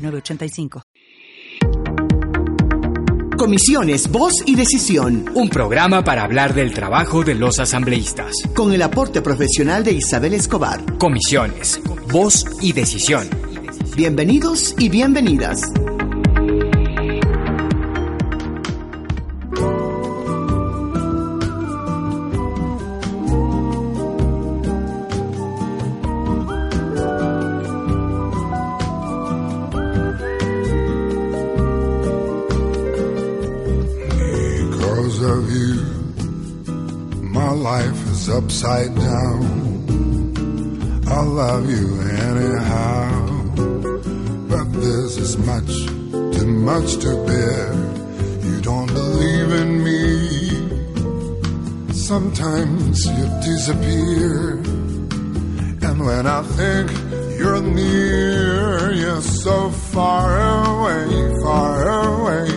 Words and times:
906985. 0.00 0.82
Comisiones, 3.40 4.10
voz 4.10 4.42
y 4.44 4.54
decisión. 4.54 5.24
Un 5.34 5.48
programa 5.48 6.04
para 6.04 6.24
hablar 6.24 6.52
del 6.52 6.74
trabajo 6.74 7.24
de 7.24 7.34
los 7.34 7.58
asambleístas. 7.58 8.34
Con 8.54 8.74
el 8.74 8.82
aporte 8.82 9.22
profesional 9.22 9.82
de 9.82 9.92
Isabel 9.92 10.34
Escobar. 10.34 10.98
Comisiones, 10.98 11.80
voz 12.12 12.44
y 12.60 12.74
decisión. 12.74 13.26
Bienvenidos 13.96 14.74
y 14.78 14.90
bienvenidas. 14.90 15.62
Upside 38.70 38.94
down. 38.94 39.42
I 41.08 41.22
love 41.22 41.68
you 41.68 42.00
anyhow. 42.28 43.08
But 44.48 44.72
this 44.72 45.16
is 45.16 45.36
much, 45.38 45.72
too 46.36 46.46
much 46.46 46.96
to 46.98 47.24
bear. 47.26 47.74
You 48.46 48.60
don't 48.60 48.86
believe 48.86 49.50
in 49.62 49.84
me. 49.84 50.02
Sometimes 51.92 53.06
you 53.06 53.26
disappear. 53.42 54.58
And 55.88 56.06
when 56.06 56.26
I 56.26 56.42
think 56.42 56.90
you're 57.38 57.62
near, 57.62 58.92
you're 58.92 59.22
so 59.22 59.70
far 59.70 60.28
away, 60.66 61.06
far 61.42 61.88
away, 62.04 62.48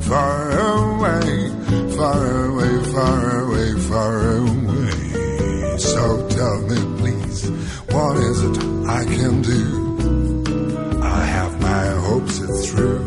far 0.00 0.50
away, 0.76 1.50
far 1.96 2.46
away, 2.46 2.84
far 2.92 3.40
away. 3.40 3.77
Is 8.18 8.42
it 8.42 8.58
I 8.86 9.04
can 9.04 9.42
do? 9.42 9.62
I 11.02 11.20
have 11.24 11.60
my 11.60 11.86
hopes 12.06 12.40
it's 12.40 12.70
true. 12.70 13.00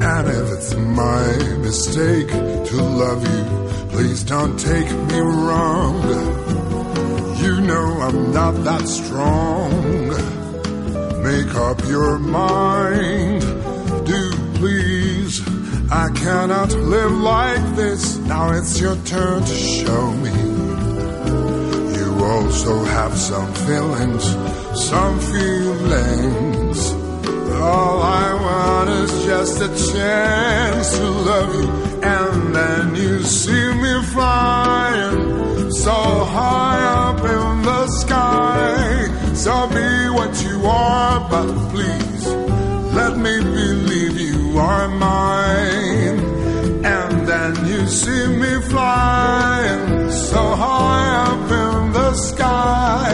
And 0.00 0.28
if 0.28 0.46
it's 0.56 0.74
my 0.74 1.26
mistake 1.58 2.28
to 2.28 2.76
love 2.76 3.22
you, 3.22 3.44
please 3.90 4.22
don't 4.24 4.58
take 4.58 4.90
me 4.90 5.20
wrong. 5.20 5.96
You 7.42 7.60
know 7.60 7.86
I'm 8.06 8.32
not 8.32 8.54
that 8.64 8.86
strong. 8.88 10.08
Make 11.22 11.54
up 11.54 11.78
your 11.86 12.18
mind, 12.18 13.40
do 14.06 14.30
please. 14.54 15.40
I 15.92 16.08
cannot 16.14 16.72
live 16.72 17.12
like 17.12 17.76
this. 17.76 18.16
Now 18.18 18.52
it's 18.52 18.80
your 18.80 18.96
turn 19.04 19.42
to 19.42 19.54
show 19.54 20.12
me. 20.12 20.39
Also 22.30 22.84
have 22.84 23.16
some 23.16 23.52
feelings, 23.66 24.24
some 24.88 25.18
feelings. 25.18 26.78
All 27.60 28.00
I 28.02 28.28
want 28.46 28.90
is 29.02 29.12
just 29.24 29.60
a 29.60 29.68
chance 29.92 30.96
to 30.98 31.06
love 31.30 31.52
you. 31.58 31.68
And 32.02 32.54
then 32.54 32.94
you 32.94 33.22
see 33.24 33.66
me 33.82 33.94
flying 34.14 35.72
so 35.72 35.98
high 36.36 36.82
up 37.02 37.18
in 37.18 37.62
the 37.62 37.86
sky. 38.02 39.08
So 39.34 39.52
be 39.68 39.90
what 40.18 40.32
you 40.44 40.66
are, 40.66 41.28
but 41.28 41.48
please 41.72 42.26
let 42.98 43.16
me 43.16 43.34
believe 43.40 44.20
you 44.20 44.56
are 44.56 44.88
mine. 44.88 46.18
And 46.84 47.26
then 47.26 47.52
you 47.66 47.88
see 47.88 48.26
me 48.42 48.52
flying 48.70 50.10
so 50.12 50.42
high 50.54 51.10
up 51.26 51.39
sky. 52.14 53.12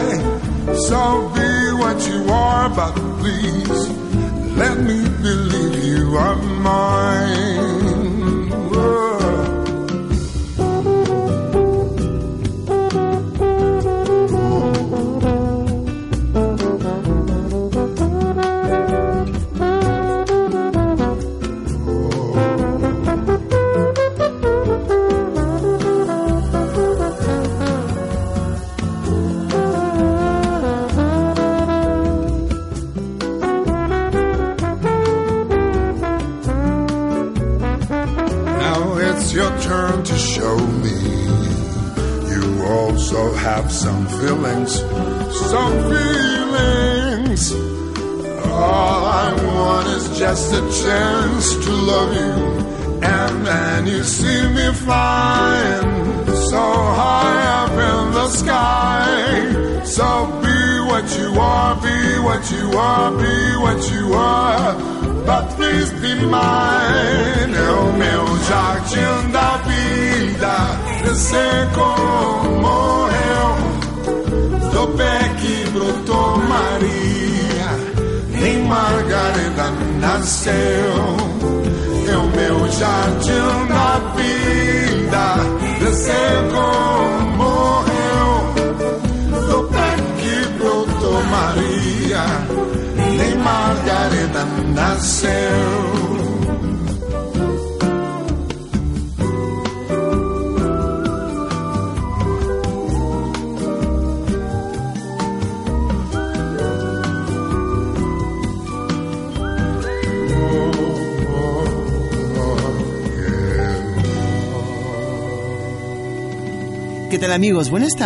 So 0.87 1.29
be 1.35 1.73
what 1.81 1.97
you 2.09 2.31
are, 2.31 2.69
but 2.69 2.93
please 3.19 3.89
let 4.57 4.77
me 4.77 5.03
believe 5.21 5.83
you 5.83 6.17
are 6.17 6.35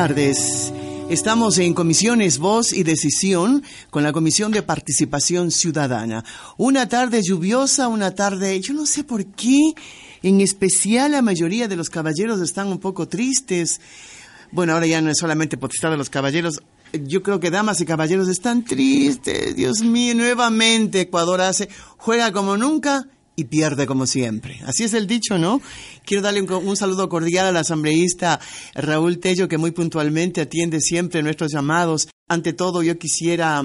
tardes. 0.07 0.73
Estamos 1.11 1.59
en 1.59 1.75
comisiones 1.75 2.39
Voz 2.39 2.73
y 2.73 2.81
Decisión 2.81 3.61
con 3.91 4.01
la 4.01 4.11
Comisión 4.11 4.51
de 4.51 4.63
Participación 4.63 5.51
Ciudadana. 5.51 6.25
Una 6.57 6.89
tarde 6.89 7.21
lluviosa, 7.21 7.87
una 7.87 8.15
tarde, 8.15 8.59
yo 8.61 8.73
no 8.73 8.87
sé 8.87 9.03
por 9.03 9.23
qué, 9.23 9.75
en 10.23 10.41
especial 10.41 11.11
la 11.11 11.21
mayoría 11.21 11.67
de 11.67 11.75
los 11.75 11.91
caballeros 11.91 12.41
están 12.41 12.69
un 12.69 12.79
poco 12.79 13.07
tristes. 13.07 13.79
Bueno, 14.51 14.73
ahora 14.73 14.87
ya 14.87 15.01
no 15.01 15.11
es 15.11 15.19
solamente 15.19 15.55
potestad 15.55 15.91
de 15.91 15.97
los 15.97 16.09
caballeros, 16.09 16.63
yo 16.93 17.21
creo 17.21 17.39
que 17.39 17.51
damas 17.51 17.79
y 17.79 17.85
caballeros 17.85 18.27
están 18.27 18.65
tristes. 18.65 19.55
Dios 19.55 19.81
mío, 19.81 20.15
nuevamente 20.15 21.01
Ecuador 21.01 21.41
hace, 21.41 21.69
juega 21.97 22.31
como 22.31 22.57
nunca 22.57 23.05
y 23.35 23.45
pierde 23.45 23.87
como 23.87 24.05
siempre. 24.05 24.59
Así 24.65 24.83
es 24.83 24.93
el 24.93 25.07
dicho, 25.07 25.37
¿no? 25.37 25.61
Quiero 26.05 26.21
darle 26.21 26.41
un, 26.41 26.75
saludo 26.75 27.07
cordial 27.09 27.47
al 27.47 27.57
asambleísta 27.57 28.39
Raúl 28.75 29.19
Tello, 29.19 29.47
que 29.47 29.57
muy 29.57 29.71
puntualmente 29.71 30.41
atiende 30.41 30.79
siempre 30.81 31.23
nuestros 31.23 31.51
llamados. 31.51 32.07
Ante 32.27 32.53
todo, 32.53 32.81
yo 32.81 32.97
quisiera, 32.97 33.61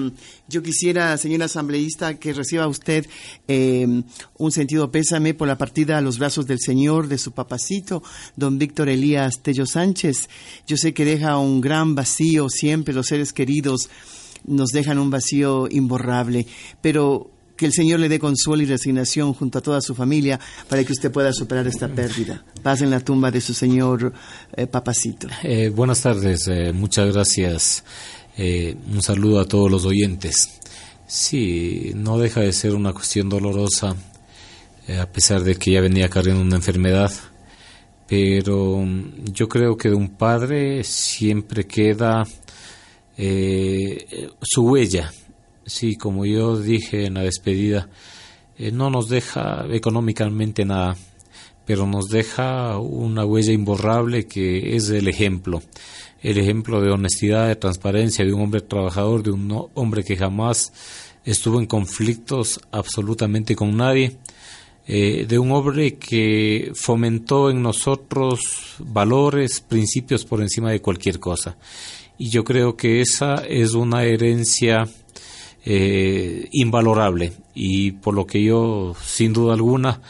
yo 0.49 0.61
quisiera, 0.61 1.17
señor 1.17 1.43
asambleísta, 1.43 2.19
que 2.19 2.33
reciba 2.33 2.67
usted 2.67 3.07
em, 3.47 4.03
un 4.37 4.51
sentido 4.51 4.91
pésame 4.91 5.33
por 5.33 5.47
la 5.47 5.57
partida 5.57 5.97
a 5.97 6.01
los 6.01 6.17
brazos 6.19 6.47
del 6.47 6.59
Señor 6.59 7.07
de 7.07 7.17
su 7.17 7.31
papacito, 7.31 8.03
don 8.35 8.57
Víctor 8.57 8.89
Elías 8.89 9.41
Tello 9.41 9.65
Sánchez. 9.65 10.29
Yo 10.65 10.75
sé 10.75 10.93
que 10.93 11.05
deja 11.05 11.37
un 11.37 11.61
gran 11.61 11.95
vacío 11.95 12.49
siempre, 12.49 12.93
los 12.93 13.07
seres 13.07 13.31
queridos 13.31 13.89
nos 14.45 14.69
dejan 14.69 14.99
un 14.99 15.09
vacío 15.09 15.67
imborrable, 15.69 16.45
pero 16.81 17.36
que 17.57 17.65
el 17.65 17.73
Señor 17.73 17.99
le 17.99 18.07
dé 18.07 18.19
consuelo 18.19 18.63
y 18.63 18.67
resignación 18.67 19.33
junto 19.33 19.57
a 19.57 19.61
toda 19.61 19.81
su 19.81 19.95
familia 19.95 20.39
para 20.69 20.83
que 20.83 20.93
usted 20.93 21.11
pueda 21.11 21.33
superar 21.33 21.67
esta 21.67 21.87
pérdida. 21.89 22.45
Paz 22.61 22.81
en 22.81 22.91
la 22.91 22.99
tumba 22.99 23.31
de 23.31 23.41
su 23.41 23.53
Señor 23.53 24.13
eh, 24.55 24.67
Papacito. 24.67 25.27
Eh, 25.43 25.69
buenas 25.69 26.01
tardes, 26.01 26.47
eh, 26.47 26.71
muchas 26.71 27.13
gracias. 27.13 27.83
un 28.37 29.01
saludo 29.01 29.39
a 29.39 29.45
todos 29.45 29.69
los 29.69 29.85
oyentes. 29.85 30.59
Sí, 31.07 31.91
no 31.95 32.19
deja 32.19 32.41
de 32.41 32.53
ser 32.53 32.75
una 32.75 32.93
cuestión 32.93 33.29
dolorosa, 33.29 33.95
a 34.99 35.05
pesar 35.07 35.43
de 35.43 35.55
que 35.55 35.71
ya 35.71 35.81
venía 35.81 36.09
cargando 36.09 36.41
una 36.41 36.57
enfermedad, 36.57 37.11
pero 38.07 38.77
mm, 38.85 39.33
yo 39.33 39.49
creo 39.49 39.75
que 39.75 39.89
de 39.89 39.95
un 39.95 40.09
padre 40.09 40.83
siempre 40.83 41.65
queda 41.65 42.23
su 43.17 44.61
huella 44.61 45.11
Sí, 45.67 45.97
como 45.97 46.25
yo 46.25 46.57
dije 46.57 47.07
en 47.07 47.15
la 47.15 47.23
despedida, 47.23 47.89
eh, 48.57 48.71
no 48.71 48.89
nos 48.89 49.09
deja 49.09 49.65
económicamente 49.69 50.63
nada, 50.63 50.95
pero 51.65 51.85
nos 51.85 52.07
deja 52.07 52.77
una 52.77 53.25
huella 53.25 53.51
imborrable 53.51 54.27
que 54.27 54.77
es 54.77 54.89
el 54.89 55.09
ejemplo, 55.09 55.61
el 56.21 56.37
ejemplo 56.37 56.79
de 56.79 56.91
honestidad, 56.91 57.49
de 57.49 57.57
transparencia, 57.57 58.23
de 58.23 58.31
un 58.31 58.43
hombre 58.43 58.61
trabajador, 58.61 59.23
de 59.23 59.31
un 59.31 59.67
hombre 59.73 60.05
que 60.05 60.15
jamás 60.15 60.71
estuvo 61.25 61.59
en 61.59 61.65
conflictos 61.65 62.61
absolutamente 62.71 63.53
con 63.53 63.75
nadie, 63.75 64.15
eh, 64.87 65.25
de 65.27 65.37
un 65.37 65.51
hombre 65.51 65.97
que 65.97 66.71
fomentó 66.75 67.49
en 67.49 67.61
nosotros 67.61 68.39
valores, 68.79 69.59
principios 69.59 70.23
por 70.23 70.41
encima 70.41 70.71
de 70.71 70.81
cualquier 70.81 71.19
cosa. 71.19 71.57
Y 72.17 72.29
yo 72.29 72.45
creo 72.45 72.77
que 72.77 73.01
esa 73.01 73.43
es 73.45 73.73
una 73.73 74.05
herencia 74.05 74.87
eh, 75.69 76.47
invalorable. 76.53 77.33
Y 77.53 77.91
por 77.91 78.13
lo 78.13 78.25
que 78.25 78.41
yo 78.41 78.95
sin 79.03 79.33
duda 79.33 79.53
alguna 79.53 80.01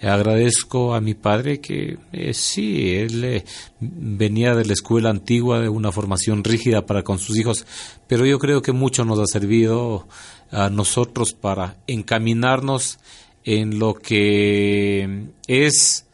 agradezco 0.00 0.94
a 0.94 1.00
mi 1.00 1.14
padre 1.14 1.60
que 1.60 1.98
eh, 2.12 2.32
sí, 2.32 2.94
él 2.94 3.24
eh, 3.24 3.44
venía 3.80 4.54
de 4.54 4.64
la 4.64 4.72
escuela 4.72 5.10
antigua, 5.10 5.58
de 5.58 5.68
una 5.68 5.90
formación 5.90 6.44
rígida 6.44 6.86
para 6.86 7.02
con 7.02 7.18
sus 7.18 7.36
hijos, 7.36 7.66
pero 8.06 8.24
yo 8.24 8.38
creo 8.38 8.62
que 8.62 8.70
mucho 8.70 9.04
nos 9.04 9.18
ha 9.18 9.26
servido 9.26 10.06
a 10.52 10.70
nosotros 10.70 11.32
para 11.32 11.76
encaminarnos 11.88 13.00
en 13.42 13.80
lo 13.80 13.94
que 13.94 15.26
es 15.48 16.06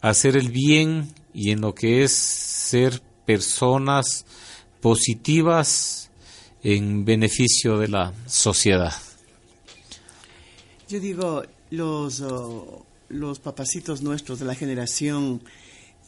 hacer 0.00 0.38
el 0.38 0.48
bien 0.48 1.12
y 1.34 1.50
en 1.50 1.60
lo 1.60 1.74
que 1.74 2.02
es 2.02 2.12
ser 2.12 3.02
personas 3.26 4.24
positivas 4.80 5.97
en 6.62 7.04
beneficio 7.04 7.78
de 7.78 7.88
la 7.88 8.12
sociedad. 8.26 8.92
Yo 10.88 11.00
digo, 11.00 11.42
los, 11.70 12.20
oh, 12.20 12.86
los 13.08 13.38
papacitos 13.38 14.02
nuestros 14.02 14.38
de 14.38 14.46
la 14.46 14.54
generación 14.54 15.42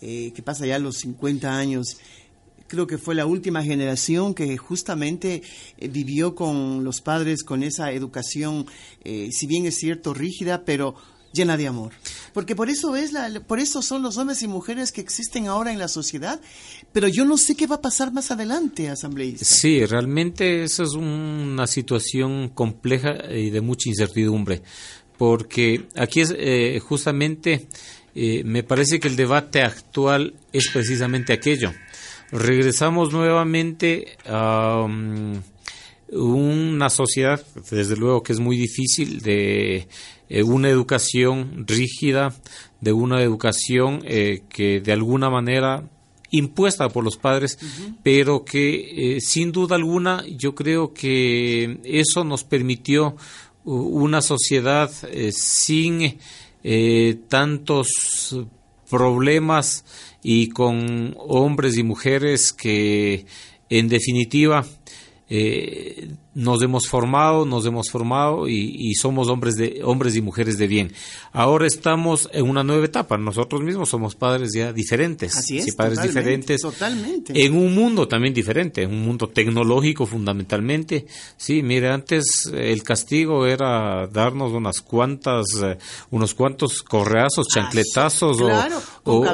eh, 0.03 0.33
que 0.35 0.43
pasa 0.43 0.65
ya 0.67 0.79
los 0.79 0.97
50 0.99 1.55
años, 1.59 1.99
creo 2.67 2.87
que 2.87 2.97
fue 2.97 3.15
la 3.15 3.27
última 3.27 3.63
generación 3.63 4.33
que 4.33 4.57
justamente 4.57 5.43
eh, 5.77 5.89
vivió 5.89 6.35
con 6.35 6.85
los 6.85 7.03
padres, 7.03 7.43
con 7.43 7.63
esa 7.63 7.93
educación, 7.93 8.67
eh, 9.05 9.29
si 9.31 9.47
bien 9.47 9.67
es 9.67 9.77
cierto, 9.77 10.15
rígida, 10.15 10.65
pero 10.65 10.95
llena 11.35 11.59
de 11.59 11.67
amor. 11.67 11.93
Porque 12.33 12.55
por 12.55 12.71
eso 12.71 12.97
es 12.97 13.13
la, 13.13 13.41
por 13.41 13.59
eso 13.61 13.83
son 13.83 14.03
los 14.03 14.17
hombres 14.19 14.43
y 14.43 14.49
mujeres 14.49 14.93
que 14.93 15.01
existen 15.01 15.49
ahora 15.49 15.73
en 15.73 15.79
la 15.79 15.89
sociedad, 15.89 16.41
pero 16.93 17.09
yo 17.09 17.25
no 17.25 17.37
sé 17.37 17.55
qué 17.57 17.67
va 17.67 17.77
a 17.77 17.81
pasar 17.81 18.13
más 18.13 18.31
adelante, 18.31 18.89
asambleísta. 18.89 19.45
Sí, 19.45 19.85
realmente 19.85 20.65
esa 20.65 20.85
es 20.85 20.93
una 20.93 21.67
situación 21.67 22.51
compleja 22.51 23.33
y 23.33 23.51
de 23.51 23.61
mucha 23.61 23.89
incertidumbre, 23.89 24.63
porque 25.19 25.87
aquí 25.97 26.21
es 26.21 26.35
eh, 26.37 26.81
justamente 26.81 27.67
eh, 28.15 28.43
me 28.45 28.63
parece 28.63 28.99
que 28.99 29.09
el 29.09 29.17
debate 29.17 29.63
actual 29.63 30.35
es 30.53 30.69
precisamente 30.73 31.33
aquello. 31.33 31.73
Regresamos 32.33 33.13
nuevamente 33.13 34.17
a 34.27 34.83
um, 34.85 35.41
una 36.13 36.91
sociedad, 36.91 37.45
desde 37.71 37.97
luego 37.97 38.23
que 38.23 38.33
es 38.33 38.41
muy 38.41 38.57
difícil 38.57 39.21
de 39.21 39.87
eh, 40.33 40.45
una 40.45 40.69
educación 40.69 41.65
rígida, 41.67 42.33
de 42.81 42.93
una 42.93 43.21
educación 43.21 44.03
eh, 44.05 44.45
que 44.49 44.81
de 44.81 44.93
alguna 44.93 45.29
manera 45.29 45.83
impuesta 46.31 46.89
por 46.89 47.03
los 47.03 47.17
padres, 47.17 47.59
pero 48.05 48.45
que 48.45 49.17
eh, 49.17 49.21
sin 49.21 49.51
duda 49.51 49.75
alguna 49.75 50.25
yo 50.29 50.55
creo 50.55 50.95
que 50.95 51.81
eso 51.83 52.23
nos 52.23 52.45
permitió 52.45 53.17
una 53.65 54.23
sociedad 54.23 54.91
sin 55.33 56.19
tantos 57.29 58.37
problemas 58.89 59.85
y 60.23 60.49
con 60.49 61.15
hombres 61.19 61.77
y 61.77 61.83
mujeres 61.83 62.53
que 62.53 63.27
en 63.69 63.89
definitiva 63.89 64.65
nos 66.35 66.63
hemos 66.63 66.87
formado, 66.87 67.45
nos 67.45 67.67
hemos 67.67 67.91
formado 67.91 68.49
y, 68.49 68.95
somos 68.95 69.29
hombres 69.29 69.57
de 69.57 69.81
hombres 69.85 70.15
y 70.17 70.21
mujeres 70.21 70.59
de 70.59 70.67
bien. 70.67 70.93
Ahora 71.33 71.67
estamos 71.67 72.29
en 72.33 72.49
una 72.49 72.63
nueva 72.63 72.85
etapa. 72.85 73.17
Nosotros 73.17 73.63
mismos 73.63 73.89
somos 73.89 74.15
padres 74.15 74.53
ya 74.55 74.73
diferentes, 74.73 75.37
Así 75.37 75.59
es, 75.59 75.75
padres 75.75 76.03
diferentes, 76.03 76.61
totalmente. 76.61 77.33
en 77.45 77.57
un 77.57 77.75
mundo 77.75 78.07
también 78.07 78.35
diferente, 78.35 78.83
en 78.83 78.91
un 78.91 79.03
mundo 79.03 79.29
tecnológico 79.29 80.07
fundamentalmente. 80.07 81.07
Sí, 81.37 81.63
mire, 81.63 81.89
antes 81.89 82.51
el 82.53 82.83
castigo 82.83 83.47
era 83.47 84.07
darnos 84.07 84.53
unas 84.53 84.81
cuantas, 84.81 85.47
eh, 85.63 85.79
unos 86.11 86.35
cuantos 86.35 86.83
correazos, 86.83 87.47
ah, 87.51 87.55
chancletazos 87.55 88.39
o, 89.05 89.25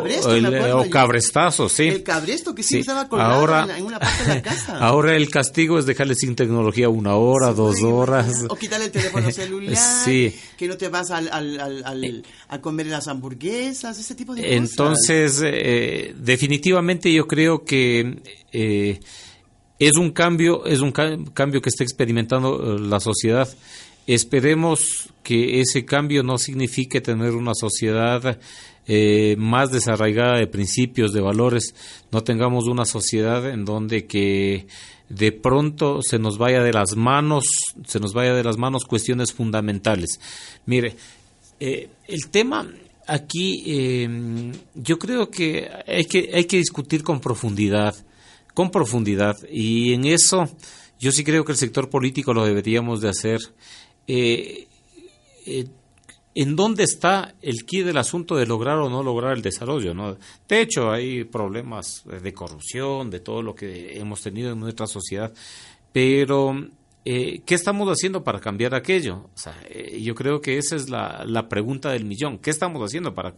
cabrestazos, 0.91 1.73
sí. 1.73 1.89
El 1.89 2.03
cabresto 2.03 2.55
que 2.55 2.63
sí, 2.63 2.79
estaba 2.79 3.09
colgado 3.09 3.35
ahora, 3.35 3.67
en, 3.77 3.85
una 3.85 3.99
parte 3.99 4.23
de 4.25 4.35
la 4.37 4.43
casa. 4.43 4.79
Ahora 4.87 5.17
el 5.17 5.29
castigo 5.31 5.79
es 5.79 5.87
dejarle 5.87 6.15
sin 6.15 6.37
tecnología 6.37 6.86
una 6.87 7.17
hora, 7.17 7.53
dos 7.53 7.83
horas. 7.83 8.45
O 8.49 8.57
quitarle 8.57 8.87
el 8.87 8.91
teléfono 8.91 9.31
celular, 9.31 9.77
sí. 10.05 10.35
que 10.57 10.69
no 10.69 10.77
te 10.77 10.89
vas 10.89 11.11
al, 11.11 11.29
al, 11.29 12.25
a 12.49 12.61
comer 12.61 12.87
las 12.87 13.09
hamburguesas, 13.09 13.99
ese 13.99 14.15
tipo 14.15 14.35
de 14.35 14.43
cosas. 14.43 14.57
Entonces, 14.57 15.43
eh, 15.45 16.15
definitivamente 16.19 17.13
yo 17.13 17.27
creo 17.27 17.65
que 17.65 18.21
eh, 18.53 19.01
es 19.79 19.97
un 19.97 20.11
cambio, 20.11 20.65
es 20.67 20.81
un 20.81 20.93
cambio 20.93 21.61
que 21.61 21.69
está 21.69 21.85
experimentando 21.85 22.77
eh, 22.77 22.81
la 22.81 23.01
sociedad. 23.01 23.49
Esperemos 24.07 25.11
que 25.23 25.61
ese 25.61 25.85
cambio 25.85 26.23
no 26.23 26.39
signifique 26.39 27.01
tener 27.01 27.33
una 27.33 27.55
sociedad 27.55 28.39
más 29.37 29.73
desarraigada 29.73 30.39
de 30.39 30.47
principios, 30.47 31.13
de 31.13 31.21
valores, 31.21 31.75
no 32.13 32.23
tengamos 32.23 32.67
una 32.67 32.85
sociedad 32.85 33.51
en 33.51 33.65
donde 33.65 34.07
que 34.07 34.69
de 35.09 35.33
pronto 35.33 36.03
se 36.03 36.19
nos 36.19 36.39
vaya 36.39 36.63
de 36.63 36.73
las 36.73 36.97
manos, 36.97 37.45
se 37.87 38.01
nos 38.01 38.13
vaya 38.13 38.35
de 38.35 38.45
las 38.45 38.57
manos 38.57 38.85
cuestiones 38.85 39.33
fundamentales. 39.33 40.21
Mire, 40.67 40.97
eh, 41.61 41.89
el 42.09 42.29
tema 42.29 42.69
aquí 43.07 43.63
eh, 43.67 44.53
yo 44.75 44.99
creo 44.99 45.31
que 45.31 45.69
hay, 45.87 46.05
que 46.05 46.31
hay 46.35 46.45
que 46.45 46.59
discutir 46.59 47.03
con 47.03 47.21
profundidad, 47.21 47.95
con 48.55 48.71
profundidad, 48.71 49.37
y 49.51 49.93
en 49.93 50.07
eso 50.07 50.49
yo 50.99 51.13
sí 51.13 51.25
creo 51.25 51.45
que 51.45 51.53
el 51.53 51.59
sector 51.59 51.89
político 51.89 52.35
lo 52.35 52.45
deberíamos 52.45 53.01
de 53.01 53.09
hacer. 53.09 53.41
Eh, 54.07 54.67
en 56.37 56.55
dónde 56.55 56.85
está 56.85 57.35
el 57.41 57.65
quid 57.65 57.87
del 57.87 57.97
asunto 57.97 58.37
de 58.37 58.45
lograr 58.45 58.77
o 58.77 58.91
no 58.91 59.03
lograr 59.03 59.33
el 59.33 59.41
desarrollo. 59.41 59.95
¿no? 59.95 60.19
De 60.47 60.61
hecho, 60.61 60.91
hay 60.91 61.25
problemas 61.25 62.05
de 62.05 62.35
corrupción, 62.35 63.09
de 63.09 63.21
todo 63.21 63.41
lo 63.41 63.55
que 63.55 63.99
hemos 63.99 64.21
tenido 64.21 64.53
en 64.53 64.61
nuestra 64.61 64.87
sociedad, 64.87 65.33
pero 65.93 66.55
eh, 67.07 67.41
¿qué 67.47 67.55
estamos 67.55 67.89
haciendo 67.89 68.23
para 68.23 68.39
cambiar 68.39 68.75
aquello? 68.75 69.31
Eh, 69.71 69.99
yo 70.03 70.15
creo 70.15 70.43
que 70.43 70.59
esa 70.59 70.77
es 70.77 70.91
la, 70.91 71.25
la, 71.25 71.49
pregunta 71.49 71.91
del 71.91 72.05
millón. 72.05 72.37
¿Qué 72.37 72.51
estamos 72.51 72.83
haciendo 72.85 73.15
para, 73.15 73.35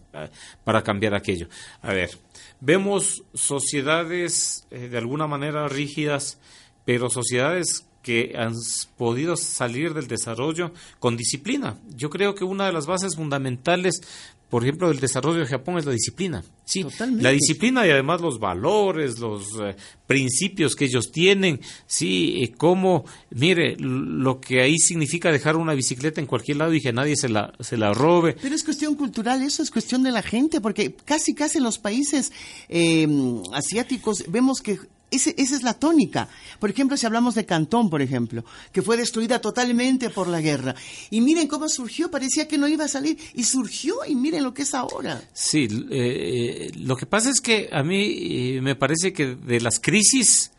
para 0.65 0.83
cambiar 0.83 1.15
aquello? 1.15 1.49
A 1.83 1.93
ver, 1.93 2.11
vemos 2.59 3.23
sociedades 3.33 4.67
eh, 4.73 4.89
de 4.89 4.99
alguna 4.99 5.29
manera 5.29 5.69
rígidas, 5.69 6.41
pero 6.85 7.09
sociedades 7.11 7.87
que 8.09 8.33
han 8.39 8.55
podido 8.97 9.37
salir 9.37 9.93
del 9.93 10.09
desarrollo 10.09 10.73
con 10.99 11.15
disciplina. 11.15 11.77
Yo 11.95 12.09
creo 12.09 12.35
que 12.35 12.43
una 12.43 12.65
de 12.65 12.73
las 12.73 12.87
bases 12.87 13.17
fundamentales 13.17 14.01
por 14.49 14.63
ejemplo, 14.63 14.91
el 14.91 14.99
desarrollo 14.99 15.41
de 15.41 15.47
Japón 15.47 15.77
es 15.77 15.85
la 15.85 15.93
disciplina. 15.93 16.43
Sí, 16.65 16.83
la 17.21 17.33
disciplina 17.33 17.87
y 17.87 17.91
además 17.91 18.23
los 18.23 18.39
valores, 18.39 19.19
los 19.19 19.45
eh, 19.61 19.77
principios 20.07 20.75
que 20.75 20.87
ellos 20.87 21.13
tienen. 21.13 21.61
Sí, 21.87 22.43
eh, 22.43 22.55
como, 22.57 23.05
mire, 23.29 23.77
lo 23.79 24.41
que 24.41 24.63
ahí 24.63 24.79
significa 24.79 25.31
dejar 25.31 25.57
una 25.57 25.75
bicicleta 25.75 26.23
en 26.23 26.27
cualquier 26.27 26.57
lado 26.57 26.73
y 26.73 26.81
que 26.81 26.95
nadie 26.95 27.15
se 27.15 27.29
la, 27.29 27.53
se 27.61 27.77
la 27.77 27.93
robe. 27.93 28.39
Pero 28.41 28.55
es 28.55 28.65
cuestión 28.65 28.95
cultural, 28.95 29.43
eso 29.43 29.63
es 29.63 29.71
cuestión 29.71 30.03
de 30.03 30.13
la 30.13 30.23
gente, 30.23 30.63
porque 30.63 30.95
casi, 31.05 31.35
casi 31.35 31.59
en 31.59 31.65
los 31.65 31.77
países 31.77 32.33
eh, 32.71 33.07
asiáticos 33.53 34.25
vemos 34.29 34.63
que 34.63 34.79
esa 35.11 35.31
es 35.37 35.63
la 35.63 35.75
tónica. 35.75 36.29
Por 36.59 36.71
ejemplo, 36.71 36.97
si 36.97 37.07
hablamos 37.07 37.35
de 37.35 37.47
Cantón, 37.47 37.89
por 37.91 38.03
ejemplo, 38.03 38.45
que 38.73 38.83
fue 38.83 38.97
destruida 38.97 39.41
totalmente 39.41 40.11
por 40.11 40.29
la 40.29 40.41
guerra. 40.41 40.75
Y 41.11 41.21
miren 41.21 41.49
cómo 41.49 41.69
surgió, 41.69 42.11
parecía 42.11 42.47
que 42.49 42.59
no 42.59 42.69
iba 42.69 42.85
a 42.85 42.89
salir, 42.89 43.19
y 43.35 43.45
surgió, 43.45 43.97
y 44.07 44.15
miren 44.15 44.45
lo 44.45 44.55
que 44.55 44.63
es 44.63 44.75
ahora. 44.75 45.23
Sí, 45.33 45.69
eh, 45.91 46.73
lo 46.77 46.97
que 46.97 47.07
pasa 47.07 47.31
es 47.31 47.41
que 47.41 47.69
a 47.73 47.83
mí 47.83 48.57
eh, 48.57 48.61
me 48.63 48.77
parece 48.77 49.13
que 49.13 49.35
de 49.35 49.61
las 49.61 49.79
crisis 49.81 50.51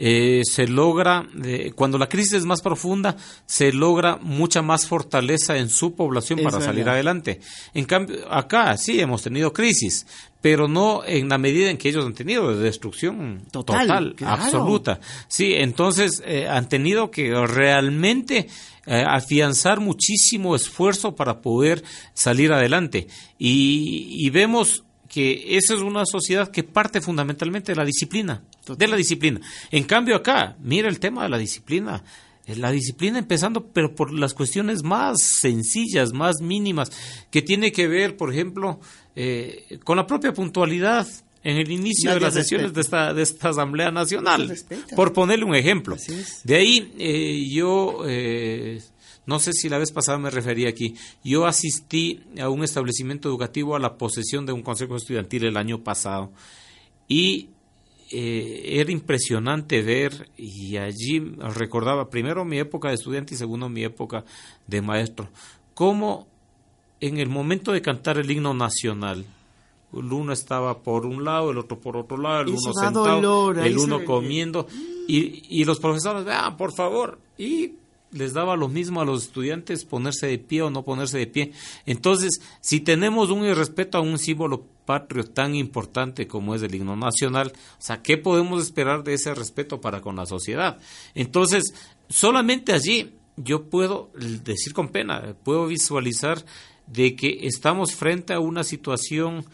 eh, 0.00 0.42
se 0.44 0.68
logra, 0.68 1.26
eh, 1.44 1.72
cuando 1.74 1.98
la 1.98 2.08
crisis 2.08 2.34
es 2.34 2.44
más 2.44 2.62
profunda, 2.62 3.16
se 3.46 3.72
logra 3.72 4.16
mucha 4.22 4.62
más 4.62 4.86
fortaleza 4.86 5.58
en 5.58 5.68
su 5.68 5.96
población 5.96 6.38
para 6.44 6.60
salir 6.60 6.88
adelante. 6.88 7.40
En 7.74 7.84
cambio, 7.84 8.32
acá 8.32 8.76
sí 8.76 9.00
hemos 9.00 9.22
tenido 9.22 9.52
crisis, 9.52 10.06
pero 10.40 10.68
no 10.68 11.02
en 11.04 11.28
la 11.28 11.36
medida 11.36 11.68
en 11.68 11.78
que 11.78 11.88
ellos 11.88 12.06
han 12.06 12.14
tenido 12.14 12.54
de 12.54 12.62
destrucción 12.62 13.42
total, 13.50 14.14
absoluta. 14.24 15.00
Sí, 15.26 15.54
entonces 15.54 16.22
eh, 16.24 16.46
han 16.46 16.68
tenido 16.68 17.10
que 17.10 17.34
realmente 17.46 18.48
afianzar 18.86 19.80
muchísimo 19.80 20.56
esfuerzo 20.56 21.14
para 21.14 21.42
poder 21.42 21.84
salir 22.14 22.54
adelante. 22.54 23.06
Y, 23.38 24.14
y 24.16 24.30
vemos 24.30 24.84
que 25.08 25.56
esa 25.56 25.74
es 25.74 25.80
una 25.80 26.04
sociedad 26.04 26.50
que 26.50 26.62
parte 26.62 27.00
fundamentalmente 27.00 27.72
de 27.72 27.76
la 27.76 27.84
disciplina, 27.84 28.42
de 28.66 28.86
la 28.86 28.96
disciplina. 28.96 29.40
En 29.70 29.84
cambio 29.84 30.16
acá, 30.16 30.56
mira 30.62 30.88
el 30.88 31.00
tema 31.00 31.22
de 31.22 31.30
la 31.30 31.38
disciplina, 31.38 32.04
eh, 32.46 32.56
la 32.56 32.70
disciplina 32.70 33.18
empezando, 33.18 33.66
pero 33.66 33.94
por 33.94 34.12
las 34.12 34.34
cuestiones 34.34 34.82
más 34.82 35.16
sencillas, 35.40 36.12
más 36.12 36.40
mínimas, 36.40 36.92
que 37.30 37.42
tiene 37.42 37.72
que 37.72 37.88
ver, 37.88 38.16
por 38.16 38.32
ejemplo, 38.32 38.80
eh, 39.16 39.78
con 39.84 39.96
la 39.96 40.06
propia 40.06 40.32
puntualidad 40.32 41.06
en 41.42 41.56
el 41.56 41.70
inicio 41.70 42.12
de 42.12 42.20
las 42.20 42.34
sesiones 42.34 42.74
de 42.74 42.80
esta, 42.82 43.14
de 43.14 43.22
esta 43.22 43.48
Asamblea 43.48 43.90
Nacional, 43.90 44.54
por 44.94 45.14
ponerle 45.14 45.44
un 45.46 45.54
ejemplo. 45.54 45.96
De 46.44 46.56
ahí 46.56 46.92
eh, 46.98 47.48
yo 47.48 48.04
no 49.28 49.38
sé 49.38 49.52
si 49.52 49.68
la 49.68 49.76
vez 49.76 49.92
pasada 49.92 50.16
me 50.16 50.30
refería 50.30 50.70
aquí. 50.70 50.94
Yo 51.22 51.44
asistí 51.44 52.22
a 52.40 52.48
un 52.48 52.64
establecimiento 52.64 53.28
educativo 53.28 53.76
a 53.76 53.78
la 53.78 53.98
posesión 53.98 54.46
de 54.46 54.54
un 54.54 54.62
consejo 54.62 54.96
estudiantil 54.96 55.44
el 55.44 55.58
año 55.58 55.84
pasado 55.84 56.32
y 57.06 57.50
eh, 58.10 58.62
era 58.80 58.90
impresionante 58.90 59.82
ver 59.82 60.30
y 60.38 60.78
allí 60.78 61.20
recordaba 61.54 62.08
primero 62.08 62.46
mi 62.46 62.58
época 62.58 62.88
de 62.88 62.94
estudiante 62.94 63.34
y 63.34 63.36
segundo 63.36 63.68
mi 63.68 63.84
época 63.84 64.24
de 64.66 64.80
maestro, 64.80 65.28
cómo 65.74 66.26
en 66.98 67.18
el 67.18 67.28
momento 67.28 67.72
de 67.72 67.82
cantar 67.82 68.16
el 68.16 68.30
himno 68.30 68.54
nacional, 68.54 69.26
el 69.92 70.10
uno 70.10 70.32
estaba 70.32 70.78
por 70.78 71.04
un 71.04 71.22
lado, 71.22 71.50
el 71.50 71.58
otro 71.58 71.78
por 71.78 71.98
otro 71.98 72.16
lado, 72.16 72.40
el 72.40 72.48
uno 72.48 72.72
sentado, 72.72 73.52
el 73.52 73.76
uno 73.76 74.02
comiendo, 74.06 74.66
y, 75.06 75.60
y 75.60 75.64
los 75.64 75.78
profesores, 75.80 76.24
vean, 76.24 76.56
por 76.56 76.72
favor, 76.72 77.18
y 77.36 77.74
les 78.10 78.32
daba 78.32 78.56
lo 78.56 78.68
mismo 78.68 79.00
a 79.00 79.04
los 79.04 79.24
estudiantes 79.24 79.84
ponerse 79.84 80.26
de 80.26 80.38
pie 80.38 80.62
o 80.62 80.70
no 80.70 80.84
ponerse 80.84 81.18
de 81.18 81.26
pie. 81.26 81.52
Entonces, 81.86 82.40
si 82.60 82.80
tenemos 82.80 83.30
un 83.30 83.44
irrespeto 83.44 83.98
a 83.98 84.02
un 84.02 84.18
símbolo 84.18 84.64
patrio 84.84 85.24
tan 85.24 85.54
importante 85.54 86.26
como 86.26 86.54
es 86.54 86.62
el 86.62 86.74
himno 86.74 86.96
nacional, 86.96 87.52
o 87.54 87.82
sea, 87.82 88.02
¿qué 88.02 88.16
podemos 88.16 88.62
esperar 88.62 89.04
de 89.04 89.14
ese 89.14 89.34
respeto 89.34 89.80
para 89.80 90.00
con 90.00 90.16
la 90.16 90.26
sociedad? 90.26 90.78
Entonces, 91.14 91.74
solamente 92.08 92.72
allí 92.72 93.12
yo 93.36 93.68
puedo 93.68 94.10
decir 94.44 94.72
con 94.72 94.88
pena, 94.88 95.36
puedo 95.44 95.66
visualizar 95.66 96.44
de 96.86 97.14
que 97.14 97.40
estamos 97.42 97.94
frente 97.94 98.32
a 98.32 98.40
una 98.40 98.64
situación 98.64 99.44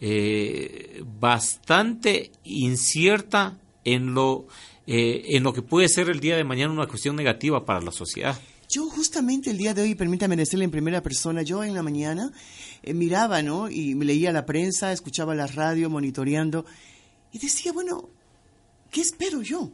eh, 0.00 1.02
bastante 1.18 2.32
incierta 2.44 3.58
en 3.84 4.14
lo 4.14 4.46
eh, 4.86 5.22
en 5.28 5.42
lo 5.42 5.52
que 5.52 5.62
puede 5.62 5.88
ser 5.88 6.08
el 6.10 6.20
día 6.20 6.36
de 6.36 6.44
mañana 6.44 6.72
una 6.72 6.86
cuestión 6.86 7.16
negativa 7.16 7.64
para 7.64 7.80
la 7.80 7.92
sociedad. 7.92 8.38
Yo 8.68 8.88
justamente 8.90 9.50
el 9.50 9.58
día 9.58 9.72
de 9.72 9.82
hoy, 9.82 9.94
permítame 9.94 10.36
decirle 10.36 10.64
en 10.64 10.70
primera 10.70 11.02
persona, 11.02 11.42
yo 11.42 11.64
en 11.64 11.74
la 11.74 11.82
mañana 11.82 12.32
eh, 12.82 12.92
miraba, 12.92 13.42
¿no? 13.42 13.70
Y 13.70 13.94
leía 13.94 14.32
la 14.32 14.46
prensa, 14.46 14.92
escuchaba 14.92 15.34
la 15.34 15.46
radio, 15.46 15.88
monitoreando, 15.90 16.64
y 17.32 17.38
decía, 17.38 17.72
bueno, 17.72 18.08
¿qué 18.90 19.00
espero 19.00 19.42
yo? 19.42 19.70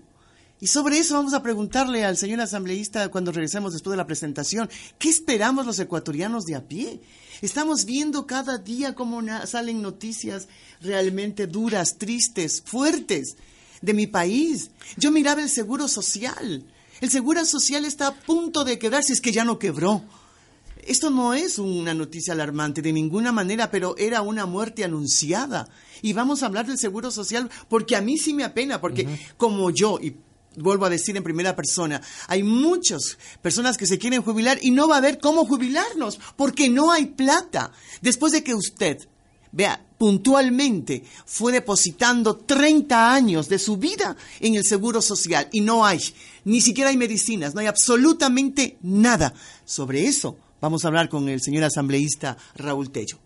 Y 0.60 0.66
sobre 0.66 0.98
eso 0.98 1.14
vamos 1.14 1.32
a 1.32 1.42
preguntarle 1.42 2.04
al 2.04 2.18
señor 2.18 2.40
asambleísta 2.40 3.08
cuando 3.08 3.32
regresemos 3.32 3.72
después 3.72 3.92
de 3.92 3.96
la 3.96 4.06
presentación, 4.06 4.68
¿qué 4.98 5.08
esperamos 5.08 5.64
los 5.64 5.78
ecuatorianos 5.78 6.44
de 6.44 6.54
a 6.54 6.68
pie? 6.68 7.00
Estamos 7.40 7.86
viendo 7.86 8.26
cada 8.26 8.58
día 8.58 8.94
cómo 8.94 9.22
salen 9.46 9.80
noticias 9.80 10.48
realmente 10.82 11.46
duras, 11.46 11.96
tristes, 11.96 12.62
fuertes 12.62 13.36
de 13.80 13.94
mi 13.94 14.06
país. 14.06 14.70
Yo 14.96 15.10
miraba 15.10 15.42
el 15.42 15.48
seguro 15.48 15.88
social. 15.88 16.64
El 17.00 17.10
seguro 17.10 17.44
social 17.44 17.84
está 17.84 18.08
a 18.08 18.14
punto 18.14 18.64
de 18.64 18.78
quedarse, 18.78 19.12
es 19.12 19.20
que 19.20 19.32
ya 19.32 19.44
no 19.44 19.58
quebró. 19.58 20.04
Esto 20.86 21.10
no 21.10 21.34
es 21.34 21.58
una 21.58 21.94
noticia 21.94 22.32
alarmante 22.32 22.82
de 22.82 22.92
ninguna 22.92 23.32
manera, 23.32 23.70
pero 23.70 23.96
era 23.96 24.22
una 24.22 24.46
muerte 24.46 24.84
anunciada. 24.84 25.68
Y 26.02 26.12
vamos 26.12 26.42
a 26.42 26.46
hablar 26.46 26.66
del 26.66 26.78
seguro 26.78 27.10
social 27.10 27.50
porque 27.68 27.96
a 27.96 28.00
mí 28.00 28.18
sí 28.18 28.34
me 28.34 28.44
apena, 28.44 28.80
porque 28.80 29.06
como 29.36 29.70
yo, 29.70 29.98
y 30.00 30.16
vuelvo 30.56 30.86
a 30.86 30.90
decir 30.90 31.16
en 31.16 31.22
primera 31.22 31.54
persona, 31.54 32.00
hay 32.28 32.42
muchas 32.42 33.18
personas 33.42 33.76
que 33.76 33.86
se 33.86 33.98
quieren 33.98 34.22
jubilar 34.22 34.58
y 34.62 34.70
no 34.70 34.88
va 34.88 34.96
a 34.96 34.98
haber 34.98 35.18
cómo 35.18 35.44
jubilarnos, 35.44 36.18
porque 36.36 36.68
no 36.68 36.92
hay 36.92 37.06
plata. 37.06 37.72
Después 38.00 38.32
de 38.32 38.42
que 38.42 38.54
usted 38.54 38.98
vea, 39.52 39.86
puntualmente 40.00 41.04
fue 41.26 41.52
depositando 41.52 42.36
30 42.36 43.12
años 43.12 43.50
de 43.50 43.58
su 43.58 43.76
vida 43.76 44.16
en 44.40 44.54
el 44.54 44.64
seguro 44.64 45.02
social 45.02 45.46
y 45.52 45.60
no 45.60 45.84
hay, 45.84 46.00
ni 46.46 46.62
siquiera 46.62 46.88
hay 46.88 46.96
medicinas, 46.96 47.54
no 47.54 47.60
hay 47.60 47.66
absolutamente 47.66 48.78
nada. 48.80 49.34
Sobre 49.66 50.06
eso 50.06 50.38
vamos 50.58 50.82
a 50.82 50.88
hablar 50.88 51.10
con 51.10 51.28
el 51.28 51.42
señor 51.42 51.64
asambleísta 51.64 52.38
Raúl 52.54 52.90
Tello. 52.90 53.18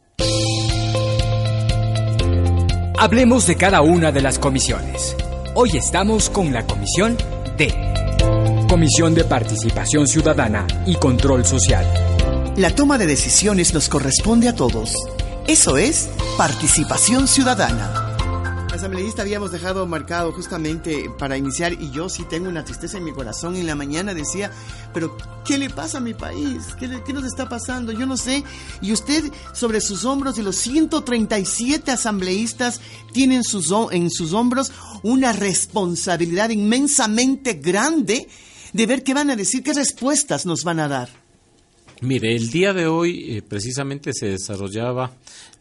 Hablemos 2.99 3.47
de 3.47 3.55
cada 3.55 3.81
una 3.81 4.11
de 4.11 4.23
las 4.23 4.41
comisiones. 4.41 5.15
Hoy 5.55 5.77
estamos 5.77 6.29
con 6.29 6.53
la 6.53 6.67
comisión 6.67 7.17
D. 7.57 7.73
Comisión 8.69 9.15
de 9.15 9.23
Participación 9.23 10.09
Ciudadana 10.09 10.67
y 10.89 10.97
Control 10.97 11.45
Social. 11.45 11.87
La 12.57 12.75
toma 12.75 12.99
de 12.99 13.07
decisiones 13.07 13.73
nos 13.75 13.89
corresponde 13.89 14.49
a 14.49 14.57
todos 14.57 14.93
eso 15.47 15.77
es 15.77 16.09
participación 16.39 17.29
ciudadana. 17.29 18.17
Asambleísta 18.73 19.23
habíamos 19.23 19.53
dejado 19.53 19.87
marcado 19.87 20.33
justamente 20.33 21.11
para 21.19 21.37
iniciar 21.37 21.75
y 21.75 21.91
yo 21.91 22.09
sí 22.09 22.25
tengo 22.25 22.49
una 22.49 22.65
tristeza 22.65 22.99
en 22.99 23.05
mi 23.05 23.13
corazón. 23.13 23.55
En 23.55 23.67
la 23.67 23.75
mañana 23.75 24.15
decía, 24.15 24.51
pero 24.93 25.17
¿qué 25.45 25.59
le 25.59 25.71
pasa 25.71 25.99
a 25.99 26.01
mi 26.01 26.15
país? 26.15 26.75
¿Qué, 26.79 27.03
qué 27.07 27.13
nos 27.13 27.25
está 27.25 27.49
pasando? 27.49 27.93
Yo 27.93 28.07
no 28.07 28.17
sé. 28.17 28.43
Y 28.81 28.93
usted 28.93 29.31
sobre 29.53 29.81
sus 29.81 30.05
hombros 30.05 30.39
y 30.39 30.43
los 30.43 30.57
137 30.57 31.91
asambleístas 31.91 32.81
tienen 33.13 33.45
sus, 33.45 33.73
en 33.93 34.11
sus 34.11 34.33
hombros 34.33 34.73
una 35.03 35.33
responsabilidad 35.33 36.51
inmensamente 36.51 37.55
grande 37.55 38.29
de 38.73 38.87
ver 38.87 39.05
qué 39.05 39.15
van 39.15 39.31
a 39.31 39.37
decir, 39.37 39.63
qué 39.63 39.73
respuestas 39.73 40.47
nos 40.47 40.65
van 40.65 40.81
a 40.81 40.89
dar. 40.89 41.24
Mire, 42.05 42.37
el 42.37 42.51
día 42.51 42.75
de 42.75 42.87
hoy 42.87 43.37
eh, 43.39 43.43
precisamente 43.43 44.13
se 44.13 44.27
desarrollaba 44.27 45.13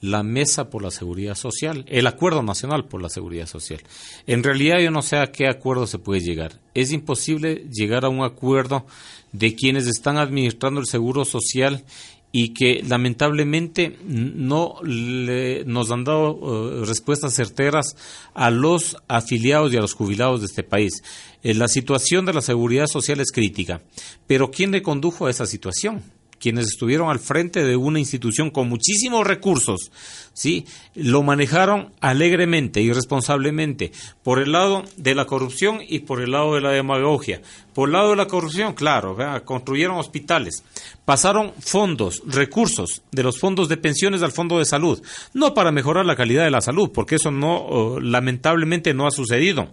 la 0.02 0.24
Mesa 0.24 0.70
por 0.70 0.84
la 0.84 0.92
Seguridad 0.92 1.36
Social, 1.36 1.86
el 1.88 2.06
Acuerdo 2.06 2.44
Nacional 2.44 2.86
por 2.86 3.02
la 3.02 3.08
Seguridad 3.08 3.48
Social. 3.48 3.80
En 4.28 4.44
realidad 4.44 4.80
yo 4.80 4.92
no 4.92 5.02
sé 5.02 5.16
a 5.16 5.32
qué 5.32 5.48
acuerdo 5.48 5.88
se 5.88 6.00
puede 6.00 6.20
llegar. 6.20 6.60
Es 6.74 6.92
imposible 6.92 7.66
llegar 7.72 8.04
a 8.04 8.10
un 8.10 8.26
acuerdo 8.26 8.86
de 9.32 9.56
quienes 9.56 9.88
están 9.88 10.18
administrando 10.18 10.82
el 10.82 10.86
seguro 10.86 11.24
social 11.24 11.86
y 12.34 12.50
que 12.54 12.84
lamentablemente 12.86 13.98
no 14.04 14.76
nos 14.84 15.92
han 15.92 16.04
dado 16.04 16.82
eh, 16.82 16.86
respuestas 16.86 17.36
certeras 17.36 17.96
a 18.34 18.50
los 18.50 18.98
afiliados 19.08 19.72
y 19.72 19.78
a 19.78 19.82
los 19.82 19.94
jubilados 19.94 20.42
de 20.42 20.48
este 20.48 20.64
país. 20.64 21.04
Eh, 21.42 21.54
la 21.54 21.70
situación 21.70 22.26
de 22.26 22.34
la 22.34 22.42
seguridad 22.42 22.88
social 22.88 23.22
es 23.22 23.32
crítica, 23.32 23.82
pero 24.28 24.52
¿quién 24.52 24.72
le 24.72 24.82
condujo 24.82 25.28
a 25.28 25.30
esa 25.30 25.46
situación? 25.46 26.04
Quienes 26.44 26.66
estuvieron 26.66 27.10
al 27.10 27.20
frente 27.20 27.64
de 27.64 27.78
una 27.78 28.00
institución 28.00 28.50
con 28.50 28.68
muchísimos 28.68 29.26
recursos, 29.26 29.94
¿sí? 30.34 30.66
Lo 30.94 31.24
manejaron 31.24 31.94
alegremente 32.02 32.82
y 32.82 32.92
responsablemente 32.92 33.94
por 34.24 34.40
el 34.40 34.52
lado 34.52 34.84
de 34.98 35.16
la 35.16 35.24
corrupción 35.24 35.80
y 35.88 36.00
por 36.00 36.22
el 36.22 36.32
lado 36.32 36.56
de 36.56 36.60
la 36.60 36.72
demagogia. 36.72 37.42
Por 37.74 37.88
el 37.88 37.94
lado 37.94 38.10
de 38.10 38.18
la 38.18 38.28
corrupción, 38.28 38.74
claro, 38.74 39.16
construyeron 39.46 39.98
hospitales, 39.98 40.66
pasaron 41.06 41.54
fondos, 41.60 42.22
recursos 42.28 43.04
de 43.14 43.24
los 43.24 43.40
fondos 43.40 43.70
de 43.70 43.78
pensiones 43.78 44.22
al 44.22 44.34
fondo 44.34 44.60
de 44.60 44.66
salud, 44.66 45.02
no 45.34 45.54
para 45.54 45.72
mejorar 45.72 46.06
la 46.06 46.18
calidad 46.18 46.44
de 46.44 46.52
la 46.52 46.60
salud, 46.60 46.92
porque 46.94 47.16
eso 47.16 47.32
no, 47.32 48.02
lamentablemente 48.02 48.94
no 48.94 49.08
ha 49.08 49.12
sucedido 49.12 49.70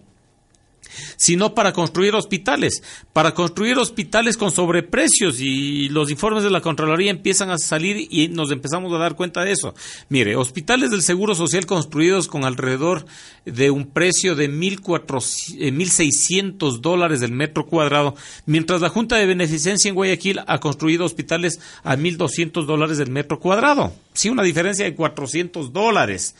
sino 1.16 1.54
para 1.54 1.72
construir 1.72 2.14
hospitales, 2.14 2.82
para 3.12 3.34
construir 3.34 3.78
hospitales 3.78 4.36
con 4.36 4.50
sobreprecios 4.50 5.40
y 5.40 5.88
los 5.88 6.10
informes 6.10 6.44
de 6.44 6.50
la 6.50 6.60
Contraloría 6.60 7.10
empiezan 7.10 7.50
a 7.50 7.58
salir 7.58 8.08
y 8.10 8.28
nos 8.28 8.50
empezamos 8.50 8.92
a 8.92 8.98
dar 8.98 9.16
cuenta 9.16 9.44
de 9.44 9.52
eso. 9.52 9.74
Mire, 10.08 10.36
hospitales 10.36 10.90
del 10.90 11.02
Seguro 11.02 11.34
Social 11.34 11.66
construidos 11.66 12.28
con 12.28 12.44
alrededor 12.44 13.04
de 13.44 13.70
un 13.70 13.86
precio 13.86 14.34
de 14.34 14.50
1.600 14.50 15.56
eh, 15.58 16.78
dólares 16.80 17.20
del 17.20 17.32
metro 17.32 17.66
cuadrado, 17.66 18.14
mientras 18.46 18.80
la 18.80 18.88
Junta 18.88 19.16
de 19.16 19.26
Beneficencia 19.26 19.88
en 19.88 19.94
Guayaquil 19.94 20.40
ha 20.46 20.58
construido 20.58 21.04
hospitales 21.04 21.60
a 21.82 21.96
1.200 21.96 22.66
dólares 22.66 22.98
del 22.98 23.10
metro 23.10 23.40
cuadrado. 23.40 23.92
Sí, 24.12 24.28
una 24.28 24.42
diferencia 24.42 24.84
de 24.84 24.94
400 24.94 25.72
dólares. 25.72 26.34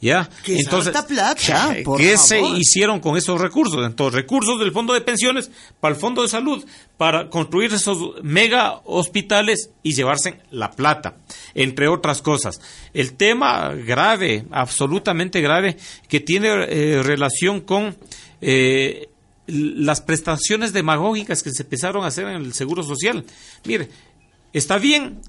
¿Ya? 0.00 0.28
Entonces, 0.46 0.94
¿qué 1.96 2.18
se 2.18 2.40
hicieron 2.40 3.00
con 3.00 3.16
esos 3.16 3.40
recursos? 3.40 3.84
Entonces, 3.84 4.14
recursos 4.14 4.58
del 4.58 4.70
Fondo 4.70 4.92
de 4.92 5.00
Pensiones 5.00 5.50
para 5.80 5.94
el 5.94 6.00
Fondo 6.00 6.20
de 6.20 6.28
Salud, 6.28 6.64
para 6.98 7.30
construir 7.30 7.72
esos 7.72 8.22
mega 8.22 8.80
hospitales 8.84 9.70
y 9.82 9.94
llevarse 9.94 10.38
la 10.50 10.70
plata, 10.72 11.16
entre 11.54 11.88
otras 11.88 12.20
cosas. 12.20 12.60
El 12.92 13.14
tema 13.14 13.72
grave, 13.72 14.44
absolutamente 14.50 15.40
grave, 15.40 15.78
que 16.08 16.20
tiene 16.20 16.48
eh, 16.48 17.02
relación 17.02 17.62
con 17.62 17.96
eh, 18.42 19.08
las 19.46 20.02
prestaciones 20.02 20.74
demagógicas 20.74 21.42
que 21.42 21.50
se 21.50 21.62
empezaron 21.62 22.04
a 22.04 22.08
hacer 22.08 22.26
en 22.28 22.36
el 22.36 22.52
Seguro 22.52 22.82
Social. 22.82 23.24
Mire, 23.64 23.88
está 24.52 24.76
bien 24.76 25.20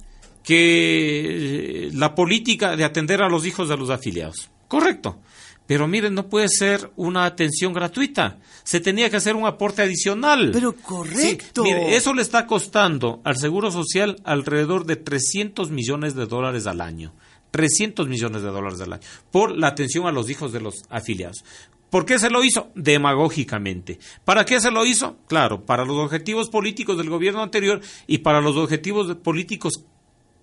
que 0.48 1.90
la 1.94 2.16
política 2.16 2.78
de 2.78 2.86
atender 2.86 3.22
a 3.22 3.28
los 3.28 3.46
hijos 3.46 3.68
de 3.68 3.76
los 3.76 3.90
afiliados 3.90 4.50
Correcto. 4.70 5.20
Pero 5.66 5.88
miren, 5.88 6.14
no 6.14 6.30
puede 6.30 6.48
ser 6.48 6.92
una 6.96 7.26
atención 7.26 7.74
gratuita. 7.74 8.38
Se 8.64 8.80
tenía 8.80 9.10
que 9.10 9.18
hacer 9.18 9.36
un 9.36 9.46
aporte 9.46 9.82
adicional. 9.82 10.52
Pero 10.54 10.74
correcto. 10.74 11.64
mire, 11.64 11.96
eso 11.96 12.14
le 12.14 12.22
está 12.22 12.48
costando 12.48 13.22
al 13.26 13.38
Seguro 13.38 13.72
Social 13.72 14.22
alrededor 14.24 14.86
de 14.86 14.96
300 14.96 15.72
millones 15.72 16.16
de 16.16 16.26
dólares 16.26 16.68
al 16.68 16.80
año. 16.82 17.14
300 17.52 18.08
millones 18.08 18.44
de 18.44 18.50
dólares 18.50 18.80
al 18.82 18.94
año. 18.94 19.04
Por 19.32 19.58
la 19.58 19.68
atención 19.68 20.06
a 20.08 20.12
los 20.12 20.30
hijos 20.30 20.54
de 20.54 20.62
los 20.62 20.84
afiliados. 20.90 21.44
¿Por 21.90 22.06
qué 22.06 22.20
se 22.20 22.30
lo 22.30 22.44
hizo? 22.44 22.70
Demagógicamente. 22.76 24.00
¿Para 24.26 24.46
qué 24.46 24.60
se 24.60 24.72
lo 24.72 24.86
hizo? 24.86 25.18
Claro, 25.28 25.66
para 25.66 25.86
los 25.86 25.98
objetivos 25.98 26.50
políticos 26.50 26.98
del 26.98 27.10
gobierno 27.10 27.42
anterior 27.42 27.80
y 28.08 28.20
para 28.20 28.42
los 28.42 28.58
objetivos 28.58 29.16
políticos 29.18 29.86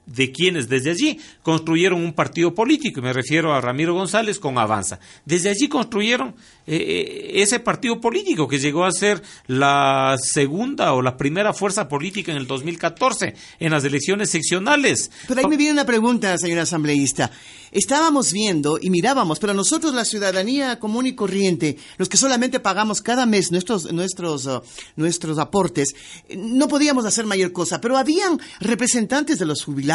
de 0.06 0.32
quienes 0.32 0.68
desde 0.68 0.90
allí 0.90 1.18
construyeron 1.42 2.02
un 2.02 2.12
partido 2.12 2.54
político, 2.54 3.00
y 3.00 3.02
me 3.02 3.12
refiero 3.12 3.54
a 3.54 3.60
Ramiro 3.60 3.94
González 3.94 4.38
con 4.38 4.58
Avanza. 4.58 4.98
Desde 5.24 5.48
allí 5.48 5.68
construyeron 5.68 6.34
eh, 6.66 6.76
eh, 6.76 7.42
ese 7.42 7.60
partido 7.60 8.00
político 8.00 8.46
que 8.46 8.58
llegó 8.58 8.84
a 8.84 8.92
ser 8.92 9.22
la 9.46 10.16
segunda 10.18 10.92
o 10.92 11.02
la 11.02 11.16
primera 11.16 11.52
fuerza 11.52 11.88
política 11.88 12.32
en 12.32 12.38
el 12.38 12.46
2014 12.46 13.34
en 13.58 13.70
las 13.70 13.84
elecciones 13.84 14.30
seccionales. 14.30 15.10
Pero 15.26 15.40
ahí 15.40 15.46
me 15.46 15.56
viene 15.56 15.72
una 15.72 15.86
pregunta, 15.86 16.36
señor 16.38 16.60
asambleísta. 16.60 17.30
Estábamos 17.70 18.32
viendo 18.32 18.78
y 18.80 18.90
mirábamos, 18.90 19.40
pero 19.40 19.52
nosotros 19.52 19.94
la 19.94 20.04
ciudadanía 20.04 20.78
común 20.78 21.06
y 21.06 21.14
corriente, 21.14 21.76
los 21.98 22.08
que 22.08 22.16
solamente 22.16 22.60
pagamos 22.60 23.02
cada 23.02 23.26
mes 23.26 23.50
nuestros 23.50 23.92
nuestros 23.92 24.46
uh, 24.46 24.62
nuestros 24.94 25.38
aportes, 25.38 25.94
no 26.36 26.68
podíamos 26.68 27.04
hacer 27.04 27.26
mayor 27.26 27.52
cosa, 27.52 27.80
pero 27.80 27.96
habían 27.96 28.40
representantes 28.60 29.40
de 29.40 29.46
los 29.46 29.64
jubilados 29.64 29.93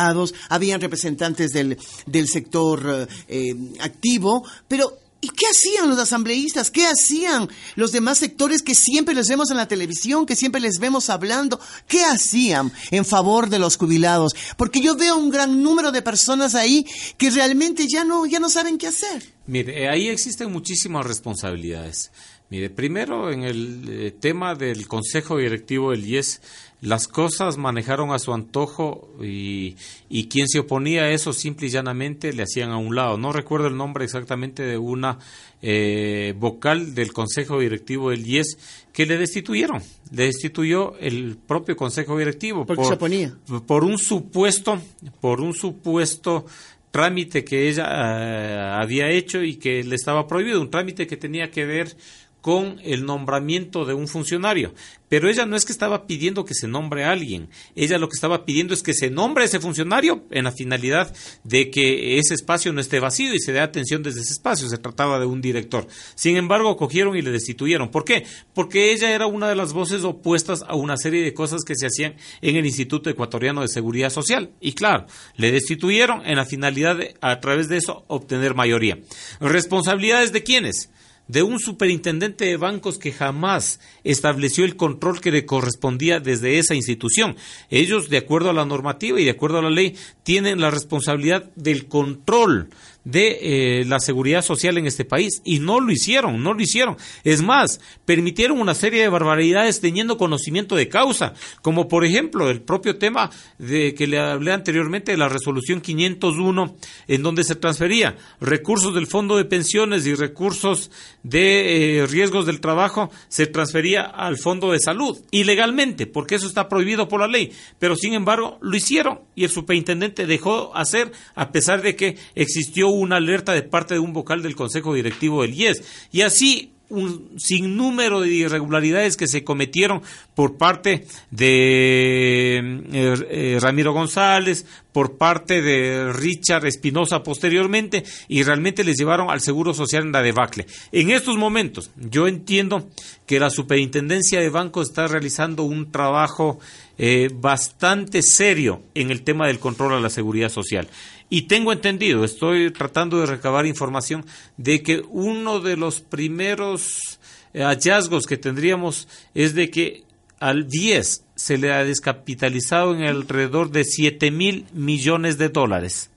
habían 0.49 0.81
representantes 0.81 1.51
del, 1.51 1.77
del 2.05 2.27
sector 2.27 3.07
eh, 3.27 3.55
activo, 3.79 4.43
pero 4.67 4.97
¿Y 5.21 5.29
qué 5.29 5.47
hacían 5.47 5.89
los 5.89 5.99
asambleístas? 5.99 6.71
¿Qué 6.71 6.87
hacían 6.87 7.49
los 7.75 7.91
demás 7.91 8.19
sectores 8.19 8.61
que 8.61 8.73
siempre 8.73 9.13
les 9.13 9.27
vemos 9.27 9.51
en 9.51 9.57
la 9.57 9.67
televisión, 9.67 10.25
que 10.25 10.37
siempre 10.37 10.61
les 10.61 10.79
vemos 10.79 11.09
hablando? 11.09 11.59
¿Qué 11.89 12.05
hacían 12.05 12.71
en 12.89 13.03
favor 13.03 13.49
de 13.49 13.59
los 13.59 13.75
jubilados? 13.75 14.33
Porque 14.55 14.79
yo 14.79 14.95
veo 14.95 15.17
un 15.17 15.29
gran 15.29 15.61
número 15.61 15.91
de 15.91 16.01
personas 16.01 16.55
ahí 16.55 16.85
que 17.17 17.31
realmente 17.31 17.85
ya 17.91 18.05
no, 18.05 18.25
ya 18.25 18.39
no 18.39 18.49
saben 18.49 18.77
qué 18.77 18.87
hacer. 18.87 19.23
Mire, 19.45 19.83
eh, 19.83 19.89
ahí 19.89 20.07
existen 20.07 20.53
muchísimas 20.53 21.05
responsabilidades. 21.05 22.11
Mire, 22.49 22.69
primero 22.69 23.29
en 23.29 23.43
el 23.43 23.85
eh, 23.89 24.11
tema 24.11 24.55
del 24.55 24.87
Consejo 24.87 25.37
Directivo 25.37 25.91
del 25.91 26.07
IES, 26.07 26.41
las 26.81 27.07
cosas 27.07 27.57
manejaron 27.57 28.11
a 28.11 28.19
su 28.19 28.33
antojo 28.33 29.09
y, 29.21 29.75
y, 30.09 30.27
quien 30.29 30.47
se 30.47 30.59
oponía 30.59 31.03
a 31.03 31.09
eso 31.09 31.33
simple 31.33 31.67
y 31.67 31.69
llanamente 31.69 32.31
le 32.31 32.43
hacían 32.43 32.71
a 32.71 32.77
un 32.77 32.95
lado. 32.95 33.17
No 33.17 33.33
recuerdo 33.33 33.67
el 33.67 33.75
nombre 33.75 34.05
exactamente 34.05 34.63
de 34.63 34.77
una 34.77 35.19
eh, 35.61 36.33
vocal 36.37 36.95
del 36.95 37.11
Consejo 37.11 37.59
Directivo 37.59 38.11
del 38.11 38.25
IES 38.25 38.57
que 38.93 39.05
le 39.05 39.17
destituyeron. 39.17 39.81
Le 40.11 40.25
destituyó 40.25 40.97
el 40.99 41.35
propio 41.35 41.75
Consejo 41.75 42.17
Directivo. 42.17 42.65
por, 42.65 42.85
se 42.85 42.93
oponía. 42.93 43.35
Por 43.65 43.83
un 43.83 43.97
supuesto, 43.97 44.79
por 45.19 45.41
un 45.41 45.53
supuesto 45.53 46.45
trámite 46.91 47.43
que 47.43 47.69
ella 47.69 47.85
eh, 47.87 48.57
había 48.81 49.09
hecho 49.09 49.43
y 49.43 49.55
que 49.55 49.83
le 49.83 49.95
estaba 49.95 50.27
prohibido, 50.27 50.61
un 50.61 50.71
trámite 50.71 51.05
que 51.05 51.17
tenía 51.17 51.51
que 51.51 51.65
ver 51.65 51.95
con 52.41 52.79
el 52.83 53.05
nombramiento 53.05 53.85
de 53.85 53.93
un 53.93 54.07
funcionario. 54.07 54.73
Pero 55.09 55.27
ella 55.27 55.45
no 55.45 55.55
es 55.55 55.65
que 55.65 55.71
estaba 55.71 56.05
pidiendo 56.05 56.45
que 56.45 56.53
se 56.53 56.67
nombre 56.67 57.03
a 57.03 57.11
alguien, 57.11 57.49
ella 57.75 57.97
lo 57.97 58.07
que 58.07 58.15
estaba 58.15 58.45
pidiendo 58.45 58.73
es 58.73 58.83
que 58.83 58.93
se 58.93 59.09
nombre 59.09 59.43
a 59.43 59.47
ese 59.47 59.59
funcionario 59.59 60.23
en 60.29 60.43
la 60.43 60.51
finalidad 60.51 61.13
de 61.43 61.71
que 61.71 62.19
ese 62.19 62.35
espacio 62.35 62.71
no 62.71 62.79
esté 62.79 62.99
vacío 62.99 63.33
y 63.33 63.39
se 63.39 63.51
dé 63.51 63.59
atención 63.59 64.03
desde 64.03 64.21
ese 64.21 64.33
espacio. 64.33 64.69
Se 64.69 64.77
trataba 64.77 65.19
de 65.19 65.25
un 65.25 65.41
director. 65.41 65.87
Sin 66.15 66.37
embargo, 66.37 66.77
cogieron 66.77 67.17
y 67.17 67.21
le 67.21 67.31
destituyeron. 67.31 67.89
¿Por 67.89 68.05
qué? 68.05 68.25
Porque 68.53 68.91
ella 68.91 69.11
era 69.11 69.25
una 69.25 69.49
de 69.49 69.55
las 69.55 69.73
voces 69.73 70.03
opuestas 70.03 70.63
a 70.67 70.75
una 70.75 70.97
serie 70.97 71.23
de 71.23 71.33
cosas 71.33 71.63
que 71.65 71.75
se 71.75 71.87
hacían 71.87 72.15
en 72.41 72.55
el 72.55 72.65
Instituto 72.65 73.09
Ecuatoriano 73.09 73.61
de 73.61 73.67
Seguridad 73.67 74.11
Social. 74.11 74.51
Y 74.59 74.73
claro, 74.73 75.07
le 75.35 75.51
destituyeron 75.51 76.25
en 76.25 76.35
la 76.35 76.45
finalidad 76.45 76.97
de, 76.97 77.15
a 77.21 77.39
través 77.39 77.67
de 77.67 77.77
eso, 77.77 78.03
obtener 78.07 78.53
mayoría. 78.53 78.99
¿Responsabilidades 79.39 80.31
de 80.31 80.43
quiénes? 80.43 80.89
De 81.29 81.43
un 81.43 81.59
superintendente 81.59 82.43
de 82.45 82.57
bancos 82.57 82.97
que 82.97 83.13
jamás 83.13 83.79
estableció 84.03 84.65
el 84.65 84.75
control 84.75 85.21
que 85.21 85.31
le 85.31 85.45
correspondía 85.45 86.19
desde 86.19 86.57
esa 86.57 86.75
institución. 86.75 87.37
Ellos, 87.69 88.09
de 88.09 88.17
acuerdo 88.17 88.49
a 88.49 88.53
la 88.53 88.65
normativa 88.65 89.21
y 89.21 89.25
de 89.25 89.31
acuerdo 89.31 89.59
a 89.59 89.61
la 89.61 89.69
ley, 89.69 89.95
tienen 90.23 90.59
la 90.59 90.71
responsabilidad 90.71 91.49
del 91.55 91.87
control 91.87 92.69
de 93.03 93.79
eh, 93.81 93.85
la 93.85 93.99
seguridad 93.99 94.41
social 94.41 94.77
en 94.77 94.85
este 94.85 95.05
país 95.05 95.41
y 95.43 95.59
no 95.59 95.79
lo 95.79 95.91
hicieron, 95.91 96.43
no 96.43 96.53
lo 96.53 96.61
hicieron. 96.61 96.97
Es 97.23 97.41
más, 97.41 97.79
permitieron 98.05 98.59
una 98.59 98.75
serie 98.75 99.01
de 99.01 99.09
barbaridades 99.09 99.79
teniendo 99.79 100.17
conocimiento 100.17 100.75
de 100.75 100.89
causa, 100.89 101.33
como 101.61 101.87
por 101.87 102.05
ejemplo 102.05 102.49
el 102.49 102.61
propio 102.61 102.97
tema 102.97 103.29
de 103.57 103.93
que 103.93 104.07
le 104.07 104.19
hablé 104.19 104.51
anteriormente 104.51 105.11
de 105.11 105.17
la 105.17 105.29
resolución 105.29 105.81
501 105.81 106.75
en 107.07 107.23
donde 107.23 107.43
se 107.43 107.55
transfería 107.55 108.17
recursos 108.41 108.93
del 108.93 109.07
fondo 109.07 109.37
de 109.37 109.45
pensiones 109.45 110.05
y 110.05 110.13
recursos 110.13 110.91
de 111.29 111.99
eh, 111.99 112.07
riesgos 112.07 112.45
del 112.45 112.59
trabajo 112.59 113.11
se 113.27 113.47
transfería 113.47 114.01
al 114.01 114.37
fondo 114.37 114.71
de 114.71 114.79
salud 114.79 115.17
ilegalmente, 115.31 116.07
porque 116.07 116.35
eso 116.35 116.47
está 116.47 116.67
prohibido 116.67 117.07
por 117.07 117.21
la 117.21 117.27
ley, 117.27 117.51
pero 117.77 117.95
sin 117.95 118.13
embargo 118.13 118.57
lo 118.61 118.75
hicieron 118.75 119.19
y 119.35 119.43
el 119.43 119.49
superintendente 119.49 120.25
dejó 120.25 120.75
hacer 120.75 121.11
a 121.35 121.51
pesar 121.51 121.81
de 121.81 121.95
que 121.95 122.17
existió 122.35 122.87
una 122.89 123.17
alerta 123.17 123.53
de 123.53 123.63
parte 123.63 123.93
de 123.93 123.99
un 123.99 124.13
vocal 124.13 124.41
del 124.41 124.55
Consejo 124.55 124.93
Directivo 124.93 125.41
del 125.41 125.53
IES. 125.53 125.83
Y 126.11 126.21
así 126.21 126.73
un 126.89 127.29
sinnúmero 127.37 128.21
de 128.21 128.29
irregularidades 128.29 129.15
que 129.15 129.27
se 129.27 129.43
cometieron 129.43 130.01
por 130.35 130.57
parte 130.57 131.05
de 131.31 132.57
eh, 132.57 133.27
eh, 133.29 133.57
Ramiro 133.61 133.93
González, 133.93 134.65
por 134.91 135.17
parte 135.17 135.61
de 135.61 136.11
Richard 136.11 136.65
Espinosa 136.65 137.21
posteriormente, 137.21 138.03
y 138.27 138.43
realmente 138.43 138.83
les 138.83 138.97
llevaron 138.97 139.29
al 139.29 139.41
Seguro 139.41 139.73
Social 139.73 140.03
en 140.03 140.11
la 140.11 140.21
debacle. 140.21 140.65
En 140.91 141.11
estos 141.11 141.37
momentos, 141.37 141.91
yo 141.95 142.27
entiendo 142.27 142.89
que 143.25 143.39
la 143.39 143.49
Superintendencia 143.49 144.39
de 144.39 144.49
Bancos 144.49 144.89
está 144.89 145.07
realizando 145.07 145.63
un 145.63 145.91
trabajo 145.91 146.59
eh, 147.01 147.29
bastante 147.33 148.21
serio 148.21 148.83
en 148.93 149.09
el 149.09 149.23
tema 149.23 149.47
del 149.47 149.57
control 149.57 149.93
a 149.93 150.01
la 150.01 150.09
seguridad 150.09 150.49
social. 150.49 150.87
Y 151.29 151.43
tengo 151.43 151.71
entendido, 151.71 152.25
estoy 152.25 152.71
tratando 152.71 153.19
de 153.19 153.25
recabar 153.25 153.65
información 153.65 154.25
de 154.57 154.83
que 154.83 155.03
uno 155.09 155.61
de 155.61 155.77
los 155.77 156.01
primeros 156.01 157.19
eh, 157.53 157.63
hallazgos 157.63 158.25
que 158.25 158.35
tendríamos 158.35 159.07
es 159.33 159.55
de 159.55 159.69
que 159.71 160.03
al 160.39 160.67
10 160.67 161.23
se 161.35 161.57
le 161.57 161.71
ha 161.71 161.85
descapitalizado 161.85 162.93
en 162.93 163.03
alrededor 163.03 163.71
de 163.71 163.85
7 163.85 164.29
mil 164.31 164.65
millones 164.73 165.37
de 165.37 165.47
dólares. 165.47 166.09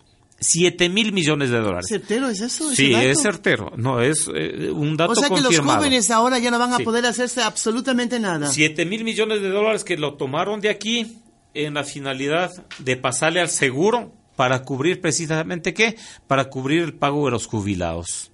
7 0.42 0.88
mil 0.88 1.12
millones 1.12 1.50
de 1.50 1.58
dólares. 1.60 1.86
¿Certero 1.88 2.28
es 2.28 2.40
eso? 2.40 2.70
Sí, 2.70 2.92
es 2.94 3.22
certero. 3.22 3.72
No, 3.76 4.00
es 4.00 4.28
eh, 4.34 4.70
un 4.70 4.96
dato 4.96 5.12
O 5.12 5.14
sea 5.14 5.28
que 5.28 5.34
los 5.36 5.44
confirmado. 5.44 5.78
jóvenes 5.78 6.10
ahora 6.10 6.38
ya 6.38 6.50
no 6.50 6.58
van 6.58 6.72
a 6.72 6.78
Sí. 6.78 6.84
poder 6.84 7.06
hacerse 7.06 7.42
absolutamente 7.42 8.18
nada. 8.18 8.48
7 8.48 8.84
mil 8.84 9.04
millones 9.04 9.40
de 9.40 9.48
dólares 9.48 9.84
que 9.84 9.96
lo 9.96 10.14
tomaron 10.14 10.60
de 10.60 10.70
aquí 10.70 11.18
en 11.54 11.74
la 11.74 11.84
finalidad 11.84 12.50
de 12.78 12.96
pasarle 12.96 13.40
al 13.40 13.48
seguro 13.50 14.12
para 14.36 14.62
cubrir 14.62 15.00
precisamente 15.00 15.74
qué? 15.74 15.96
Para 16.26 16.46
cubrir 16.50 16.82
el 16.82 16.94
pago 16.94 17.26
de 17.26 17.30
los 17.30 17.46
jubilados. 17.46 18.31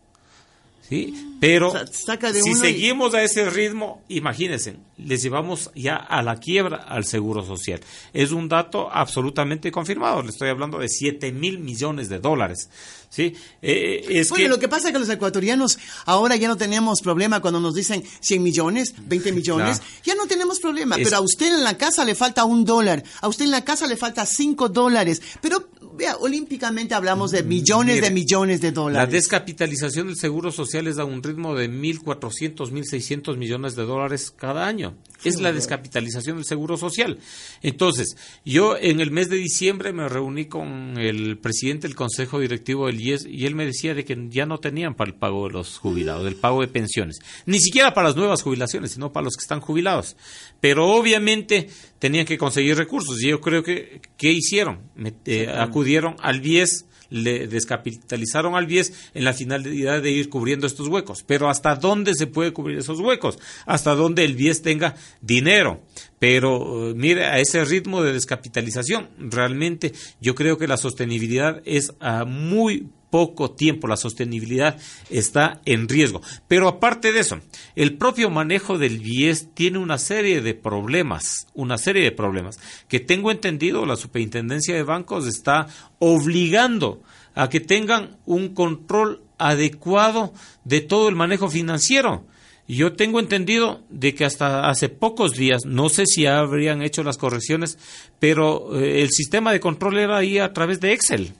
¿Sí? 0.88 1.14
Pero 1.40 1.70
Sa- 1.70 1.86
saca 1.86 2.32
de 2.32 2.42
si 2.42 2.50
y- 2.50 2.54
seguimos 2.54 3.14
a 3.14 3.22
ese 3.22 3.48
ritmo, 3.50 4.02
imagínense, 4.08 4.76
les 4.96 5.22
llevamos 5.22 5.70
ya 5.74 5.94
a 5.96 6.22
la 6.22 6.40
quiebra 6.40 6.78
al 6.78 7.04
seguro 7.04 7.44
social. 7.44 7.80
Es 8.12 8.32
un 8.32 8.48
dato 8.48 8.88
absolutamente 8.90 9.70
confirmado. 9.70 10.22
Le 10.22 10.30
estoy 10.30 10.48
hablando 10.48 10.78
de 10.78 10.88
7 10.88 11.30
mil 11.30 11.58
millones 11.58 12.08
de 12.08 12.18
dólares. 12.18 12.68
¿Sí? 13.10 13.34
Eh, 13.62 14.04
es 14.10 14.28
Bueno, 14.28 14.42
que, 14.44 14.48
lo 14.50 14.58
que 14.58 14.68
pasa 14.68 14.88
es 14.88 14.92
que 14.92 14.98
los 14.98 15.08
ecuatorianos 15.08 15.78
ahora 16.04 16.36
ya 16.36 16.46
no 16.48 16.56
tenemos 16.56 17.00
problema 17.00 17.40
cuando 17.40 17.58
nos 17.60 17.74
dicen 17.74 18.02
100 18.20 18.42
millones, 18.42 18.94
20 18.98 19.32
millones, 19.32 19.78
Claro. 20.02 20.02
ya 20.04 20.14
no 20.16 20.26
tenemos 20.26 20.58
problema. 20.60 20.96
Es- 20.96 21.04
Pero 21.04 21.16
a 21.18 21.20
usted 21.20 21.54
en 21.54 21.64
la 21.64 21.78
casa 21.78 22.04
le 22.04 22.14
falta 22.14 22.44
un 22.44 22.64
dólar, 22.66 23.02
a 23.22 23.28
usted 23.28 23.44
en 23.46 23.50
la 23.52 23.64
casa 23.64 23.86
le 23.86 23.96
falta 23.96 24.26
5 24.26 24.68
dólares. 24.68 25.22
Pero, 25.40 25.68
vea, 25.98 26.16
olímpicamente 26.16 26.94
hablamos 26.94 27.32
de 27.32 27.42
millones 27.42 27.96
Mire, 27.96 28.08
de 28.08 28.14
millones 28.14 28.60
de 28.60 28.68
La 28.68 28.74
dólares. 28.74 29.12
descapitalización 29.12 30.06
del 30.06 30.16
seguro 30.16 30.50
social 30.52 30.86
es 30.86 30.98
a 30.98 31.04
un 31.04 31.22
ritmo 31.22 31.54
de 31.54 31.68
1.400, 31.68 32.70
1.600 32.70 33.36
millones 33.36 33.74
de 33.74 33.82
dólares 33.84 34.32
cada 34.34 34.66
año. 34.66 34.96
Es 35.24 35.40
la 35.40 35.52
descapitalización 35.52 36.36
del 36.36 36.44
seguro 36.44 36.76
social. 36.76 37.18
Entonces, 37.62 38.16
yo 38.44 38.76
en 38.80 39.00
el 39.00 39.10
mes 39.10 39.28
de 39.28 39.36
diciembre 39.36 39.92
me 39.92 40.08
reuní 40.08 40.44
con 40.46 40.96
el 40.98 41.38
presidente 41.38 41.88
del 41.88 41.96
Consejo 41.96 42.38
Directivo 42.38 42.86
del 42.86 43.00
IES 43.00 43.26
y 43.26 43.46
él 43.46 43.54
me 43.54 43.66
decía 43.66 43.94
de 43.94 44.04
que 44.04 44.16
ya 44.30 44.46
no 44.46 44.58
tenían 44.58 44.94
para 44.94 45.10
el 45.10 45.16
pago 45.16 45.48
de 45.48 45.54
los 45.54 45.78
jubilados, 45.78 46.24
del 46.24 46.36
pago 46.36 46.60
de 46.60 46.68
pensiones. 46.68 47.18
Ni 47.46 47.58
siquiera 47.58 47.94
para 47.94 48.08
las 48.08 48.16
nuevas 48.16 48.42
jubilaciones, 48.42 48.92
sino 48.92 49.12
para 49.12 49.24
los 49.24 49.34
que 49.36 49.42
están 49.42 49.60
jubilados. 49.60 50.16
Pero 50.60 50.86
obviamente 50.88 51.68
tenían 51.98 52.26
que 52.26 52.38
conseguir 52.38 52.76
recursos 52.76 53.20
y 53.22 53.28
yo 53.28 53.40
creo 53.40 53.62
que, 53.62 54.00
¿qué 54.16 54.30
hicieron? 54.32 54.80
Me- 54.94 55.14
eh, 55.26 55.48
acudieron 55.48 56.16
al 56.20 56.40
BIES 56.40 56.84
le 57.10 57.46
descapitalizaron 57.46 58.54
al 58.54 58.66
BIES 58.66 59.10
en 59.14 59.24
la 59.24 59.32
finalidad 59.32 60.02
de 60.02 60.10
ir 60.10 60.28
cubriendo 60.28 60.66
estos 60.66 60.88
huecos. 60.88 61.24
Pero 61.26 61.48
¿hasta 61.48 61.74
dónde 61.74 62.14
se 62.14 62.26
puede 62.26 62.52
cubrir 62.52 62.78
esos 62.78 63.00
huecos? 63.00 63.38
Hasta 63.66 63.94
donde 63.94 64.24
el 64.24 64.34
BIES 64.34 64.62
tenga 64.62 64.94
dinero. 65.20 65.82
Pero 66.18 66.90
eh, 66.90 66.94
mire, 66.94 67.26
a 67.26 67.38
ese 67.38 67.64
ritmo 67.64 68.02
de 68.02 68.12
descapitalización, 68.12 69.08
realmente 69.18 69.92
yo 70.20 70.34
creo 70.34 70.58
que 70.58 70.68
la 70.68 70.76
sostenibilidad 70.76 71.62
es 71.64 71.92
a 72.00 72.24
muy 72.24 72.88
poco 73.10 73.50
tiempo, 73.52 73.88
la 73.88 73.96
sostenibilidad 73.96 74.78
está 75.10 75.60
en 75.64 75.88
riesgo. 75.88 76.20
Pero 76.46 76.68
aparte 76.68 77.12
de 77.12 77.20
eso, 77.20 77.40
el 77.74 77.96
propio 77.96 78.30
manejo 78.30 78.78
del 78.78 78.98
BIES 78.98 79.48
tiene 79.54 79.78
una 79.78 79.98
serie 79.98 80.40
de 80.40 80.54
problemas, 80.54 81.46
una 81.54 81.78
serie 81.78 82.02
de 82.04 82.12
problemas, 82.12 82.58
que 82.88 83.00
tengo 83.00 83.30
entendido 83.30 83.86
la 83.86 83.96
Superintendencia 83.96 84.74
de 84.74 84.82
Bancos 84.82 85.26
está 85.26 85.66
obligando 85.98 87.02
a 87.34 87.48
que 87.48 87.60
tengan 87.60 88.16
un 88.26 88.54
control 88.54 89.22
adecuado 89.38 90.32
de 90.64 90.80
todo 90.80 91.08
el 91.08 91.14
manejo 91.14 91.48
financiero. 91.48 92.24
Yo 92.66 92.92
tengo 92.92 93.18
entendido 93.18 93.82
de 93.88 94.14
que 94.14 94.26
hasta 94.26 94.68
hace 94.68 94.90
pocos 94.90 95.32
días, 95.32 95.62
no 95.64 95.88
sé 95.88 96.04
si 96.04 96.26
habrían 96.26 96.82
hecho 96.82 97.02
las 97.02 97.16
correcciones, 97.16 97.78
pero 98.18 98.78
eh, 98.78 99.00
el 99.02 99.08
sistema 99.08 99.52
de 99.52 99.60
control 99.60 99.98
era 99.98 100.18
ahí 100.18 100.38
a 100.38 100.52
través 100.52 100.78
de 100.80 100.92
Excel. 100.92 101.32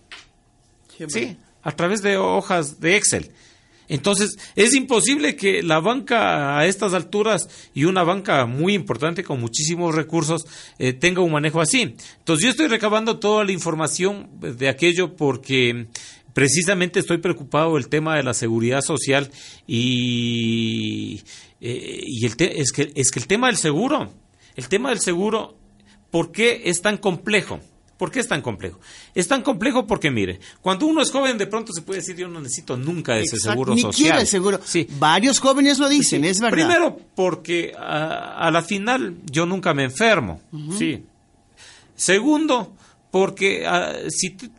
Sí, 1.06 1.36
a 1.62 1.72
través 1.72 2.02
de 2.02 2.16
hojas 2.16 2.80
de 2.80 2.96
Excel. 2.96 3.30
Entonces, 3.90 4.38
es 4.54 4.74
imposible 4.74 5.34
que 5.34 5.62
la 5.62 5.80
banca 5.80 6.58
a 6.58 6.66
estas 6.66 6.92
alturas 6.92 7.48
y 7.72 7.84
una 7.84 8.02
banca 8.02 8.44
muy 8.44 8.74
importante 8.74 9.24
con 9.24 9.40
muchísimos 9.40 9.94
recursos 9.94 10.46
eh, 10.78 10.92
tenga 10.92 11.22
un 11.22 11.32
manejo 11.32 11.60
así. 11.62 11.96
Entonces, 12.18 12.44
yo 12.44 12.50
estoy 12.50 12.66
recabando 12.66 13.18
toda 13.18 13.44
la 13.44 13.52
información 13.52 14.28
de 14.40 14.68
aquello 14.68 15.16
porque 15.16 15.86
precisamente 16.34 17.00
estoy 17.00 17.16
preocupado 17.16 17.76
del 17.76 17.88
tema 17.88 18.14
de 18.16 18.22
la 18.24 18.34
seguridad 18.34 18.82
social 18.82 19.30
y, 19.66 21.22
eh, 21.60 22.02
y 22.06 22.26
el 22.26 22.36
te- 22.36 22.60
es, 22.60 22.72
que, 22.72 22.92
es 22.94 23.10
que 23.10 23.20
el 23.20 23.26
tema 23.26 23.46
del 23.48 23.56
seguro, 23.56 24.12
el 24.54 24.68
tema 24.68 24.90
del 24.90 25.00
seguro, 25.00 25.56
¿por 26.10 26.30
qué 26.30 26.62
es 26.66 26.82
tan 26.82 26.98
complejo? 26.98 27.60
¿Por 27.98 28.10
qué 28.12 28.20
es 28.20 28.28
tan 28.28 28.40
complejo? 28.42 28.78
Es 29.14 29.26
tan 29.28 29.42
complejo 29.42 29.86
porque, 29.86 30.10
mire, 30.10 30.38
cuando 30.62 30.86
uno 30.86 31.02
es 31.02 31.10
joven, 31.10 31.36
de 31.36 31.48
pronto 31.48 31.72
se 31.72 31.82
puede 31.82 31.98
decir, 31.98 32.16
yo 32.16 32.28
no 32.28 32.40
necesito 32.40 32.76
nunca 32.76 33.18
ese 33.18 33.34
Exacto, 33.36 33.50
seguro 33.50 33.74
ni 33.74 33.80
social. 33.82 34.02
quiere 34.06 34.20
el 34.20 34.26
seguro. 34.28 34.60
Sí. 34.64 34.86
Varios 34.98 35.40
jóvenes 35.40 35.78
lo 35.80 35.88
dicen, 35.88 36.24
es 36.24 36.40
verdad. 36.40 36.54
Primero, 36.56 36.96
porque 37.16 37.72
a, 37.76 38.38
a 38.46 38.50
la 38.52 38.62
final 38.62 39.16
yo 39.30 39.46
nunca 39.46 39.74
me 39.74 39.82
enfermo. 39.82 40.40
Sí. 40.78 41.02
Segundo, 41.96 42.72
porque 43.10 43.66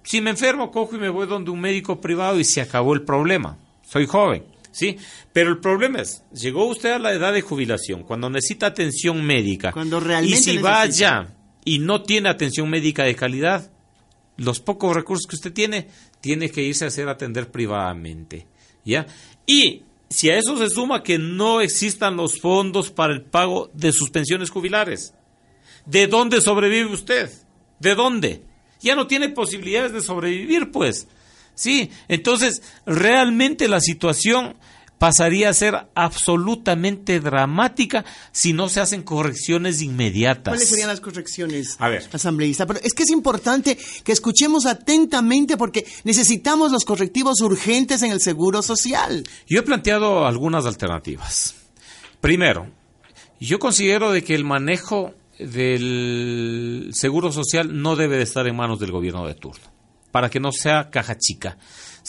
si, 0.04 0.22
me 0.22 0.32
enfermo, 0.32 0.72
cojo 0.72 0.96
y 0.96 1.00
me 1.00 1.10
voy 1.10 1.28
donde 1.28 1.52
un 1.52 1.62
médico 1.62 2.02
privado 2.02 2.40
y 2.40 2.44
se 2.44 2.62
acabó 2.62 2.94
el 2.94 3.04
problema. 3.04 3.58
Soy 3.84 4.06
joven. 4.06 4.44
Sí, 4.72 4.98
pero 5.34 5.50
el 5.50 5.58
problema 5.60 6.00
es, 6.02 6.24
llegó 6.32 6.68
usted 6.68 6.92
a 6.92 7.00
la 7.00 7.12
edad 7.12 7.34
de 7.34 7.42
jubilación, 7.42 8.04
cuando 8.04 8.30
necesita 8.30 8.68
atención 8.68 9.26
médica, 9.26 9.72
Cuando 9.72 10.00
realmente 10.00 10.38
y 10.38 10.44
si 10.44 10.58
va 10.60 10.86
necesita. 10.86 11.18
allá 11.20 11.34
y 11.70 11.78
no 11.78 12.02
tiene 12.02 12.30
atención 12.30 12.68
médica 12.68 13.04
de 13.04 13.16
calidad, 13.16 13.70
los 14.38 14.60
pocos 14.60 14.96
recursos 14.96 15.28
que 15.28 15.36
usted 15.36 15.54
tiene, 15.54 15.88
tiene 16.20 16.50
que 16.50 16.64
irse 16.64 16.84
a 16.84 16.88
hacer 16.88 17.08
atender 17.08 17.52
privadamente. 17.52 18.48
¿Ya? 18.84 19.06
Y 19.46 19.84
si 20.10 20.32
a 20.32 20.40
eso 20.40 20.58
se 20.58 20.68
suma 20.68 21.04
que 21.04 21.20
no 21.20 21.62
existan 21.62 22.18
los 22.18 22.42
fondos 22.42 22.90
para 22.90 23.14
el 23.14 23.22
pago 23.22 23.70
de 23.76 23.92
sus 23.92 24.10
pensiones 24.10 24.50
jubilares, 24.50 25.14
¿de 25.86 26.08
dónde 26.08 26.42
sobrevive 26.42 26.92
usted? 26.92 27.30
¿De 27.80 27.94
dónde? 27.94 28.42
Ya 28.82 28.96
no 28.96 29.06
tiene 29.06 29.30
posibilidades 29.30 29.94
de 29.94 30.02
sobrevivir, 30.02 30.72
pues. 30.72 31.08
Sí, 31.54 31.92
entonces 32.08 32.64
realmente 32.88 33.68
la 33.68 33.80
situación 33.80 34.56
pasaría 35.00 35.50
a 35.50 35.54
ser 35.54 35.88
absolutamente 35.96 37.20
dramática 37.20 38.06
si 38.32 38.54
no 38.54 38.70
se 38.70 38.82
hacen 38.82 39.02
correcciones 39.02 39.82
inmediatas. 39.82 40.52
¿Cuáles 40.54 40.70
serían 40.70 40.90
las 40.90 41.00
correcciones, 41.02 41.76
A 41.80 41.90
ver. 41.90 42.08
asambleísta? 42.12 42.68
Pero 42.68 42.82
es 42.84 42.94
que 42.94 43.04
es 43.04 43.10
importante 43.10 43.78
que 44.04 44.12
escuchemos 44.12 44.66
atentamente 44.68 45.58
porque 45.58 45.86
necesitamos 46.04 46.72
los 46.72 46.86
correctivos 46.86 47.42
urgentes 47.42 48.04
en 48.04 48.12
el 48.12 48.22
seguro 48.22 48.62
social. 48.62 49.24
Yo 49.48 49.60
he 49.60 49.64
planteado 49.64 50.28
algunas 50.28 50.66
alternativas. 50.66 51.56
Primero, 52.22 52.70
yo 53.40 53.58
considero 53.58 54.12
de 54.12 54.24
que 54.24 54.36
el 54.36 54.44
manejo 54.44 55.14
del 55.40 56.90
seguro 56.92 57.32
social 57.32 57.82
no 57.82 57.96
debe 57.96 58.18
de 58.18 58.24
estar 58.24 58.46
en 58.48 58.58
manos 58.58 58.80
del 58.80 58.92
gobierno 58.92 59.26
de 59.26 59.36
turno, 59.36 59.64
para 60.12 60.30
que 60.30 60.42
no 60.42 60.52
sea 60.52 60.90
caja 60.90 61.18
chica. 61.18 61.58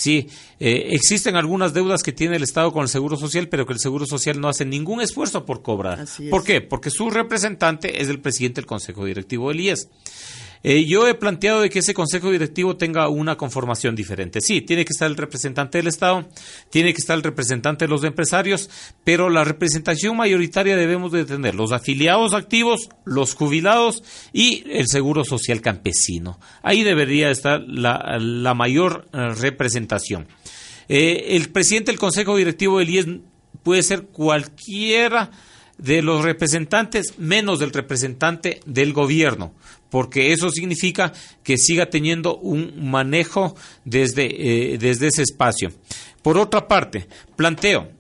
Sí, 0.00 0.28
eh, 0.58 0.88
existen 0.92 1.36
algunas 1.36 1.74
deudas 1.74 2.02
que 2.02 2.12
tiene 2.12 2.36
el 2.36 2.42
Estado 2.42 2.72
con 2.72 2.80
el 2.80 2.88
Seguro 2.88 3.18
Social, 3.18 3.48
pero 3.48 3.66
que 3.66 3.74
el 3.74 3.78
Seguro 3.78 4.06
Social 4.06 4.40
no 4.40 4.48
hace 4.48 4.64
ningún 4.64 5.02
esfuerzo 5.02 5.44
por 5.44 5.60
cobrar. 5.60 6.00
Así 6.00 6.24
es. 6.24 6.30
¿Por 6.30 6.42
qué? 6.42 6.62
Porque 6.62 6.88
su 6.88 7.10
representante 7.10 8.00
es 8.00 8.08
el 8.08 8.18
presidente 8.18 8.62
del 8.62 8.66
Consejo 8.66 9.04
Directivo 9.04 9.50
del 9.50 9.60
IES. 9.60 9.88
Eh, 10.62 10.84
yo 10.84 11.08
he 11.08 11.14
planteado 11.14 11.62
de 11.62 11.70
que 11.70 11.78
ese 11.78 11.94
consejo 11.94 12.30
directivo 12.30 12.76
tenga 12.76 13.08
una 13.08 13.36
conformación 13.36 13.96
diferente. 13.96 14.40
Sí, 14.40 14.60
tiene 14.60 14.84
que 14.84 14.92
estar 14.92 15.10
el 15.10 15.16
representante 15.16 15.78
del 15.78 15.86
Estado, 15.86 16.28
tiene 16.68 16.92
que 16.92 16.98
estar 16.98 17.16
el 17.16 17.22
representante 17.22 17.86
de 17.86 17.90
los 17.90 18.04
empresarios, 18.04 18.68
pero 19.02 19.30
la 19.30 19.44
representación 19.44 20.16
mayoritaria 20.16 20.76
debemos 20.76 21.12
de 21.12 21.24
tener 21.24 21.54
los 21.54 21.72
afiliados 21.72 22.34
activos, 22.34 22.90
los 23.04 23.34
jubilados 23.34 24.02
y 24.32 24.64
el 24.70 24.86
seguro 24.88 25.24
social 25.24 25.62
campesino. 25.62 26.38
Ahí 26.62 26.82
debería 26.82 27.30
estar 27.30 27.62
la, 27.66 28.54
mayor 28.54 29.06
eh, 29.12 29.30
representación. 29.34 30.28
Eh, 30.88 31.36
el 31.36 31.50
presidente 31.50 31.92
del 31.92 32.00
consejo 32.00 32.36
directivo 32.36 32.78
del 32.78 32.90
IES 32.90 33.06
puede 33.62 33.82
ser 33.82 34.06
cualquiera 34.06 35.30
de 35.78 36.02
los 36.02 36.22
representantes 36.22 37.18
menos 37.18 37.58
del 37.58 37.72
representante 37.72 38.60
del 38.66 38.92
gobierno, 38.92 39.54
porque 39.90 40.32
eso 40.32 40.50
significa 40.50 41.12
que 41.42 41.58
siga 41.58 41.90
teniendo 41.90 42.36
un 42.38 42.90
manejo 42.90 43.56
desde, 43.84 44.74
eh, 44.74 44.78
desde 44.78 45.08
ese 45.08 45.22
espacio. 45.22 45.70
Por 46.22 46.38
otra 46.38 46.68
parte, 46.68 47.06
planteo 47.36 47.90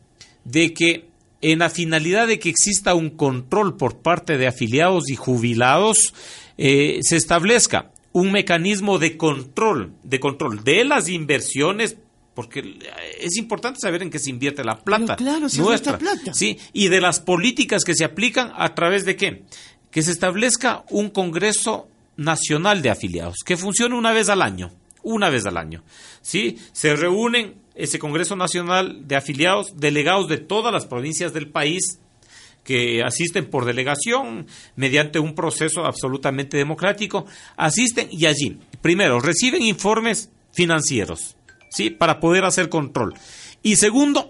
de 0.44 0.72
que 0.72 1.10
en 1.42 1.60
la 1.60 1.70
finalidad 1.70 2.26
de 2.26 2.38
que 2.38 2.50
exista 2.50 2.94
un 2.94 3.10
control 3.10 3.76
por 3.76 3.98
parte 3.98 4.36
de 4.38 4.46
afiliados 4.46 5.08
y 5.08 5.16
jubilados, 5.16 6.14
eh, 6.58 6.98
se 7.02 7.16
establezca 7.16 7.90
un 8.12 8.32
mecanismo 8.32 8.98
de 8.98 9.16
control, 9.16 9.92
de 10.02 10.20
control 10.20 10.62
de 10.64 10.84
las 10.84 11.08
inversiones 11.08 11.96
porque 12.34 12.78
es 13.20 13.36
importante 13.36 13.80
saber 13.80 14.02
en 14.02 14.08
qué 14.08 14.18
se 14.18 14.30
invierte 14.30 14.64
la 14.64 14.78
plata. 14.78 15.16
Pero 15.16 15.30
claro, 15.30 15.48
si 15.48 15.58
es 15.58 15.66
nuestra. 15.66 15.92
nuestra 15.92 16.14
plata. 16.14 16.32
Sí, 16.32 16.58
y 16.72 16.88
de 16.88 17.00
las 17.00 17.20
políticas 17.20 17.84
que 17.84 17.94
se 17.94 18.04
aplican 18.04 18.52
a 18.56 18.74
través 18.74 19.04
de 19.04 19.16
qué? 19.16 19.42
Que 19.90 20.02
se 20.02 20.12
establezca 20.12 20.84
un 20.90 21.10
Congreso 21.10 21.88
Nacional 22.16 22.82
de 22.82 22.90
Afiliados, 22.90 23.38
que 23.44 23.56
funcione 23.56 23.94
una 23.94 24.12
vez 24.12 24.28
al 24.28 24.42
año, 24.42 24.70
una 25.02 25.30
vez 25.30 25.46
al 25.46 25.56
año. 25.56 25.82
¿sí? 26.20 26.58
Se 26.72 26.94
reúnen 26.96 27.56
ese 27.74 27.98
Congreso 27.98 28.36
Nacional 28.36 29.08
de 29.08 29.16
Afiliados, 29.16 29.76
delegados 29.76 30.28
de 30.28 30.38
todas 30.38 30.72
las 30.72 30.86
provincias 30.86 31.32
del 31.32 31.48
país, 31.48 31.98
que 32.64 33.02
asisten 33.02 33.48
por 33.48 33.64
delegación 33.64 34.46
mediante 34.76 35.18
un 35.18 35.34
proceso 35.34 35.86
absolutamente 35.86 36.58
democrático, 36.58 37.26
asisten 37.56 38.08
y 38.10 38.26
allí, 38.26 38.58
primero, 38.82 39.18
reciben 39.18 39.62
informes 39.62 40.30
financieros, 40.52 41.36
¿sí? 41.70 41.90
Para 41.90 42.20
poder 42.20 42.44
hacer 42.44 42.68
control. 42.68 43.14
Y 43.62 43.76
segundo, 43.76 44.29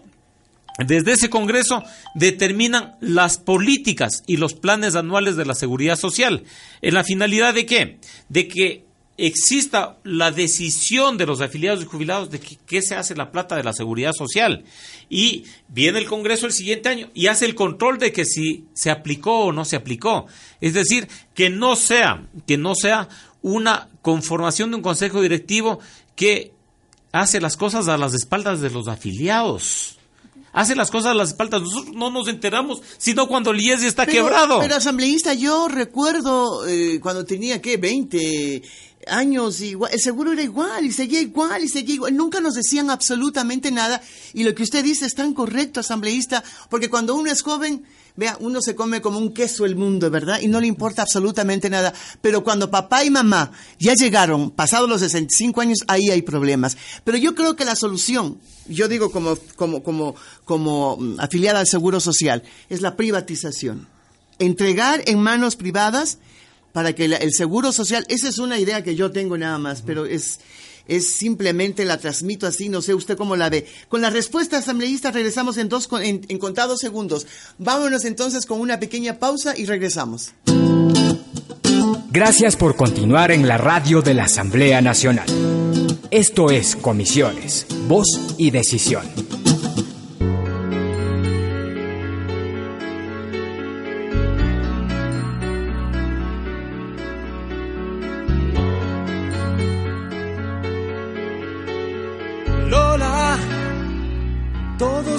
desde 0.78 1.12
ese 1.12 1.30
Congreso 1.30 1.82
determinan 2.14 2.96
las 3.00 3.38
políticas 3.38 4.22
y 4.26 4.36
los 4.36 4.54
planes 4.54 4.94
anuales 4.94 5.36
de 5.36 5.46
la 5.46 5.54
seguridad 5.54 5.96
social. 5.96 6.44
¿En 6.80 6.94
la 6.94 7.04
finalidad 7.04 7.54
de 7.54 7.66
qué? 7.66 7.98
De 8.28 8.48
que 8.48 8.84
exista 9.18 9.98
la 10.02 10.30
decisión 10.30 11.18
de 11.18 11.26
los 11.26 11.42
afiliados 11.42 11.82
y 11.82 11.86
jubilados 11.86 12.30
de 12.30 12.40
qué 12.40 12.80
se 12.80 12.94
hace 12.94 13.14
la 13.14 13.30
plata 13.30 13.56
de 13.56 13.62
la 13.62 13.74
seguridad 13.74 14.12
social. 14.12 14.64
Y 15.10 15.44
viene 15.68 15.98
el 15.98 16.06
Congreso 16.06 16.46
el 16.46 16.52
siguiente 16.52 16.88
año 16.88 17.10
y 17.12 17.26
hace 17.26 17.44
el 17.44 17.54
control 17.54 17.98
de 17.98 18.12
que 18.12 18.24
si 18.24 18.64
se 18.72 18.90
aplicó 18.90 19.44
o 19.44 19.52
no 19.52 19.66
se 19.66 19.76
aplicó. 19.76 20.26
Es 20.60 20.72
decir, 20.72 21.08
que 21.34 21.50
no 21.50 21.76
sea, 21.76 22.26
que 22.46 22.56
no 22.56 22.74
sea 22.74 23.08
una 23.42 23.88
conformación 24.00 24.70
de 24.70 24.76
un 24.76 24.82
consejo 24.82 25.20
directivo 25.20 25.80
que 26.16 26.52
hace 27.12 27.40
las 27.40 27.56
cosas 27.56 27.88
a 27.88 27.98
las 27.98 28.14
espaldas 28.14 28.60
de 28.60 28.70
los 28.70 28.88
afiliados 28.88 29.99
hace 30.52 30.74
las 30.74 30.90
cosas 30.90 31.12
a 31.12 31.14
las 31.14 31.30
espaldas. 31.30 31.62
Nosotros 31.62 31.94
no 31.94 32.10
nos 32.10 32.28
enteramos, 32.28 32.82
sino 32.98 33.26
cuando 33.26 33.50
el 33.50 33.60
IES 33.60 33.82
está 33.82 34.06
quebrado. 34.06 34.60
Pero 34.60 34.76
asambleísta, 34.76 35.34
yo 35.34 35.68
recuerdo 35.68 36.66
eh, 36.66 37.00
cuando 37.00 37.24
tenía, 37.24 37.60
¿qué? 37.60 37.76
20 37.76 38.62
años, 39.06 39.60
igual, 39.60 39.92
el 39.92 40.00
seguro 40.00 40.32
era 40.32 40.42
igual 40.42 40.84
y 40.84 40.92
seguía 40.92 41.20
igual 41.20 41.64
y 41.64 41.68
seguía 41.68 41.94
igual. 41.94 42.16
Nunca 42.16 42.40
nos 42.40 42.54
decían 42.54 42.90
absolutamente 42.90 43.70
nada. 43.70 44.02
Y 44.34 44.44
lo 44.44 44.54
que 44.54 44.62
usted 44.62 44.84
dice 44.84 45.06
es 45.06 45.14
tan 45.14 45.34
correcto, 45.34 45.80
asambleísta, 45.80 46.44
porque 46.68 46.90
cuando 46.90 47.14
uno 47.14 47.30
es 47.30 47.42
joven, 47.42 47.84
vea, 48.16 48.36
uno 48.40 48.60
se 48.60 48.74
come 48.74 49.00
como 49.00 49.18
un 49.18 49.32
queso 49.32 49.64
el 49.64 49.76
mundo, 49.76 50.10
¿verdad? 50.10 50.40
Y 50.40 50.48
no 50.48 50.60
le 50.60 50.66
importa 50.66 51.02
absolutamente 51.02 51.70
nada. 51.70 51.92
Pero 52.20 52.42
cuando 52.44 52.70
papá 52.70 53.04
y 53.04 53.10
mamá 53.10 53.52
ya 53.78 53.94
llegaron, 53.94 54.50
pasados 54.50 54.88
los 54.88 55.00
65 55.00 55.60
años, 55.60 55.78
ahí 55.88 56.10
hay 56.10 56.22
problemas. 56.22 56.76
Pero 57.04 57.18
yo 57.18 57.34
creo 57.34 57.56
que 57.56 57.64
la 57.64 57.76
solución, 57.76 58.38
yo 58.66 58.88
digo 58.88 59.10
como, 59.10 59.36
como, 59.56 59.82
como, 59.82 60.14
como 60.44 60.96
mm, 60.96 61.20
afiliada 61.20 61.60
al 61.60 61.66
Seguro 61.66 62.00
Social, 62.00 62.42
es 62.68 62.80
la 62.80 62.96
privatización. 62.96 63.88
Entregar 64.38 65.02
en 65.06 65.20
manos 65.20 65.56
privadas 65.56 66.18
para 66.72 66.94
que 66.94 67.06
el 67.06 67.32
seguro 67.32 67.72
social, 67.72 68.06
esa 68.08 68.28
es 68.28 68.38
una 68.38 68.58
idea 68.58 68.84
que 68.84 68.94
yo 68.94 69.10
tengo 69.10 69.36
nada 69.36 69.58
más, 69.58 69.82
pero 69.82 70.06
es, 70.06 70.38
es 70.90 71.12
simplemente 71.12 71.84
la 71.84 71.98
transmito 71.98 72.46
así, 72.46 72.68
no 72.68 72.82
sé 72.82 72.94
usted 72.94 73.16
cómo 73.16 73.36
la 73.36 73.48
ve. 73.48 73.66
Con 73.88 74.00
la 74.02 74.10
respuesta 74.10 74.58
asambleísta 74.58 75.12
regresamos 75.12 75.56
en, 75.56 75.68
dos, 75.68 75.88
en, 76.02 76.26
en 76.28 76.38
contados 76.38 76.80
segundos. 76.80 77.26
Vámonos 77.58 78.04
entonces 78.04 78.44
con 78.44 78.60
una 78.60 78.80
pequeña 78.80 79.18
pausa 79.18 79.56
y 79.56 79.66
regresamos. 79.66 80.32
Gracias 82.10 82.56
por 82.56 82.74
continuar 82.74 83.30
en 83.30 83.46
la 83.46 83.56
radio 83.56 84.02
de 84.02 84.14
la 84.14 84.24
Asamblea 84.24 84.80
Nacional. 84.80 85.26
Esto 86.10 86.50
es 86.50 86.74
Comisiones, 86.74 87.66
Voz 87.86 88.34
y 88.36 88.50
Decisión. 88.50 89.04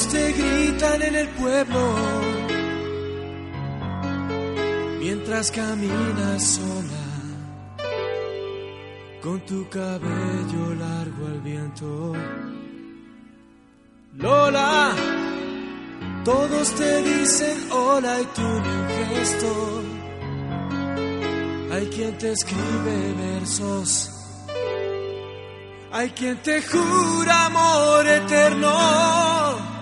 En 0.09 1.15
el 1.15 1.27
pueblo 1.29 1.93
mientras 4.99 5.51
caminas 5.51 6.43
sola 6.43 7.05
con 9.21 9.39
tu 9.41 9.69
cabello 9.69 10.75
largo 10.79 11.27
al 11.27 11.41
viento. 11.41 12.13
Lola, 14.17 14.91
todos 16.25 16.75
te 16.75 17.03
dicen 17.03 17.71
hola 17.71 18.21
y 18.21 18.25
tú 18.25 18.41
ni 18.41 18.69
un 18.69 18.89
gesto. 18.89 19.83
Hay 21.73 21.85
quien 21.87 22.17
te 22.17 22.31
escribe 22.31 23.13
versos. 23.17 24.09
Hay 25.91 26.09
quien 26.09 26.37
te 26.41 26.61
jura 26.63 27.45
amor 27.45 28.07
eterno. 28.07 29.80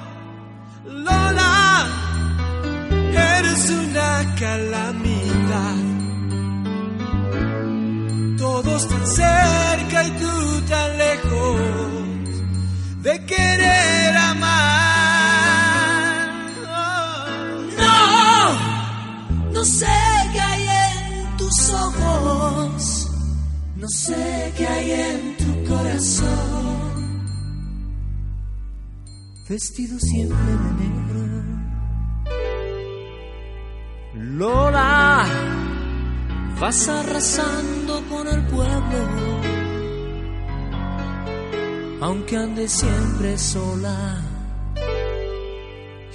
Lola, 0.89 1.87
eres 3.13 3.69
una 3.69 4.35
calamidad. 4.39 5.75
Todos 8.37 8.87
tan 8.87 9.07
cerca 9.07 10.03
y 10.03 10.11
tú 10.11 10.61
tan 10.67 10.97
lejos 10.97 11.59
de 13.03 13.25
querer 13.25 14.17
amar. 14.17 14.49
No, 17.77 19.51
no 19.53 19.63
sé 19.63 19.85
qué 20.33 20.41
hay 20.41 20.67
en 20.67 21.37
tus 21.37 21.69
ojos, 21.69 23.11
no 23.75 23.87
sé 23.89 24.53
qué 24.57 24.67
hay 24.67 24.91
en 24.91 25.37
tu 25.37 25.69
corazón 25.69 26.48
vestido 29.49 29.97
siempre 29.99 30.37
de 30.37 30.71
negro. 30.83 31.19
Lola, 34.13 35.25
vas 36.59 36.87
arrasando 36.87 38.03
con 38.09 38.27
el 38.27 38.45
pueblo, 38.45 39.07
aunque 42.01 42.37
andes 42.37 42.71
siempre 42.71 43.37
sola. 43.39 44.21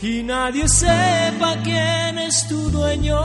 Y 0.00 0.22
nadie 0.22 0.68
sepa 0.68 1.56
quién 1.64 2.18
es 2.18 2.46
tu 2.46 2.70
dueño. 2.70 3.18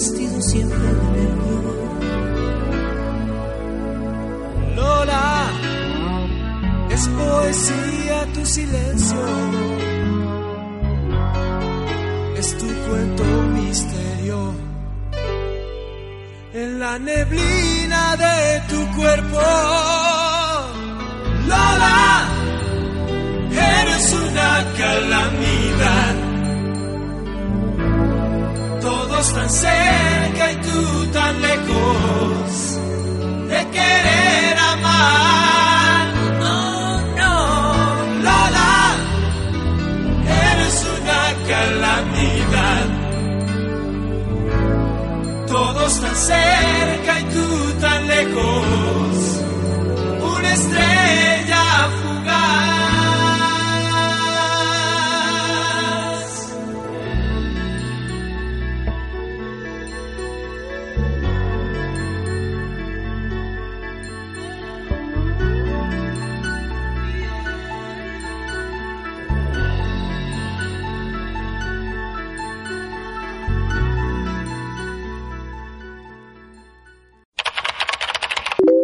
Vestido 0.00 0.40
siempre 0.40 0.78
de 0.78 0.94
negro. 1.18 1.60
Lola, 4.74 5.50
es 6.90 7.08
poesía 7.08 8.26
tu 8.32 8.46
silencio, 8.46 9.24
es 12.38 12.58
tu 12.58 12.66
cuento 12.86 13.24
misterio. 13.58 14.54
En 16.54 16.80
la 16.80 16.98
neblina 16.98 18.16
de 18.16 18.62
tu 18.70 18.80
cuerpo, 18.96 19.42
Lola, 21.46 22.28
eres 23.52 24.14
una 24.14 24.64
calamidad 24.78 26.29
todos 29.20 29.34
tan 29.34 29.50
cerca 29.50 30.52
y 30.52 30.56
tú 30.56 31.06
tan 31.12 31.42
lejos 31.42 32.80
de 33.48 33.70
querer 33.76 34.58
amar. 34.72 36.14
No, 36.40 37.00
no, 37.20 37.34
Lola, 38.26 38.96
eres 40.52 40.86
una 40.96 41.22
calamidad. 41.52 42.86
Todos 45.48 46.00
tan 46.00 46.16
cerca 46.16 47.20
y 47.20 47.24
tú 47.34 47.46
tan 47.78 48.00
lejos, 48.08 49.09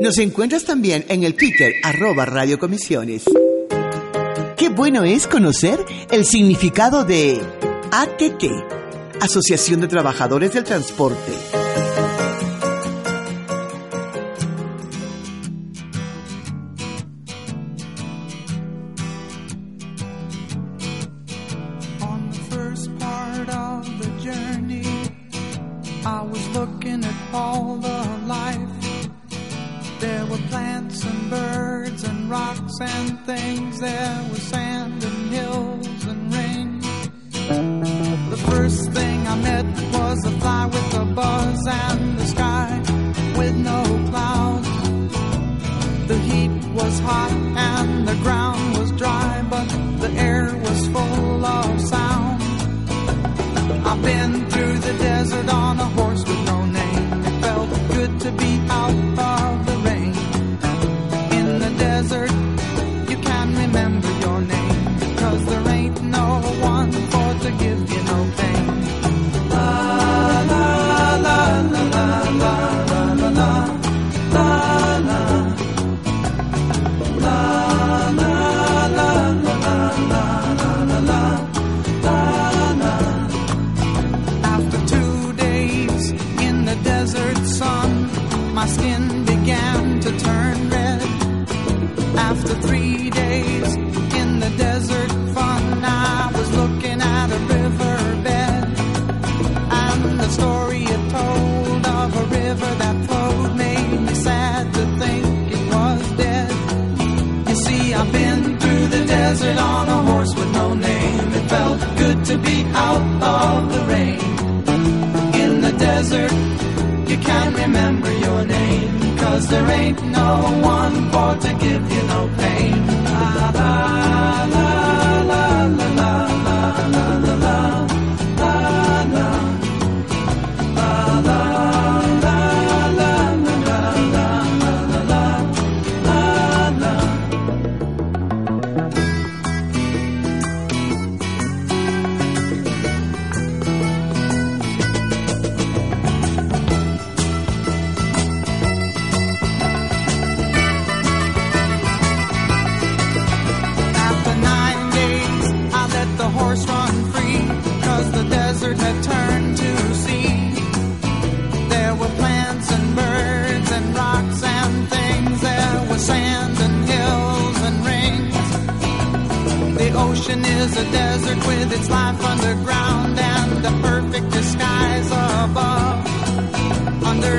Nos 0.06 0.18
encuentras 0.18 0.62
también 0.62 1.04
en 1.08 1.24
el 1.24 1.34
Twitter, 1.34 1.72
arroba 1.82 2.26
Radio 2.26 2.60
Comisiones. 2.60 3.24
Qué 4.56 4.68
bueno 4.68 5.02
es 5.02 5.26
conocer 5.26 5.84
el 6.12 6.24
significado 6.24 7.02
de 7.02 7.40
ATT, 7.90 8.44
Asociación 9.20 9.80
de 9.80 9.88
Trabajadores 9.88 10.52
del 10.52 10.62
Transporte. 10.62 11.32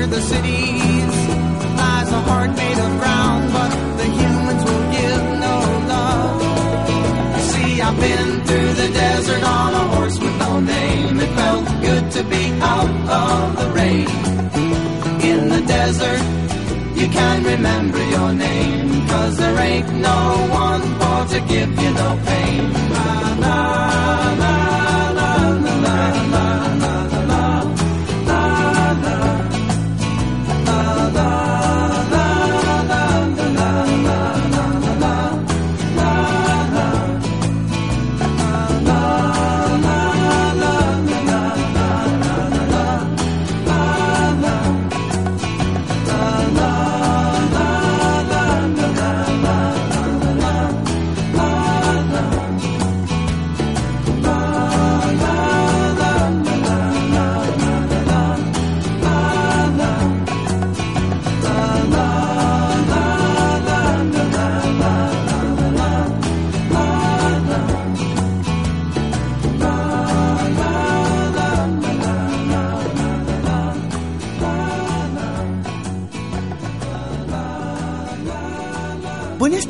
the 0.06 0.20
cities 0.20 1.16
lies 1.76 2.10
a 2.10 2.20
heart 2.28 2.50
made 2.56 2.78
of 2.78 2.90
ground, 3.00 3.52
but 3.52 3.70
the 4.00 4.06
humans 4.18 4.62
will 4.64 4.86
give 4.98 5.24
no 5.46 5.56
love. 5.94 6.42
See, 7.50 7.80
I've 7.80 7.98
been 8.00 8.30
through 8.46 8.72
the 8.82 8.88
desert 8.92 9.42
on 9.42 9.74
a 9.74 9.84
horse 9.94 10.18
with 10.18 10.38
no 10.38 10.60
name. 10.60 11.20
It 11.20 11.32
felt 11.40 11.66
good 11.80 12.10
to 12.16 12.22
be 12.24 12.44
out 12.74 12.94
of 13.20 13.56
the 13.60 13.68
rain. 13.78 14.08
In 15.30 15.48
the 15.48 15.62
desert, 15.66 16.22
you 17.00 17.08
can 17.08 17.44
remember 17.44 18.02
your 18.16 18.32
name, 18.32 19.06
cause 19.08 19.36
there 19.36 19.58
ain't 19.58 19.92
no 19.94 20.20
one 20.64 20.82
for 20.98 21.18
to 21.34 21.40
give 21.48 21.70
you 21.82 21.90
no 21.94 22.20
pain. 22.26 22.87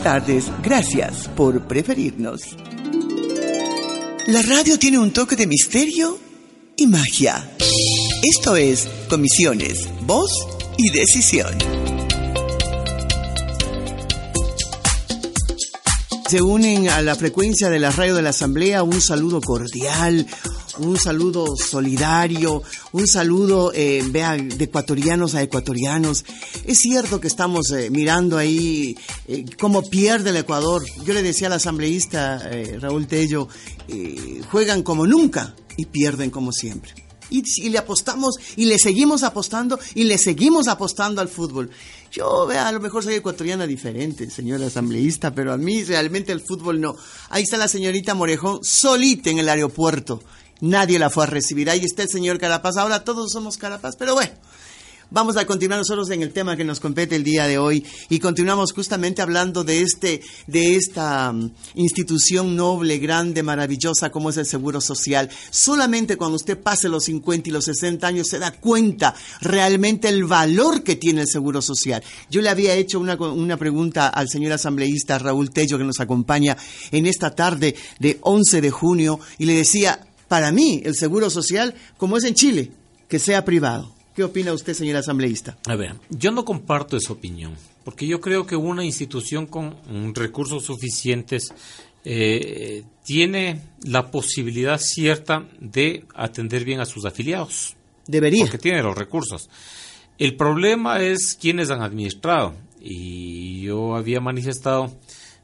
tardes. 0.08 0.46
Gracias 0.62 1.28
por 1.36 1.68
preferirnos. 1.68 2.40
La 4.26 4.40
radio 4.40 4.78
tiene 4.78 4.98
un 4.98 5.12
toque 5.12 5.36
de 5.36 5.46
misterio 5.46 6.18
y 6.78 6.86
magia. 6.86 7.54
Esto 8.22 8.56
es 8.56 8.88
Comisiones, 9.10 9.86
Voz 10.06 10.30
y 10.78 10.88
Decisión. 10.88 11.54
Se 16.30 16.40
unen 16.40 16.88
a 16.88 17.02
la 17.02 17.14
frecuencia 17.14 17.68
de 17.68 17.78
la 17.78 17.90
radio 17.90 18.14
de 18.14 18.22
la 18.22 18.30
Asamblea 18.30 18.84
un 18.84 19.02
saludo 19.02 19.42
cordial, 19.42 20.26
un 20.78 20.98
saludo 20.98 21.56
solidario, 21.56 22.62
un 22.92 23.06
saludo, 23.06 23.72
eh, 23.74 24.02
vea, 24.10 24.36
de 24.36 24.64
ecuatorianos 24.64 25.34
a 25.34 25.42
ecuatorianos. 25.42 26.24
Es 26.64 26.78
cierto 26.78 27.20
que 27.20 27.28
estamos 27.28 27.70
eh, 27.70 27.90
mirando 27.90 28.38
ahí 28.38 28.96
eh, 29.26 29.44
cómo 29.58 29.82
pierde 29.82 30.30
el 30.30 30.36
Ecuador. 30.36 30.84
Yo 31.04 31.14
le 31.14 31.22
decía 31.22 31.48
al 31.48 31.54
asambleísta 31.54 32.48
Raúl 32.80 33.06
Tello, 33.06 33.48
juegan 34.50 34.82
como 34.82 35.06
nunca 35.06 35.54
y 35.76 35.86
pierden 35.86 36.30
como 36.30 36.52
siempre. 36.52 36.92
Y, 37.30 37.68
le 37.68 37.78
apostamos 37.78 38.36
y 38.56 38.64
le 38.64 38.78
seguimos 38.78 39.22
apostando 39.22 39.78
y 39.94 40.04
le 40.04 40.16
seguimos 40.16 40.66
apostando 40.66 41.20
al 41.20 41.28
fútbol. 41.28 41.70
Yo, 42.10 42.46
vea, 42.46 42.68
a 42.68 42.72
lo 42.72 42.80
mejor 42.80 43.04
soy 43.04 43.14
ecuatoriana 43.14 43.66
diferente, 43.66 44.30
señora 44.30 44.66
asambleísta, 44.66 45.34
pero 45.34 45.52
a 45.52 45.58
mí 45.58 45.84
realmente 45.84 46.32
el 46.32 46.40
fútbol 46.40 46.80
no. 46.80 46.96
Ahí 47.28 47.42
está 47.42 47.58
la 47.58 47.68
señorita 47.68 48.14
Morejón 48.14 48.60
solita 48.64 49.28
en 49.28 49.38
el 49.38 49.48
aeropuerto 49.48 50.22
Nadie 50.60 50.98
la 50.98 51.10
fue 51.10 51.24
a 51.24 51.26
recibir. 51.26 51.70
Ahí 51.70 51.84
está 51.84 52.02
el 52.02 52.08
señor 52.08 52.38
Carapaz. 52.38 52.76
Ahora 52.76 53.04
todos 53.04 53.30
somos 53.30 53.56
Carapaz, 53.56 53.96
pero 53.96 54.14
bueno. 54.14 54.32
Vamos 55.10 55.38
a 55.38 55.46
continuar 55.46 55.78
nosotros 55.78 56.10
en 56.10 56.20
el 56.20 56.34
tema 56.34 56.54
que 56.54 56.64
nos 56.64 56.80
compete 56.80 57.16
el 57.16 57.24
día 57.24 57.46
de 57.46 57.56
hoy 57.56 57.82
y 58.10 58.18
continuamos 58.18 58.74
justamente 58.74 59.22
hablando 59.22 59.64
de 59.64 59.80
este 59.80 60.20
de 60.46 60.76
esta 60.76 61.30
um, 61.30 61.50
institución 61.76 62.54
noble, 62.54 62.98
grande, 62.98 63.42
maravillosa 63.42 64.10
como 64.10 64.28
es 64.28 64.36
el 64.36 64.44
Seguro 64.44 64.82
Social. 64.82 65.30
Solamente 65.48 66.18
cuando 66.18 66.36
usted 66.36 66.60
pase 66.60 66.90
los 66.90 67.04
50 67.04 67.48
y 67.48 67.52
los 67.52 67.64
60 67.64 68.06
años 68.06 68.28
se 68.28 68.38
da 68.38 68.50
cuenta 68.52 69.14
realmente 69.40 70.08
el 70.08 70.24
valor 70.24 70.82
que 70.82 70.96
tiene 70.96 71.22
el 71.22 71.28
Seguro 71.28 71.62
Social. 71.62 72.02
Yo 72.28 72.42
le 72.42 72.50
había 72.50 72.74
hecho 72.74 73.00
una, 73.00 73.14
una 73.14 73.56
pregunta 73.56 74.08
al 74.08 74.28
señor 74.28 74.52
asambleísta 74.52 75.18
Raúl 75.18 75.52
Tello 75.52 75.78
que 75.78 75.84
nos 75.84 76.00
acompaña 76.00 76.54
en 76.90 77.06
esta 77.06 77.34
tarde 77.34 77.74
de 77.98 78.18
11 78.20 78.60
de 78.60 78.70
junio 78.70 79.20
y 79.38 79.46
le 79.46 79.54
decía, 79.54 80.07
para 80.28 80.52
mí 80.52 80.82
el 80.84 80.94
Seguro 80.94 81.30
Social, 81.30 81.74
como 81.96 82.16
es 82.16 82.24
en 82.24 82.34
Chile, 82.34 82.70
que 83.08 83.18
sea 83.18 83.44
privado. 83.44 83.92
¿Qué 84.14 84.24
opina 84.24 84.52
usted, 84.52 84.74
señor 84.74 84.96
asambleísta? 84.96 85.56
A 85.66 85.76
ver, 85.76 85.94
yo 86.10 86.30
no 86.30 86.44
comparto 86.44 86.96
esa 86.96 87.12
opinión, 87.12 87.54
porque 87.84 88.06
yo 88.06 88.20
creo 88.20 88.46
que 88.46 88.56
una 88.56 88.84
institución 88.84 89.46
con 89.46 89.76
recursos 90.14 90.64
suficientes 90.64 91.52
eh, 92.04 92.84
tiene 93.04 93.60
la 93.84 94.10
posibilidad 94.10 94.78
cierta 94.80 95.46
de 95.60 96.04
atender 96.14 96.64
bien 96.64 96.80
a 96.80 96.86
sus 96.86 97.04
afiliados. 97.04 97.76
Debería. 98.06 98.44
Porque 98.44 98.58
tiene 98.58 98.82
los 98.82 98.96
recursos. 98.96 99.50
El 100.16 100.34
problema 100.36 101.02
es 101.02 101.36
quienes 101.38 101.70
han 101.70 101.82
administrado. 101.82 102.54
Y 102.80 103.62
yo 103.62 103.94
había 103.94 104.20
manifestado 104.20 104.90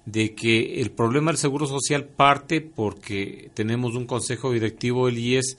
de 0.06 0.34
que 0.34 0.80
el 0.80 0.90
problema 0.90 1.30
del 1.30 1.38
Seguro 1.38 1.66
Social 1.66 2.04
parte 2.04 2.60
porque 2.60 3.50
tenemos 3.54 3.94
un 3.94 4.06
consejo 4.06 4.52
directivo 4.52 5.06
del 5.06 5.18
IES 5.18 5.56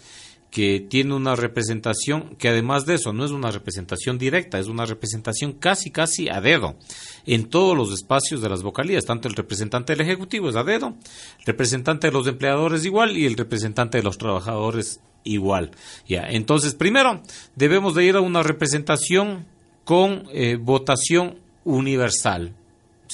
que 0.56 0.80
tiene 0.80 1.14
una 1.14 1.36
representación 1.36 2.38
que 2.38 2.48
además 2.48 2.86
de 2.86 2.94
eso 2.94 3.12
no 3.12 3.26
es 3.26 3.32
una 3.32 3.52
representación 3.52 4.18
directa, 4.18 4.58
es 4.58 4.68
una 4.68 4.86
representación 4.86 5.52
casi 5.52 5.92
casi 5.92 6.30
a 6.30 6.40
dedo 6.40 6.78
en 7.26 7.50
todos 7.50 7.76
los 7.76 7.92
espacios 7.92 8.42
de 8.42 8.48
las 8.48 8.64
vocalías, 8.64 9.04
tanto 9.04 9.28
el 9.28 9.36
representante 9.36 9.92
del 9.92 10.08
Ejecutivo 10.08 10.48
es 10.48 10.56
a 10.56 10.64
dedo, 10.64 10.96
el 11.40 11.46
representante 11.46 12.08
de 12.08 12.14
los 12.14 12.26
empleadores 12.28 12.86
igual 12.86 13.18
y 13.18 13.26
el 13.26 13.36
representante 13.36 13.98
de 13.98 14.06
los 14.06 14.18
trabajadores 14.18 15.02
igual. 15.26 15.72
Ya, 16.08 16.22
entonces 16.30 16.74
primero 16.74 17.22
debemos 17.58 17.94
de 17.94 18.06
ir 18.06 18.16
a 18.16 18.22
una 18.22 18.42
representación 18.42 19.46
con 19.84 20.24
eh, 20.32 20.56
votación 20.56 21.38
universal, 21.66 22.54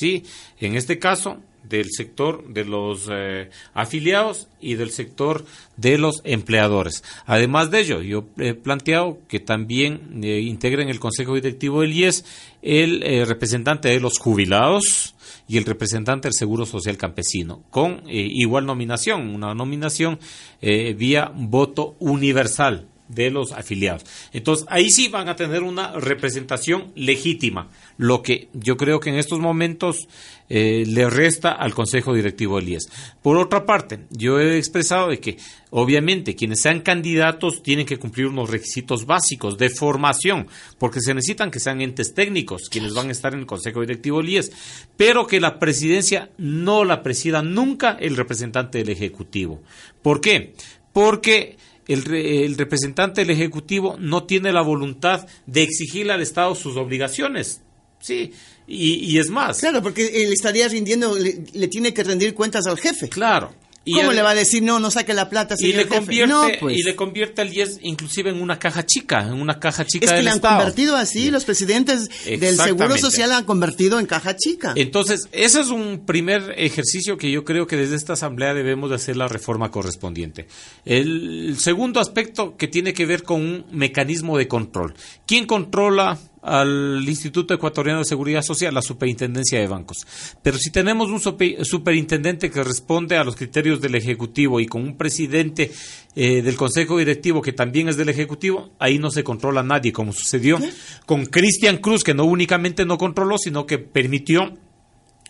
¿sí? 0.02 0.24
En 0.60 0.76
este 0.76 0.97
caso 0.97 1.38
del 1.64 1.91
sector 1.91 2.52
de 2.52 2.66
los 2.66 3.08
eh, 3.12 3.52
afiliados 3.76 4.47
y 4.60 4.74
del 4.74 4.89
sector 4.89 5.45
de 5.78 5.99
los 5.99 6.22
empleadores. 6.24 7.04
Además 7.28 7.70
de 7.70 7.82
ello, 7.82 8.02
yo 8.02 8.26
he 8.39 8.56
planteado 8.56 9.20
que 9.28 9.39
también 9.39 10.24
eh, 10.24 10.41
integren 10.41 10.89
el 10.89 10.99
Consejo 10.99 11.36
Directivo 11.36 11.82
del 11.82 11.93
IES 11.93 12.26
el 12.64 13.04
eh, 13.04 13.26
representante 13.26 13.89
de 13.89 13.99
los 13.99 14.18
jubilados 14.18 15.14
y 15.47 15.58
el 15.58 15.66
representante 15.66 16.30
del 16.30 16.34
Seguro 16.34 16.66
Social 16.66 16.97
Campesino, 16.97 17.62
con 17.70 18.02
igual 18.08 18.66
nominación, 18.66 19.36
una 19.36 19.54
nominación 19.54 20.18
vía 20.62 21.32
voto 21.36 21.95
universal 21.99 22.88
de 23.14 23.30
los 23.30 23.51
afiliados. 23.51 24.05
Entonces, 24.34 24.66
ahí 24.70 24.89
sí 24.89 25.07
van 25.07 25.30
a 25.30 25.36
tener 25.36 25.64
una 25.64 25.93
representación 25.93 26.91
legítima, 26.95 27.70
lo 27.97 28.22
que 28.22 28.49
yo 28.53 28.78
creo 28.78 28.99
que 28.99 29.09
en 29.09 29.18
estos 29.18 29.39
momentos 29.39 30.07
eh, 30.53 30.84
le 30.86 31.09
resta 31.09 31.51
al 31.53 31.74
Consejo 31.74 32.14
Directivo 32.14 32.57
del 32.57 32.70
IES. 32.70 32.89
Por 33.22 33.38
otra 33.38 33.66
parte, 33.66 34.01
yo 34.09 34.38
he 34.39 34.57
expresado 34.57 35.07
de 35.07 35.20
que, 35.20 35.38
obviamente, 35.70 36.36
quienes 36.36 36.62
sean 36.62 36.82
candidatos 36.82 37.64
tienen 37.64 37.86
que 37.86 37.97
cumplir 37.97 38.28
unos 38.28 38.49
requisitos 38.49 39.05
básicos 39.05 39.57
de 39.57 39.70
formación, 39.70 40.47
porque 40.78 40.99
se 40.99 41.14
necesitan 41.14 41.51
que 41.51 41.62
sean 41.62 41.80
entes 41.80 42.14
técnicos 42.14 42.68
quienes 42.70 42.93
van 42.93 43.07
a 43.07 43.14
estar 43.14 43.34
en 43.34 43.39
el 43.39 43.45
Consejo 43.45 43.80
Directivo 43.80 44.18
del 44.18 44.30
IES, 44.30 44.51
pero 44.97 45.26
que 45.26 45.39
la 45.39 45.57
presidencia 45.57 46.30
no 46.38 46.84
la 46.84 47.01
presida 47.01 47.41
nunca 47.41 47.97
el 47.99 48.18
representante 48.18 48.80
del 48.80 48.89
Ejecutivo. 48.89 49.62
¿Por 50.01 50.20
qué? 50.20 50.53
Porque 50.91 51.55
el, 51.88 52.58
representante 52.58 53.22
del 53.22 53.32
Ejecutivo 53.32 53.96
no 54.00 54.24
tiene 54.24 54.52
la 54.52 54.62
voluntad 54.62 55.28
de 55.46 55.64
exigirle 55.64 56.14
al 56.14 56.22
Estado 56.22 56.56
sus 56.56 56.78
obligaciones. 56.78 57.62
Sí, 58.00 58.34
y, 58.68 59.18
es 59.20 59.30
más. 59.30 59.60
Claro, 59.60 59.82
porque 59.82 60.24
él 60.24 60.32
estaría 60.32 60.68
rindiendo, 60.68 61.16
le, 61.18 61.68
tiene 61.68 61.94
que 61.94 62.04
rendir 62.04 62.34
cuentas 62.34 62.66
al 62.66 62.78
jefe. 62.78 63.10
Claro. 63.10 63.54
¿Cómo 63.86 64.12
le 64.12 64.22
va 64.22 64.32
a 64.32 64.36
decir 64.36 64.62
no, 64.62 64.80
no 64.80 64.92
saque 64.92 65.14
la 65.14 65.28
plata? 65.30 65.56
Y 65.58 65.74
le, 65.74 65.88
convierte, 65.88 66.58
pues. 66.60 66.78
y 66.78 66.84
le 66.84 66.96
convierte 66.96 67.42
al 67.42 67.52
IES 67.52 67.80
inclusive 67.82 68.30
en 68.30 68.40
una 68.40 68.60
caja 68.60 68.86
chica, 68.86 69.22
en 69.22 69.34
una 69.34 69.60
caja 69.60 69.86
chica 69.86 70.06
es 70.06 70.12
que 70.12 70.22
le 70.22 70.30
han 70.30 70.40
convertido 70.40 70.96
así, 70.96 71.32
los 71.32 71.46
presidentes 71.46 72.10
del 72.26 72.58
Seguro 72.58 72.98
Social 72.98 73.32
han 73.32 73.46
convertido 73.46 74.00
en 74.00 74.06
caja 74.06 74.36
chica. 74.36 74.74
Entonces, 74.76 75.28
ese 75.32 75.62
es 75.62 75.70
un 75.70 76.06
primer 76.06 76.54
ejercicio 76.58 77.18
que 77.18 77.32
yo 77.32 77.44
creo 77.44 77.66
que 77.66 77.76
desde 77.76 77.96
esta 77.96 78.14
Asamblea 78.14 78.54
debemos 78.54 78.90
de 78.90 78.98
hacer 78.98 79.18
la 79.18 79.28
reforma 79.28 79.72
correspondiente. 79.72 80.48
El 80.86 81.56
segundo 81.58 82.00
aspecto 82.00 82.56
que 82.58 82.68
tiene 82.68 82.94
que 82.94 83.06
ver 83.06 83.24
con 83.24 83.42
un 83.42 83.66
mecanismo 83.72 84.38
de 84.38 84.48
control. 84.48 84.94
¿Quién 85.26 85.48
controla 85.48 86.20
al 86.42 87.04
Instituto 87.08 87.54
Ecuatoriano 87.54 88.00
de 88.00 88.06
Seguridad 88.06 88.42
Social, 88.42 88.74
la 88.74 88.82
Superintendencia 88.82 89.60
de 89.60 89.68
Bancos. 89.68 90.06
Pero 90.42 90.58
si 90.58 90.72
tenemos 90.72 91.10
un 91.10 91.20
superintendente 91.20 92.50
que 92.50 92.64
responde 92.64 93.18
a 93.18 93.24
los 93.24 93.36
criterios 93.36 93.82
del 93.82 93.96
Ejecutivo 93.96 94.60
y 94.60 94.66
con 94.66 94.84
un 94.84 94.98
presidente 94.98 95.72
eh, 96.16 96.42
del 96.42 96.56
Consejo 96.56 96.98
Directivo 96.98 97.42
que 97.42 97.54
también 97.54 97.89
es 97.89 97.98
del 97.98 98.10
Ejecutivo, 98.10 98.72
ahí 98.80 98.98
no 98.98 99.12
se 99.12 99.24
controla 99.24 99.64
nadie, 99.64 99.94
como 99.94 100.14
sucedió 100.14 100.60
con 101.06 101.26
Cristian 101.26 101.78
Cruz, 101.78 102.04
que 102.04 102.14
no 102.14 102.26
únicamente 102.26 102.86
no 102.86 102.98
controló, 102.98 103.38
sino 103.38 103.66
que 103.66 103.78
permitió 103.78 104.58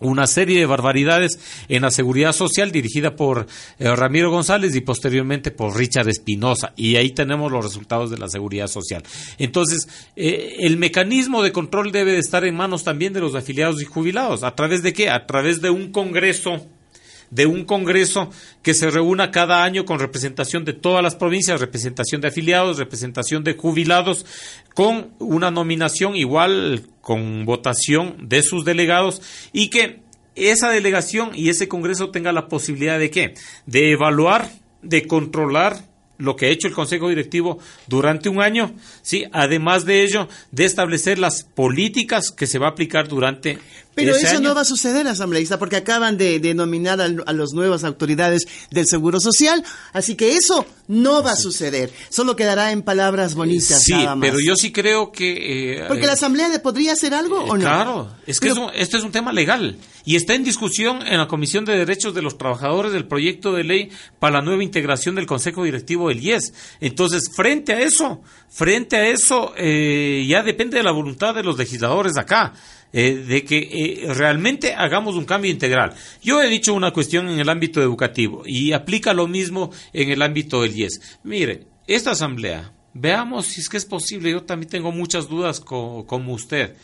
una 0.01 0.27
serie 0.27 0.59
de 0.59 0.65
barbaridades 0.65 1.39
en 1.67 1.83
la 1.83 1.91
seguridad 1.91 2.33
social 2.33 2.71
dirigida 2.71 3.15
por 3.15 3.47
eh, 3.79 3.95
Ramiro 3.95 4.31
González 4.31 4.75
y 4.75 4.81
posteriormente 4.81 5.51
por 5.51 5.75
Richard 5.75 6.09
Espinosa. 6.09 6.73
Y 6.75 6.95
ahí 6.95 7.11
tenemos 7.11 7.51
los 7.51 7.63
resultados 7.63 8.11
de 8.11 8.17
la 8.17 8.27
seguridad 8.27 8.67
social. 8.67 9.03
Entonces, 9.37 9.87
eh, 10.15 10.57
el 10.59 10.77
mecanismo 10.77 11.43
de 11.43 11.51
control 11.51 11.91
debe 11.91 12.13
de 12.13 12.19
estar 12.19 12.45
en 12.45 12.55
manos 12.55 12.83
también 12.83 13.13
de 13.13 13.21
los 13.21 13.35
afiliados 13.35 13.81
y 13.81 13.85
jubilados. 13.85 14.43
¿A 14.43 14.55
través 14.55 14.83
de 14.83 14.93
qué? 14.93 15.09
A 15.09 15.25
través 15.25 15.61
de 15.61 15.69
un 15.69 15.91
congreso 15.91 16.67
de 17.31 17.47
un 17.47 17.65
Congreso 17.65 18.29
que 18.61 18.73
se 18.73 18.91
reúna 18.91 19.31
cada 19.31 19.63
año 19.63 19.85
con 19.85 19.99
representación 19.99 20.63
de 20.63 20.73
todas 20.73 21.01
las 21.01 21.15
provincias, 21.15 21.59
representación 21.59 22.21
de 22.21 22.27
afiliados, 22.27 22.77
representación 22.77 23.43
de 23.43 23.55
jubilados, 23.55 24.25
con 24.75 25.11
una 25.19 25.49
nominación 25.49 26.15
igual 26.15 26.83
con 27.01 27.45
votación 27.45 28.29
de 28.29 28.43
sus 28.43 28.63
delegados 28.63 29.21
y 29.51 29.69
que 29.69 30.01
esa 30.35 30.69
delegación 30.69 31.31
y 31.33 31.49
ese 31.49 31.67
Congreso 31.67 32.11
tenga 32.11 32.31
la 32.31 32.47
posibilidad 32.47 32.99
de 32.99 33.09
qué? 33.09 33.33
De 33.65 33.91
evaluar, 33.91 34.49
de 34.81 35.07
controlar 35.07 35.90
lo 36.21 36.35
que 36.35 36.45
ha 36.45 36.49
hecho 36.49 36.67
el 36.67 36.73
Consejo 36.73 37.09
Directivo 37.09 37.59
durante 37.87 38.29
un 38.29 38.41
año, 38.41 38.73
sí, 39.01 39.25
además 39.31 39.85
de 39.85 40.03
ello, 40.03 40.27
de 40.51 40.65
establecer 40.65 41.19
las 41.19 41.43
políticas 41.43 42.31
que 42.31 42.47
se 42.47 42.59
va 42.59 42.67
a 42.67 42.71
aplicar 42.71 43.07
durante 43.07 43.59
pero 43.93 44.15
eso 44.15 44.39
no 44.39 44.55
va 44.55 44.61
a 44.61 44.65
suceder, 44.65 45.07
asambleísta, 45.07 45.59
porque 45.59 45.75
acaban 45.75 46.17
de, 46.17 46.53
nominar 46.53 47.01
a, 47.01 47.05
a 47.05 47.33
las 47.33 47.51
nuevas 47.53 47.83
autoridades 47.83 48.47
del 48.69 48.85
Seguro 48.87 49.19
Social, 49.19 49.63
así 49.93 50.15
que 50.15 50.35
eso 50.35 50.65
no 50.87 51.21
va 51.23 51.33
a 51.33 51.35
suceder. 51.35 51.91
Solo 52.09 52.35
quedará 52.35 52.71
en 52.71 52.83
palabras 52.83 53.35
bonitas. 53.35 53.83
Sí, 53.83 53.91
nada 53.91 54.15
más. 54.15 54.27
pero 54.27 54.39
yo 54.39 54.55
sí 54.55 54.71
creo 54.71 55.11
que... 55.11 55.79
Eh, 55.81 55.85
porque 55.87 56.07
la 56.07 56.13
Asamblea 56.13 56.49
podría 56.61 56.93
hacer 56.93 57.13
algo 57.13 57.39
o 57.43 57.57
no. 57.57 57.63
Claro, 57.63 58.15
es 58.25 58.39
que 58.39 58.53
esto 58.75 58.97
es 58.97 59.03
un 59.03 59.11
tema 59.11 59.33
legal 59.33 59.77
y 60.05 60.15
está 60.15 60.33
en 60.33 60.43
discusión 60.43 61.05
en 61.05 61.17
la 61.17 61.27
Comisión 61.27 61.65
de 61.65 61.77
Derechos 61.77 62.13
de 62.13 62.21
los 62.21 62.37
Trabajadores 62.37 62.91
del 62.91 63.07
proyecto 63.07 63.53
de 63.53 63.63
ley 63.63 63.89
para 64.19 64.37
la 64.37 64.41
nueva 64.41 64.63
integración 64.63 65.15
del 65.15 65.25
Consejo 65.25 65.63
Directivo 65.63 66.09
del 66.09 66.23
IES. 66.23 66.53
Entonces, 66.79 67.31
frente 67.35 67.73
a 67.73 67.81
eso, 67.81 68.21
frente 68.49 68.95
a 68.95 69.07
eso, 69.07 69.53
eh, 69.57 70.25
ya 70.27 70.43
depende 70.43 70.77
de 70.77 70.83
la 70.83 70.91
voluntad 70.91 71.35
de 71.35 71.43
los 71.43 71.57
legisladores 71.57 72.17
acá. 72.17 72.53
Eh, 72.93 73.23
de 73.25 73.45
que 73.45 73.57
eh, 73.57 74.13
realmente 74.13 74.73
hagamos 74.73 75.15
un 75.15 75.23
cambio 75.23 75.49
integral. 75.49 75.93
Yo 76.21 76.41
he 76.41 76.49
dicho 76.49 76.73
una 76.73 76.91
cuestión 76.91 77.29
en 77.29 77.39
el 77.39 77.47
ámbito 77.47 77.81
educativo 77.81 78.43
y 78.45 78.73
aplica 78.73 79.13
lo 79.13 79.29
mismo 79.29 79.71
en 79.93 80.09
el 80.09 80.21
ámbito 80.21 80.61
del 80.61 80.75
IES. 80.75 81.19
Mire, 81.23 81.67
esta 81.87 82.11
asamblea, 82.11 82.73
veamos 82.93 83.45
si 83.45 83.61
es 83.61 83.69
que 83.69 83.77
es 83.77 83.85
posible, 83.85 84.31
yo 84.31 84.43
también 84.43 84.69
tengo 84.69 84.91
muchas 84.91 85.29
dudas 85.29 85.61
como 85.61 86.33
usted, 86.33 86.75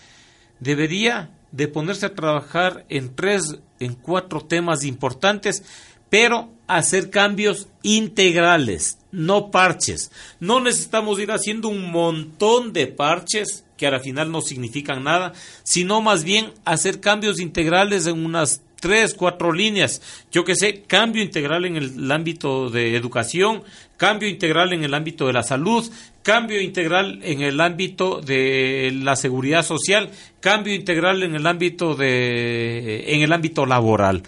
debería 0.61 1.36
de 1.51 1.67
ponerse 1.67 2.05
a 2.05 2.15
trabajar 2.15 2.85
en 2.89 3.15
tres, 3.15 3.59
en 3.79 3.93
cuatro 3.93 4.41
temas 4.41 4.83
importantes, 4.83 5.63
pero 6.09 6.49
hacer 6.67 7.09
cambios 7.09 7.67
integrales, 7.83 8.97
no 9.11 9.51
parches. 9.51 10.11
No 10.39 10.59
necesitamos 10.59 11.19
ir 11.19 11.31
haciendo 11.31 11.69
un 11.69 11.91
montón 11.91 12.73
de 12.73 12.87
parches 12.87 13.63
que 13.77 13.87
a 13.87 13.91
la 13.91 13.99
final 13.99 14.31
no 14.31 14.41
significan 14.41 15.03
nada, 15.03 15.33
sino 15.63 16.01
más 16.01 16.23
bien 16.23 16.51
hacer 16.65 16.99
cambios 16.99 17.39
integrales 17.39 18.07
en 18.07 18.25
unas 18.25 18.61
tres, 18.79 19.13
cuatro 19.13 19.53
líneas. 19.53 20.01
Yo 20.31 20.43
que 20.43 20.55
sé, 20.55 20.83
cambio 20.83 21.23
integral 21.23 21.65
en 21.65 21.77
el 21.77 22.11
ámbito 22.11 22.69
de 22.69 22.95
educación, 22.95 23.63
cambio 23.97 24.29
integral 24.29 24.73
en 24.73 24.83
el 24.83 24.93
ámbito 24.93 25.27
de 25.27 25.33
la 25.33 25.43
salud, 25.43 25.89
cambio 26.27 26.61
integral 26.61 27.21
en 27.23 27.41
el 27.41 27.61
ámbito 27.61 28.19
de 28.19 28.91
la 28.93 29.15
seguridad 29.15 29.63
social, 29.63 30.09
cambio 30.41 30.75
integral 30.75 31.23
en 31.23 31.35
el 31.35 31.47
ámbito 31.47 31.95
de 31.95 33.13
en 33.13 33.21
el 33.21 33.31
ámbito 33.31 33.65
laboral. 33.65 34.23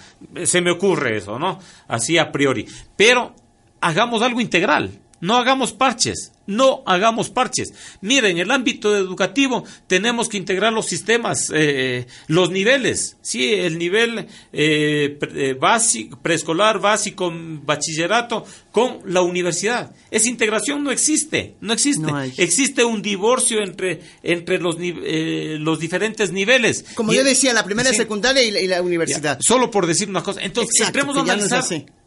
Se 0.46 0.62
me 0.62 0.72
ocurre 0.72 1.18
eso, 1.18 1.38
¿no? 1.38 1.60
Así 1.90 2.18
a 2.18 2.32
priori. 2.32 2.66
Pero 2.96 3.36
hagamos 3.82 4.22
algo 4.22 4.40
integral, 4.40 4.92
no 5.22 5.38
hagamos 5.38 5.74
parches 5.74 6.32
no 6.50 6.82
hagamos 6.86 7.30
parches. 7.30 7.74
Miren, 8.02 8.32
en 8.32 8.38
el 8.40 8.52
ámbito 8.52 8.96
educativo 8.98 9.64
tenemos 9.88 10.28
que 10.28 10.38
integrar 10.38 10.74
los 10.74 10.88
sistemas, 10.88 11.52
eh, 11.54 12.08
los 12.28 12.50
niveles, 12.50 13.18
sí, 13.22 13.54
el 13.54 13.78
nivel 13.78 14.28
eh, 14.52 15.18
eh, 15.22 15.56
básico, 15.60 16.20
preescolar, 16.20 16.80
básico, 16.80 17.32
bachillerato, 17.32 18.46
con 18.72 19.00
la 19.06 19.22
universidad. 19.22 19.94
Esa 20.10 20.28
integración 20.28 20.84
no 20.84 20.92
existe, 20.92 21.56
no 21.62 21.74
existe. 21.74 22.12
existe 22.38 22.84
un 22.84 23.04
divorcio 23.04 23.62
entre, 23.62 24.02
entre 24.24 24.58
los, 24.60 24.78
los 24.80 25.80
diferentes 25.80 26.32
niveles. 26.32 26.84
Como 26.96 27.14
yo 27.14 27.24
decía, 27.24 27.54
la 27.54 27.64
primera 27.64 27.94
secundaria 27.94 28.42
y 28.42 28.68
la, 28.68 28.82
universidad. 28.82 29.38
solo 29.40 29.70
por 29.70 29.86
decir 29.86 30.10
una 30.10 30.24
cosa. 30.24 30.42
Entonces, 30.42 30.88
entremos 30.88 31.16
a 31.16 31.22
analizar 31.22 31.64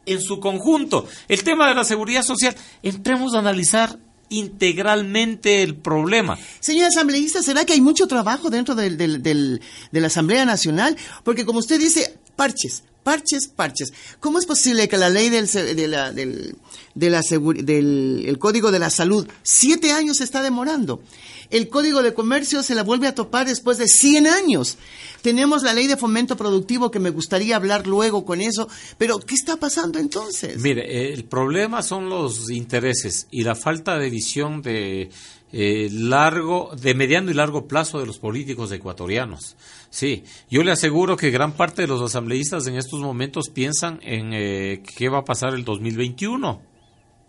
en 0.07 0.21
su 0.21 0.41
conjunto 0.41 1.07
el 1.29 1.43
tema 1.45 1.69
de 1.69 1.75
la 1.75 1.85
seguridad 1.85 2.23
social. 2.23 2.55
Entremos 2.83 3.35
a 3.35 3.39
analizar 3.39 3.99
integralmente 4.29 5.63
el 5.63 5.77
problema. 5.77 6.39
Señor 6.61 6.87
asambleísta, 6.87 7.43
¿será 7.43 7.65
que 7.65 7.75
hay 7.75 7.81
mucho 7.81 8.07
trabajo 8.07 8.51
dentro 8.51 8.75
del, 8.75 8.97
de 8.97 9.61
la 9.93 10.07
Asamblea 10.07 10.45
Nacional? 10.45 10.97
Porque 11.23 11.45
como 11.45 11.59
usted 11.59 11.79
dice, 11.79 12.19
parches, 12.37 12.85
parches, 13.03 13.49
parches. 13.49 13.93
¿Cómo 14.21 14.39
es 14.39 14.47
posible 14.47 14.89
que 14.89 14.97
la 14.97 15.09
ley 15.09 15.29
del, 15.29 15.47
de 15.47 15.89
la, 15.89 16.13
del, 16.13 16.57
de 16.95 17.11
la 17.11 17.21
del 17.21 18.25
el 18.27 18.39
Código 18.39 18.71
de 18.71 18.79
la 18.79 18.91
Salud, 18.91 19.27
siete 19.43 19.93
años 19.93 20.19
se 20.19 20.25
está 20.25 20.43
demorando? 20.43 21.03
El 21.51 21.69
Código 21.69 22.03
de 22.03 22.15
Comercio 22.15 22.63
se 22.63 22.75
la 22.75 22.83
vuelve 22.83 23.07
a 23.07 23.15
topar 23.15 23.47
después 23.47 23.77
de 23.77 23.87
100 23.87 24.27
años. 24.27 24.79
Tenemos 25.21 25.63
la 25.63 25.75
ley 25.75 25.87
de 25.87 25.99
fomento 25.99 26.37
productivo 26.37 26.91
que 26.91 26.99
me 26.99 27.11
gustaría 27.11 27.57
hablar 27.57 27.87
luego 27.87 28.25
con 28.25 28.41
eso, 28.41 28.69
pero 28.97 29.21
¿qué 29.21 29.35
está 29.35 29.57
pasando 29.59 29.99
entonces? 29.99 30.59
Mire, 30.59 31.13
el 31.13 31.25
problema 31.25 31.83
son 31.83 32.09
los 32.09 32.51
intereses 32.51 33.27
y 33.31 33.45
la 33.45 33.55
falta 33.55 33.99
de 33.99 34.09
visión 34.09 34.63
de 34.63 35.11
eh, 35.53 35.89
largo, 35.93 36.71
de 36.75 36.95
mediano 36.95 37.31
y 37.31 37.35
largo 37.35 37.69
plazo 37.69 38.01
de 38.01 38.07
los 38.07 38.19
políticos 38.19 38.73
ecuatorianos. 38.73 39.57
Sí, 39.91 40.25
yo 40.51 40.63
le 40.63 40.73
aseguro 40.73 41.17
que 41.17 41.31
gran 41.31 41.53
parte 41.53 41.83
de 41.83 41.89
los 41.89 42.01
asambleístas 42.01 42.67
en 42.67 42.77
estos 42.77 43.01
momentos 43.01 43.51
piensan 43.51 44.01
en 44.03 44.33
eh, 44.33 44.83
qué 44.97 45.09
va 45.09 45.19
a 45.19 45.25
pasar 45.25 45.55
el 45.55 45.65
2021. 45.65 46.73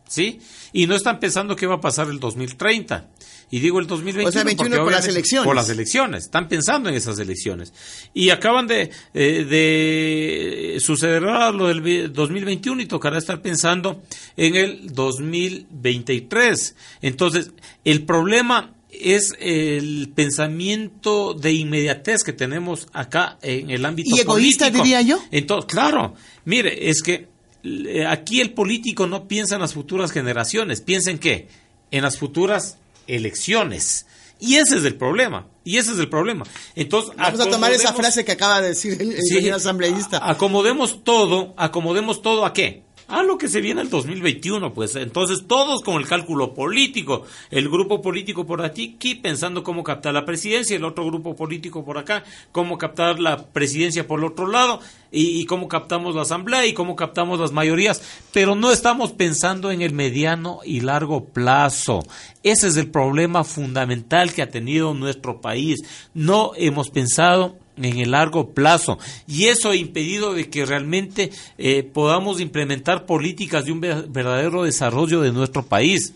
¿Sí? 0.07 0.39
Y 0.74 0.86
no 0.86 0.95
están 0.95 1.19
pensando 1.19 1.55
qué 1.55 1.65
va 1.65 1.76
a 1.76 1.82
pasar 1.82 2.07
el 2.09 2.19
2030. 2.19 3.09
Y 3.51 3.59
digo 3.59 3.79
el 3.79 3.87
2021 3.87 4.29
o 4.29 4.31
sea, 4.31 4.43
21 4.43 4.83
por 4.83 4.91
las 4.91 5.07
elecciones. 5.07 5.45
Por 5.45 5.55
las 5.55 5.69
elecciones. 5.69 6.23
Están 6.25 6.47
pensando 6.47 6.89
en 6.89 6.95
esas 6.95 7.19
elecciones. 7.19 7.73
Y 8.13 8.29
acaban 8.29 8.67
de, 8.67 8.89
eh, 9.13 9.45
de 9.45 10.79
sucederá 10.79 11.51
lo 11.51 11.67
del 11.67 12.11
2021 12.11 12.81
y 12.81 12.85
tocará 12.85 13.17
estar 13.17 13.41
pensando 13.41 14.01
en 14.37 14.55
el 14.55 14.93
2023. 14.93 16.75
Entonces, 17.01 17.51
el 17.83 18.05
problema 18.05 18.73
es 18.91 19.35
el 19.39 20.11
pensamiento 20.15 21.33
de 21.33 21.53
inmediatez 21.53 22.23
que 22.23 22.33
tenemos 22.33 22.87
acá 22.93 23.37
en 23.41 23.69
el 23.69 23.85
ámbito 23.85 24.15
¿Y 24.15 24.19
egoísta, 24.19 24.69
diría 24.69 25.01
yo? 25.01 25.21
Entonces, 25.31 25.71
claro, 25.71 26.13
mire, 26.45 26.89
es 26.89 27.01
que 27.01 27.27
eh, 27.63 28.05
aquí 28.05 28.41
el 28.41 28.53
político 28.53 29.07
no 29.07 29.27
piensa 29.27 29.55
en 29.55 29.61
las 29.61 29.73
futuras 29.73 30.11
generaciones, 30.11 30.81
piensa 30.81 31.11
en 31.11 31.19
qué? 31.19 31.47
En 31.91 32.03
las 32.03 32.17
futuras 32.17 32.77
elecciones. 33.08 34.06
Y 34.39 34.56
ese 34.56 34.78
es 34.78 34.86
el 34.86 34.95
problema. 34.95 35.47
Y 35.64 35.78
ese 35.78 35.93
es 35.93 35.99
el 35.99 36.10
problema. 36.10 36.45
Entonces, 36.76 37.16
vamos 37.16 37.39
a 37.39 37.49
tomar 37.49 37.72
esa 37.72 37.93
frase 37.93 38.26
que 38.26 38.34
acaba 38.34 38.62
de 38.62 38.70
decir 38.70 39.01
el, 39.01 39.22
señor 39.22 39.56
asambleísta. 39.56 40.20
Acomodemos 40.22 41.04
todo, 41.04 41.54
acomodemos 41.58 42.22
todo 42.22 42.45
a 42.45 42.51
qué? 42.51 42.84
A 43.14 43.22
lo 43.22 43.38
que 43.38 43.47
se 43.47 43.61
viene 43.61 43.82
el 43.82 43.91
2021, 43.91 44.74
pues 44.74 44.95
entonces 44.95 45.43
todos 45.47 45.84
con 45.84 46.01
el 46.01 46.07
cálculo 46.07 46.55
político, 46.55 47.26
el 47.51 47.70
grupo 47.70 48.01
político 48.01 48.47
por 48.47 48.66
aquí 48.66 48.97
pensando 49.22 49.64
cómo 49.64 49.84
captar 49.84 50.16
la 50.16 50.26
presidencia, 50.26 50.76
el 50.76 50.84
otro 50.84 51.05
grupo 51.05 51.36
político 51.36 51.86
por 51.86 51.99
acá, 51.99 52.24
cómo 52.51 52.80
captar 52.80 53.20
la 53.20 53.45
presidencia 53.45 54.07
por 54.07 54.20
el 54.20 54.26
otro 54.26 54.47
lado 54.47 54.80
y, 55.11 55.39
y 55.39 55.45
cómo 55.45 55.68
captamos 55.68 56.16
la 56.16 56.24
asamblea 56.24 56.66
y 56.66 56.74
cómo 56.74 56.95
captamos 56.95 57.39
las 57.39 57.51
mayorías, 57.51 58.01
pero 58.32 58.55
no 58.55 58.72
estamos 58.72 59.11
pensando 59.11 59.70
en 59.70 59.84
el 59.84 59.93
mediano 59.93 60.61
y 60.66 60.80
largo 60.80 61.26
plazo. 61.26 62.03
Ese 62.41 62.68
es 62.68 62.78
el 62.78 62.89
problema 62.89 63.43
fundamental 63.43 64.34
que 64.34 64.41
ha 64.41 64.49
tenido 64.49 64.95
nuestro 64.95 65.39
país. 65.39 65.84
No 66.16 66.53
hemos 66.55 66.89
pensado 66.89 67.59
en 67.78 67.97
el 67.97 68.11
largo 68.11 68.51
plazo 68.51 68.97
y 69.28 69.45
eso 69.45 69.71
ha 69.71 69.76
impedido 69.76 70.34
de 70.34 70.49
que 70.49 70.65
realmente 70.65 71.32
eh, 71.57 71.84
podamos 71.84 72.39
implementar 72.39 73.05
políticas 73.05 73.65
de 73.65 73.71
un 73.71 73.82
verdadero 73.82 74.63
desarrollo 74.63 75.21
de 75.21 75.32
nuestro 75.32 75.65
país. 75.65 76.13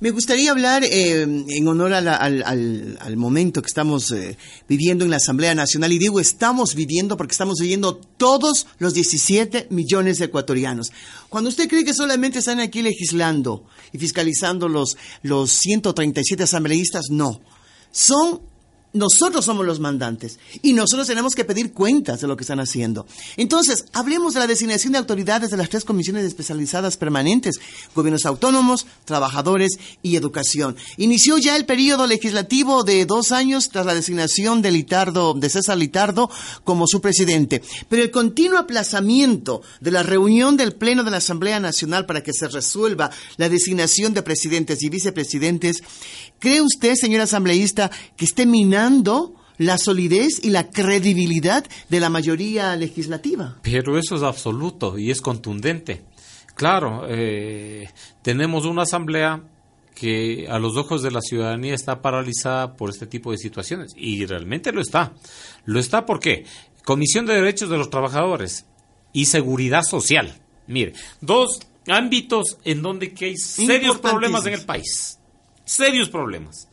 Me 0.00 0.12
gustaría 0.12 0.50
hablar 0.50 0.82
eh, 0.82 1.20
en 1.20 1.68
honor 1.68 1.92
al, 1.92 3.16
momento 3.18 3.60
que 3.60 3.66
estamos 3.66 4.10
eh, 4.12 4.38
viviendo 4.66 5.04
en 5.04 5.10
la 5.10 5.18
Asamblea 5.18 5.54
Nacional 5.54 5.92
y 5.92 5.98
digo 5.98 6.20
estamos 6.20 6.74
viviendo 6.74 7.18
porque 7.18 7.32
estamos 7.32 7.58
viviendo 7.60 7.96
todos 8.16 8.66
los 8.78 8.94
17 8.94 9.66
millones 9.68 10.18
de 10.18 10.24
ecuatorianos. 10.24 10.90
Cuando 11.28 11.50
usted 11.50 11.68
cree 11.68 11.84
que 11.84 11.92
solamente 11.92 12.38
están 12.38 12.60
aquí 12.60 12.80
legislando 12.80 13.66
y 13.92 13.98
fiscalizando 13.98 14.68
los, 14.68 14.96
los 15.22 15.50
137 15.50 16.44
asambleístas, 16.44 17.10
no. 17.10 17.42
Son 17.92 18.40
nosotros 18.92 19.44
somos 19.44 19.64
los 19.64 19.80
mandantes 19.80 20.38
y 20.62 20.72
nosotros 20.72 21.06
tenemos 21.06 21.34
que 21.34 21.44
pedir 21.44 21.72
cuentas 21.72 22.20
de 22.20 22.26
lo 22.26 22.36
que 22.36 22.44
están 22.44 22.60
haciendo. 22.60 23.06
Entonces, 23.36 23.84
hablemos 23.92 24.34
de 24.34 24.40
la 24.40 24.46
designación 24.46 24.92
de 24.92 24.98
autoridades 24.98 25.50
de 25.50 25.56
las 25.56 25.68
tres 25.68 25.84
comisiones 25.84 26.24
especializadas 26.24 26.96
permanentes, 26.96 27.60
gobiernos 27.94 28.26
autónomos, 28.26 28.86
trabajadores 29.04 29.78
y 30.02 30.16
educación. 30.16 30.76
Inició 30.96 31.38
ya 31.38 31.56
el 31.56 31.66
periodo 31.66 32.06
legislativo 32.06 32.82
de 32.82 33.06
dos 33.06 33.32
años 33.32 33.68
tras 33.68 33.86
la 33.86 33.94
designación 33.94 34.62
de 34.62 34.72
Litardo, 34.72 35.34
de 35.34 35.48
César 35.48 35.78
Litardo 35.78 36.30
como 36.64 36.86
su 36.86 37.00
presidente. 37.00 37.62
Pero 37.88 38.02
el 38.02 38.10
continuo 38.10 38.58
aplazamiento 38.58 39.62
de 39.80 39.90
la 39.90 40.02
reunión 40.02 40.56
del 40.56 40.74
Pleno 40.74 41.04
de 41.04 41.10
la 41.10 41.18
Asamblea 41.18 41.60
Nacional 41.60 42.06
para 42.06 42.22
que 42.22 42.32
se 42.32 42.48
resuelva 42.48 43.10
la 43.36 43.48
designación 43.48 44.14
de 44.14 44.22
presidentes 44.22 44.82
y 44.82 44.88
vicepresidentes, 44.88 45.82
¿cree 46.40 46.60
usted, 46.60 46.96
señor 46.96 47.20
asambleísta, 47.20 47.92
que 48.16 48.24
esté 48.24 48.44
minando 48.46 49.36
la 49.60 49.76
solidez 49.76 50.42
y 50.42 50.48
la 50.48 50.70
credibilidad 50.70 51.66
de 51.90 52.00
la 52.00 52.08
mayoría 52.08 52.74
legislativa. 52.76 53.58
Pero 53.60 53.98
eso 53.98 54.16
es 54.16 54.22
absoluto 54.22 54.98
y 54.98 55.10
es 55.10 55.20
contundente. 55.20 56.00
Claro, 56.54 57.04
eh, 57.06 57.90
tenemos 58.22 58.64
una 58.64 58.82
asamblea 58.82 59.42
que 59.94 60.46
a 60.48 60.58
los 60.58 60.78
ojos 60.78 61.02
de 61.02 61.10
la 61.10 61.20
ciudadanía 61.20 61.74
está 61.74 62.00
paralizada 62.00 62.74
por 62.74 62.88
este 62.88 63.06
tipo 63.06 63.32
de 63.32 63.36
situaciones 63.36 63.92
y 63.94 64.24
realmente 64.24 64.72
lo 64.72 64.80
está. 64.80 65.12
Lo 65.66 65.78
está 65.78 66.06
porque 66.06 66.46
Comisión 66.82 67.26
de 67.26 67.34
Derechos 67.34 67.68
de 67.68 67.76
los 67.76 67.90
Trabajadores 67.90 68.64
y 69.12 69.26
Seguridad 69.26 69.82
Social. 69.82 70.40
Mire, 70.68 70.94
dos 71.20 71.60
ámbitos 71.86 72.56
en 72.64 72.80
donde 72.80 73.12
que 73.12 73.26
hay 73.26 73.36
serios 73.36 73.98
problemas 73.98 74.46
en 74.46 74.54
el 74.54 74.64
país. 74.64 75.19
Serios 75.70 76.08
problemas. 76.08 76.68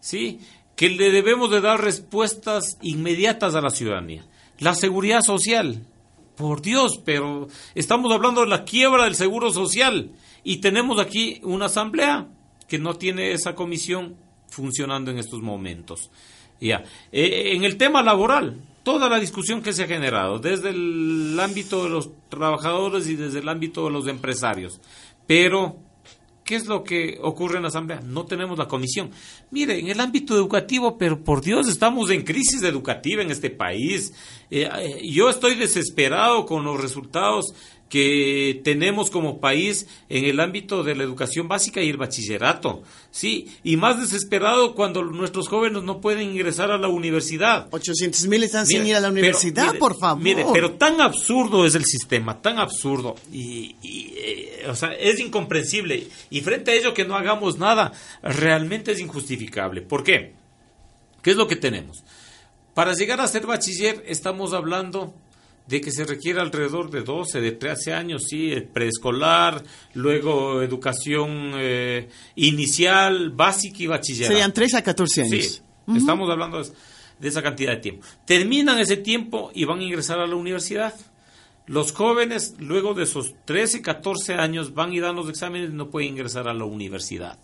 ¿Sí? 0.00 0.40
que 0.78 0.88
le 0.90 1.10
debemos 1.10 1.50
de 1.50 1.60
dar 1.60 1.82
respuestas 1.82 2.78
inmediatas 2.82 3.56
a 3.56 3.60
la 3.60 3.70
ciudadanía. 3.70 4.24
La 4.60 4.76
seguridad 4.76 5.22
social, 5.22 5.84
por 6.36 6.62
Dios, 6.62 7.02
pero 7.04 7.48
estamos 7.74 8.12
hablando 8.12 8.42
de 8.42 8.46
la 8.46 8.64
quiebra 8.64 9.02
del 9.02 9.16
seguro 9.16 9.52
social 9.52 10.12
y 10.44 10.58
tenemos 10.58 11.00
aquí 11.00 11.40
una 11.42 11.66
asamblea 11.66 12.28
que 12.68 12.78
no 12.78 12.94
tiene 12.94 13.32
esa 13.32 13.56
comisión 13.56 14.14
funcionando 14.46 15.10
en 15.10 15.18
estos 15.18 15.42
momentos. 15.42 16.12
Ya. 16.60 16.84
Eh, 17.10 17.56
en 17.56 17.64
el 17.64 17.76
tema 17.76 18.00
laboral, 18.00 18.60
toda 18.84 19.08
la 19.08 19.18
discusión 19.18 19.62
que 19.62 19.72
se 19.72 19.82
ha 19.82 19.88
generado, 19.88 20.38
desde 20.38 20.70
el 20.70 21.36
ámbito 21.40 21.82
de 21.82 21.90
los 21.90 22.10
trabajadores 22.28 23.08
y 23.08 23.16
desde 23.16 23.40
el 23.40 23.48
ámbito 23.48 23.86
de 23.86 23.90
los 23.90 24.06
empresarios, 24.06 24.80
pero 25.26 25.87
¿Qué 26.48 26.56
es 26.56 26.66
lo 26.66 26.82
que 26.82 27.18
ocurre 27.20 27.56
en 27.56 27.62
la 27.64 27.68
Asamblea? 27.68 28.00
No 28.00 28.24
tenemos 28.24 28.56
la 28.56 28.66
comisión. 28.66 29.10
Mire, 29.50 29.78
en 29.80 29.88
el 29.88 30.00
ámbito 30.00 30.34
educativo, 30.34 30.96
pero 30.96 31.22
por 31.22 31.42
Dios, 31.42 31.68
estamos 31.68 32.10
en 32.10 32.22
crisis 32.22 32.62
educativa 32.62 33.20
en 33.20 33.30
este 33.30 33.50
país. 33.50 34.14
Eh, 34.50 34.66
eh, 34.66 35.06
yo 35.10 35.28
estoy 35.28 35.56
desesperado 35.56 36.46
con 36.46 36.64
los 36.64 36.80
resultados 36.80 37.52
que 37.88 38.60
tenemos 38.64 39.10
como 39.10 39.40
país 39.40 39.86
en 40.08 40.24
el 40.24 40.40
ámbito 40.40 40.82
de 40.82 40.94
la 40.94 41.04
educación 41.04 41.48
básica 41.48 41.80
y 41.80 41.88
el 41.88 41.96
bachillerato, 41.96 42.82
sí, 43.10 43.48
y 43.64 43.76
más 43.76 44.00
desesperado 44.00 44.74
cuando 44.74 45.02
nuestros 45.04 45.48
jóvenes 45.48 45.82
no 45.82 46.00
pueden 46.00 46.30
ingresar 46.30 46.70
a 46.70 46.78
la 46.78 46.88
universidad. 46.88 47.68
800 47.70 48.26
mil 48.26 48.42
están 48.44 48.66
sin 48.66 48.86
ir 48.86 48.96
a 48.96 49.00
la 49.00 49.08
universidad, 49.08 49.76
por 49.78 49.98
favor. 49.98 50.22
Mire, 50.22 50.44
pero 50.52 50.72
tan 50.72 51.00
absurdo 51.00 51.64
es 51.64 51.74
el 51.74 51.84
sistema, 51.84 52.40
tan 52.40 52.58
absurdo, 52.58 53.16
y, 53.32 53.74
eh, 53.82 54.66
o 54.68 54.74
sea, 54.74 54.92
es 54.92 55.18
incomprensible, 55.20 56.08
y 56.30 56.40
frente 56.42 56.72
a 56.72 56.74
ello 56.74 56.94
que 56.94 57.04
no 57.04 57.16
hagamos 57.16 57.58
nada, 57.58 57.92
realmente 58.22 58.92
es 58.92 59.00
injustificable. 59.00 59.80
¿Por 59.82 60.04
qué? 60.04 60.34
¿Qué 61.22 61.30
es 61.30 61.36
lo 61.36 61.48
que 61.48 61.56
tenemos? 61.56 62.04
Para 62.74 62.92
llegar 62.94 63.20
a 63.20 63.26
ser 63.26 63.44
bachiller 63.46 64.04
estamos 64.06 64.52
hablando 64.52 65.14
de 65.68 65.82
que 65.82 65.92
se 65.92 66.04
requiere 66.04 66.40
alrededor 66.40 66.90
de 66.90 67.02
12, 67.02 67.42
de 67.42 67.52
13 67.52 67.92
años, 67.92 68.24
sí, 68.26 68.54
preescolar, 68.72 69.62
luego 69.92 70.62
educación 70.62 71.52
eh, 71.56 72.08
inicial, 72.36 73.30
básica 73.30 73.76
y 73.82 73.86
bachillerato. 73.86 74.32
Serían 74.32 74.52
3 74.54 74.74
a 74.74 74.82
14 74.82 75.22
años. 75.22 75.30
Sí, 75.30 75.62
estamos 75.94 76.30
hablando 76.30 76.62
de, 76.62 77.28
esa 77.28 77.42
cantidad 77.42 77.72
de 77.72 77.78
tiempo. 77.78 78.06
Terminan 78.24 78.78
ese 78.78 78.96
tiempo 78.96 79.50
y 79.54 79.64
van 79.64 79.80
a 79.80 79.82
ingresar 79.82 80.18
a 80.20 80.26
la 80.26 80.36
universidad. 80.36 80.94
Los 81.66 81.92
jóvenes, 81.92 82.54
luego 82.58 82.94
de 82.94 83.04
esos 83.04 83.34
13, 83.44 83.82
14 83.82 84.34
años, 84.34 84.72
van 84.72 84.94
y 84.94 85.00
dan 85.00 85.16
los 85.16 85.28
exámenes 85.28 85.68
y 85.68 85.74
no 85.74 85.90
pueden 85.90 86.08
ingresar 86.08 86.48
a 86.48 86.54
la 86.54 86.64
universidad. 86.64 87.38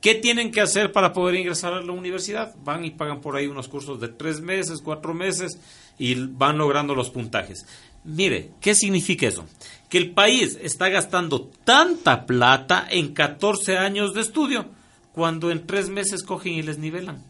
¿Qué 0.00 0.14
tienen 0.14 0.50
que 0.50 0.62
hacer 0.62 0.92
para 0.92 1.12
poder 1.12 1.34
ingresar 1.34 1.74
a 1.74 1.82
la 1.82 1.92
universidad? 1.92 2.54
Van 2.64 2.86
y 2.86 2.90
pagan 2.90 3.20
por 3.20 3.36
ahí 3.36 3.48
unos 3.48 3.68
cursos 3.68 4.00
de 4.00 4.08
tres 4.08 4.40
meses, 4.40 4.80
cuatro 4.82 5.12
meses 5.12 5.60
y 6.00 6.14
van 6.14 6.56
logrando 6.56 6.94
los 6.94 7.10
puntajes. 7.10 7.66
Mire, 8.04 8.52
¿qué 8.60 8.74
significa 8.74 9.28
eso? 9.28 9.44
Que 9.90 9.98
el 9.98 10.12
país 10.12 10.58
está 10.62 10.88
gastando 10.88 11.50
tanta 11.64 12.24
plata 12.24 12.86
en 12.90 13.12
14 13.12 13.76
años 13.76 14.14
de 14.14 14.22
estudio 14.22 14.66
cuando 15.12 15.50
en 15.50 15.66
tres 15.66 15.90
meses 15.90 16.22
cogen 16.22 16.54
y 16.54 16.62
les 16.62 16.78
nivelan 16.78 17.22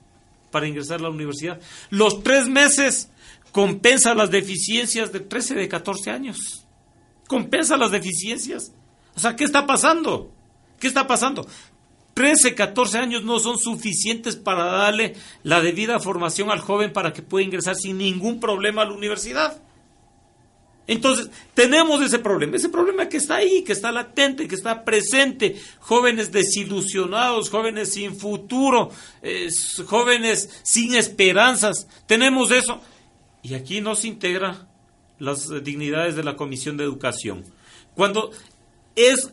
para 0.53 0.69
ingresar 0.69 1.01
a 1.01 1.03
la 1.03 1.11
universidad. 1.11 1.61
Los 1.91 2.23
tres 2.23 2.47
meses 2.47 3.11
compensa 3.51 4.15
las 4.15 4.31
deficiencias 4.31 5.13
de 5.13 5.19
13 5.19 5.57
de 5.57 5.69
14 5.69 6.11
años. 6.13 6.65
Compensa 7.27 7.77
las 7.77 7.91
deficiencias. 7.91 8.73
O 9.17 9.21
sea, 9.21 9.35
¿qué 9.35 9.43
está 9.43 9.67
pasando? 9.67 10.33
¿Qué 10.79 10.87
está 10.87 11.09
pasando? 11.09 11.49
13, 12.21 12.55
14 12.55 12.99
años 12.99 13.25
no 13.25 13.39
son 13.41 13.57
suficientes 13.59 14.37
para 14.37 14.65
darle 14.67 15.15
la 15.43 15.63
debida 15.63 15.99
formación 16.01 16.51
al 16.51 16.61
joven 16.61 16.93
para 16.93 17.15
que 17.15 17.23
pueda 17.23 17.47
ingresar 17.47 17.77
sin 17.77 17.97
ningún 17.97 18.41
problema 18.41 18.83
a 18.83 18.85
la 18.85 18.93
universidad. 18.93 19.59
Entonces, 20.87 21.31
tenemos 21.55 22.03
ese 22.03 22.19
problema, 22.19 22.57
ese 22.57 22.69
problema 22.69 23.09
que 23.09 23.17
está 23.17 23.37
ahí, 23.37 23.65
que 23.65 23.73
está 23.73 23.91
latente, 23.91 24.47
que 24.47 24.55
está 24.55 24.85
presente, 24.85 25.59
jóvenes 25.79 26.31
desilusionados, 26.31 27.49
jóvenes 27.49 27.95
sin 27.95 28.15
futuro, 28.15 28.91
jóvenes 29.87 30.61
sin 30.63 30.97
esperanzas, 30.97 31.89
tenemos 32.05 32.51
eso. 32.51 32.83
Y 33.43 33.55
aquí 33.55 33.81
no 33.81 33.95
se 33.95 34.09
integra 34.09 34.69
las 35.19 35.49
dignidades 35.65 36.17
de 36.17 36.25
la 36.25 36.37
Comisión 36.37 36.77
de 36.77 36.85
Educación. 36.85 37.47
Cuando 37.95 38.31
es 38.95 39.33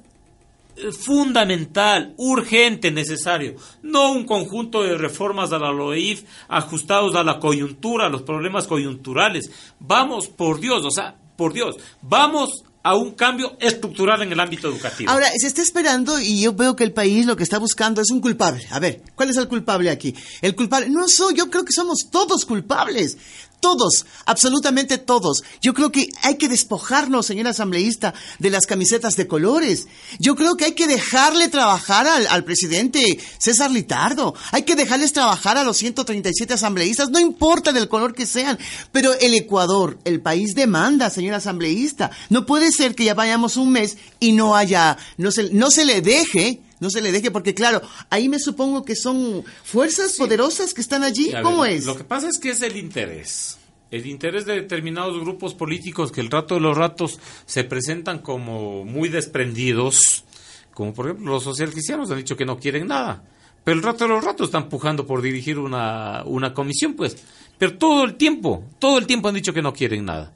fundamental, 0.91 2.13
urgente, 2.17 2.91
necesario, 2.91 3.55
no 3.81 4.11
un 4.11 4.25
conjunto 4.25 4.83
de 4.83 4.97
reformas 4.97 5.51
a 5.51 5.59
la 5.59 5.71
LOEIF 5.71 6.23
ajustados 6.47 7.15
a 7.15 7.23
la 7.23 7.39
coyuntura, 7.39 8.07
a 8.07 8.09
los 8.09 8.21
problemas 8.21 8.67
coyunturales. 8.67 9.51
Vamos, 9.79 10.27
por 10.27 10.59
Dios, 10.59 10.83
o 10.85 10.91
sea, 10.91 11.15
por 11.35 11.53
Dios, 11.53 11.75
vamos 12.01 12.63
a 12.87 12.95
un 12.95 13.11
cambio 13.11 13.57
estructural 13.59 14.21
en 14.21 14.31
el 14.31 14.39
ámbito 14.39 14.69
educativo. 14.69 15.11
Ahora, 15.11 15.27
se 15.35 15.47
está 15.47 15.61
esperando 15.61 16.21
y 16.21 16.41
yo 16.41 16.53
veo 16.53 16.75
que 16.75 16.85
el 16.85 16.93
país 16.93 17.25
lo 17.25 17.35
que 17.35 17.43
está 17.43 17.59
buscando 17.59 18.01
es 18.01 18.09
un 18.11 18.21
culpable. 18.21 18.65
A 18.71 18.79
ver, 18.79 19.01
¿cuál 19.13 19.29
es 19.29 19.35
el 19.35 19.49
culpable 19.49 19.89
aquí? 19.89 20.15
El 20.41 20.55
culpable, 20.55 20.89
no 20.89 21.07
soy, 21.09 21.35
yo 21.35 21.49
creo 21.49 21.65
que 21.65 21.73
somos 21.73 22.07
todos 22.09 22.45
culpables. 22.45 23.17
Todos, 23.59 24.05
absolutamente 24.25 24.99
todos. 24.99 25.41
Yo 25.61 25.73
creo 25.73 25.91
que 25.91 26.09
hay 26.21 26.35
que 26.35 26.47
despojarnos, 26.47 27.25
señor 27.25 27.47
asambleísta, 27.47 28.13
de 28.37 28.51
las 28.51 28.67
camisetas 28.67 29.15
de 29.15 29.27
colores. 29.27 29.87
Yo 30.19 30.35
creo 30.35 30.55
que 30.57 30.65
hay 30.65 30.71
que 30.73 30.85
dejarle 30.85 31.47
trabajar 31.47 32.05
al, 32.07 32.43
presidente 32.43 33.19
César 33.39 33.71
Litardo. 33.71 34.35
Hay 34.51 34.61
que 34.61 34.75
dejarles 34.75 35.11
trabajar 35.11 35.57
a 35.57 35.63
los 35.63 35.77
137 35.77 36.53
asambleístas, 36.53 37.09
no 37.09 37.19
importa 37.19 37.71
del 37.71 37.89
color 37.89 38.13
que 38.13 38.27
sean. 38.27 38.59
Pero 38.91 39.13
el 39.15 39.33
Ecuador, 39.33 39.97
el 40.05 40.21
país 40.21 40.53
demanda, 40.53 41.09
señor 41.09 41.33
asambleísta. 41.33 42.11
No 42.29 42.45
puede 42.45 42.71
ser 42.71 42.93
que 42.93 43.05
ya 43.05 43.15
vayamos 43.15 43.57
un 43.57 43.71
mes 43.71 43.97
y 44.19 44.33
no 44.33 44.55
haya, 44.55 44.97
no 45.17 45.31
se, 45.31 45.49
no 45.51 45.71
se 45.71 45.83
le 45.83 46.01
deje 46.01 46.61
no 46.79 46.89
se 46.89 47.01
le 47.01 47.11
deje, 47.11 47.31
porque 47.31 47.53
claro, 47.53 47.81
ahí 48.09 48.29
me 48.29 48.39
supongo 48.39 48.83
que 48.83 48.95
son 48.95 49.43
fuerzas 49.63 50.13
poderosas 50.17 50.73
que 50.73 50.81
están 50.81 51.03
allí. 51.03 51.31
¿Cómo 51.41 51.65
es? 51.65 51.85
Lo 51.85 51.95
que 51.95 52.03
pasa 52.03 52.29
es 52.29 52.37
que 52.37 52.51
es 52.51 52.61
el 52.61 52.77
interés. 52.77 53.57
El 53.89 54.05
interés 54.05 54.45
de 54.45 54.55
determinados 54.55 55.19
grupos 55.19 55.53
políticos 55.53 56.11
que 56.11 56.21
el 56.21 56.29
rato 56.29 56.55
de 56.55 56.61
los 56.61 56.77
ratos 56.77 57.19
se 57.45 57.63
presentan 57.63 58.19
como 58.19 58.83
muy 58.83 59.07
desprendidos, 59.09 60.25
como 60.73 60.93
por 60.93 61.07
ejemplo 61.07 61.31
los 61.31 61.43
socialcristianos 61.43 62.11
han 62.11 62.17
dicho 62.17 62.35
que 62.35 62.45
no 62.45 62.59
quieren 62.59 62.87
nada, 62.87 63.23
pero 63.63 63.77
el 63.77 63.83
rato 63.83 64.03
de 64.03 64.09
los 64.09 64.23
ratos 64.23 64.47
están 64.47 64.69
pujando 64.69 65.05
por 65.05 65.21
dirigir 65.21 65.57
una, 65.57 66.23
una 66.25 66.53
comisión, 66.53 66.93
pues. 66.93 67.17
Pero 67.57 67.77
todo 67.77 68.03
el 68.03 68.15
tiempo, 68.15 68.63
todo 68.77 68.97
el 68.97 69.07
tiempo 69.07 69.29
han 69.29 69.35
dicho 69.35 69.53
que 69.53 69.61
no 69.61 69.73
quieren 69.73 70.05
nada. 70.05 70.33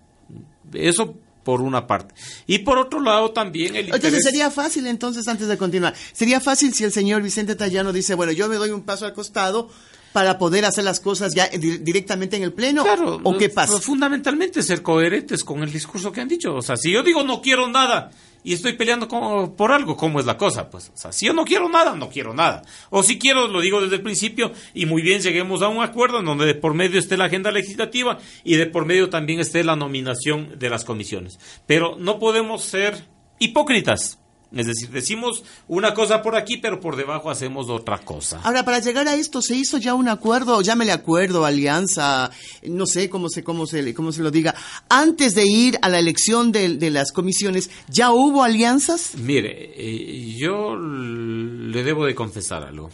Eso 0.73 1.15
por 1.43 1.61
una 1.61 1.87
parte. 1.87 2.13
Y 2.47 2.59
por 2.59 2.77
otro 2.77 2.99
lado 2.99 3.31
también 3.31 3.75
el 3.75 3.85
Entonces 3.93 4.23
sería 4.23 4.51
fácil 4.51 4.87
entonces, 4.87 5.27
antes 5.27 5.47
de 5.47 5.57
continuar, 5.57 5.93
sería 6.13 6.39
fácil 6.39 6.73
si 6.73 6.83
el 6.83 6.91
señor 6.91 7.21
Vicente 7.21 7.55
Tallano 7.55 7.93
dice, 7.93 8.15
bueno, 8.15 8.31
yo 8.31 8.47
me 8.47 8.55
doy 8.55 8.69
un 8.71 8.83
paso 8.83 9.05
al 9.05 9.13
costado 9.13 9.69
para 10.13 10.37
poder 10.37 10.65
hacer 10.65 10.83
las 10.83 10.99
cosas 10.99 11.33
ya 11.33 11.47
directamente 11.47 12.35
en 12.35 12.43
el 12.43 12.53
Pleno? 12.53 12.83
Claro, 12.83 13.19
¿O 13.23 13.37
qué 13.37 13.49
pasa? 13.49 13.79
Fundamentalmente 13.79 14.61
ser 14.63 14.81
coherentes 14.81 15.43
con 15.43 15.63
el 15.63 15.71
discurso 15.71 16.11
que 16.11 16.21
han 16.21 16.27
dicho. 16.27 16.55
O 16.55 16.61
sea, 16.61 16.77
si 16.77 16.91
yo 16.91 17.03
digo 17.03 17.23
no 17.23 17.41
quiero 17.41 17.67
nada 17.67 18.11
y 18.43 18.53
estoy 18.53 18.73
peleando 18.73 19.07
por 19.55 19.71
algo, 19.71 19.95
¿cómo 19.95 20.19
es 20.19 20.25
la 20.25 20.37
cosa? 20.37 20.69
Pues, 20.69 20.91
o 20.93 20.97
sea, 20.97 21.11
si 21.11 21.27
yo 21.27 21.33
no 21.33 21.45
quiero 21.45 21.69
nada, 21.69 21.95
no 21.95 22.09
quiero 22.09 22.33
nada. 22.33 22.63
O 22.89 23.03
si 23.03 23.19
quiero, 23.19 23.47
lo 23.47 23.61
digo 23.61 23.81
desde 23.81 23.97
el 23.97 24.01
principio, 24.01 24.51
y 24.73 24.85
muy 24.85 25.01
bien 25.01 25.21
lleguemos 25.21 25.61
a 25.61 25.67
un 25.67 25.83
acuerdo 25.83 26.19
en 26.19 26.25
donde 26.25 26.45
de 26.45 26.55
por 26.55 26.73
medio 26.73 26.99
esté 26.99 27.17
la 27.17 27.25
agenda 27.25 27.51
legislativa 27.51 28.17
y 28.43 28.55
de 28.55 28.65
por 28.65 28.85
medio 28.85 29.09
también 29.09 29.39
esté 29.39 29.63
la 29.63 29.75
nominación 29.75 30.57
de 30.57 30.69
las 30.69 30.85
comisiones. 30.85 31.39
Pero 31.67 31.95
no 31.99 32.19
podemos 32.19 32.63
ser 32.63 33.05
hipócritas. 33.39 34.20
Es 34.53 34.67
decir, 34.67 34.89
decimos 34.89 35.43
una 35.69 35.93
cosa 35.93 36.21
por 36.21 36.35
aquí, 36.35 36.57
pero 36.57 36.81
por 36.81 36.97
debajo 36.97 37.29
hacemos 37.29 37.69
otra 37.69 37.99
cosa. 37.99 38.41
Ahora, 38.43 38.65
para 38.65 38.79
llegar 38.79 39.07
a 39.07 39.15
esto, 39.15 39.41
¿se 39.41 39.55
hizo 39.55 39.77
ya 39.77 39.93
un 39.93 40.09
acuerdo? 40.09 40.61
Llámele 40.61 40.91
acuerdo, 40.91 41.45
alianza, 41.45 42.31
no 42.63 42.85
sé 42.85 43.09
cómo 43.09 43.29
se, 43.29 43.43
cómo 43.43 43.65
se, 43.65 43.93
cómo 43.93 44.11
se 44.11 44.21
lo 44.21 44.29
diga. 44.29 44.53
Antes 44.89 45.35
de 45.35 45.45
ir 45.45 45.79
a 45.81 45.87
la 45.87 45.99
elección 45.99 46.51
de, 46.51 46.91
las 46.91 47.13
comisiones, 47.13 47.71
¿ya 47.87 48.11
hubo 48.11 48.43
alianzas? 48.43 49.15
Mire, 49.15 49.71
eh, 49.75 50.35
yo 50.37 50.75
le 50.75 51.83
debo 51.83 52.05
de 52.05 52.13
confesar 52.13 52.63
algo. 52.63 52.89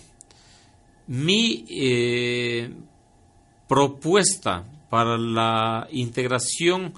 Mi 1.08 1.66
eh, 1.70 2.72
propuesta 3.68 4.64
para 4.90 5.18
la 5.18 5.88
integración 5.92 6.94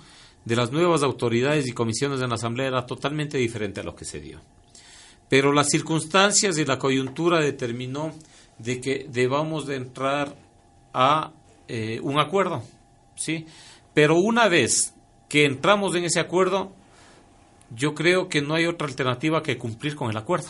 de 0.45 0.55
las 0.55 0.71
nuevas 0.71 1.03
autoridades 1.03 1.67
y 1.67 1.73
comisiones 1.73 2.19
de 2.19 2.27
la 2.27 2.35
Asamblea 2.35 2.67
era 2.67 2.85
totalmente 2.85 3.37
diferente 3.37 3.81
a 3.81 3.83
lo 3.83 3.95
que 3.95 4.05
se 4.05 4.19
dio. 4.19 4.39
Pero 5.29 5.53
las 5.53 5.67
circunstancias 5.67 6.57
y 6.57 6.65
la 6.65 6.79
coyuntura 6.79 7.39
determinó 7.39 8.13
de 8.57 8.81
que 8.81 9.05
debamos 9.09 9.67
de 9.67 9.75
entrar 9.75 10.35
a 10.93 11.31
eh, 11.67 11.99
un 12.01 12.19
acuerdo, 12.19 12.63
¿sí? 13.15 13.45
Pero 13.93 14.15
una 14.17 14.47
vez 14.47 14.93
que 15.27 15.45
entramos 15.45 15.95
en 15.95 16.05
ese 16.05 16.19
acuerdo, 16.19 16.73
yo 17.75 17.93
creo 17.93 18.27
que 18.27 18.41
no 18.41 18.55
hay 18.55 18.65
otra 18.65 18.87
alternativa 18.87 19.43
que 19.43 19.57
cumplir 19.57 19.95
con 19.95 20.09
el 20.09 20.17
acuerdo. 20.17 20.49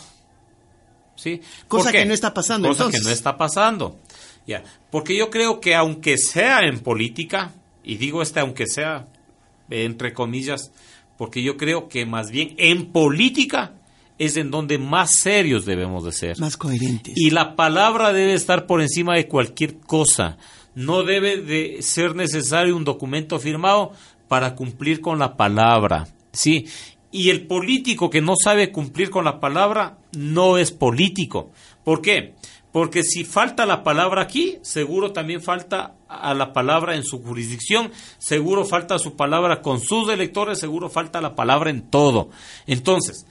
¿Sí? 1.14 1.42
Cosa 1.68 1.92
que 1.92 2.06
no 2.06 2.14
está 2.14 2.32
pasando. 2.32 2.68
Cosa 2.68 2.90
que 2.90 3.00
no 3.00 3.10
está 3.10 3.36
pasando. 3.36 3.98
Ya. 4.46 4.62
Porque 4.90 5.14
yo 5.14 5.28
creo 5.28 5.60
que 5.60 5.74
aunque 5.74 6.16
sea 6.16 6.60
en 6.60 6.80
política, 6.80 7.52
y 7.84 7.96
digo 7.96 8.22
este 8.22 8.40
aunque 8.40 8.66
sea 8.66 9.06
entre 9.70 10.12
comillas, 10.12 10.72
porque 11.16 11.42
yo 11.42 11.56
creo 11.56 11.88
que 11.88 12.06
más 12.06 12.30
bien 12.30 12.54
en 12.58 12.92
política 12.92 13.74
es 14.18 14.36
en 14.36 14.50
donde 14.50 14.76
más 14.76 15.14
serios 15.14 15.64
debemos 15.64 16.04
de 16.04 16.12
ser. 16.12 16.38
Más 16.38 16.56
coherentes. 16.56 17.14
Y 17.16 17.30
la 17.30 17.56
palabra 17.56 18.12
debe 18.12 18.34
estar 18.34 18.66
por 18.66 18.82
encima 18.82 19.14
de 19.14 19.26
cualquier 19.26 19.78
cosa. 19.78 20.36
No 20.74 21.04
debe 21.04 21.38
de 21.38 21.78
ser 21.80 22.14
necesario 22.14 22.76
un 22.76 22.84
documento 22.84 23.38
firmado 23.38 23.92
para 24.28 24.54
cumplir 24.54 25.00
con 25.00 25.18
la 25.18 25.36
palabra. 25.36 26.06
¿sí? 26.32 26.66
Y 27.10 27.30
el 27.30 27.46
político 27.46 28.10
que 28.10 28.20
no 28.20 28.34
sabe 28.36 28.70
cumplir 28.70 29.10
con 29.10 29.24
la 29.24 29.40
palabra 29.40 29.98
no 30.16 30.58
es 30.58 30.70
político. 30.70 31.50
¿Por 31.82 32.02
qué? 32.02 32.34
Porque 32.72 33.02
si 33.02 33.24
falta 33.24 33.66
la 33.66 33.82
palabra 33.82 34.22
aquí, 34.22 34.58
seguro 34.62 35.12
también 35.12 35.40
falta 35.42 35.94
a 36.10 36.34
la 36.34 36.52
palabra 36.52 36.96
en 36.96 37.04
su 37.04 37.22
jurisdicción, 37.22 37.92
seguro 38.18 38.64
falta 38.64 38.98
su 38.98 39.14
palabra 39.14 39.62
con 39.62 39.80
sus 39.80 40.10
electores, 40.10 40.58
seguro 40.58 40.90
falta 40.90 41.20
la 41.20 41.36
palabra 41.36 41.70
en 41.70 41.88
todo. 41.88 42.30
Entonces, 42.66 43.26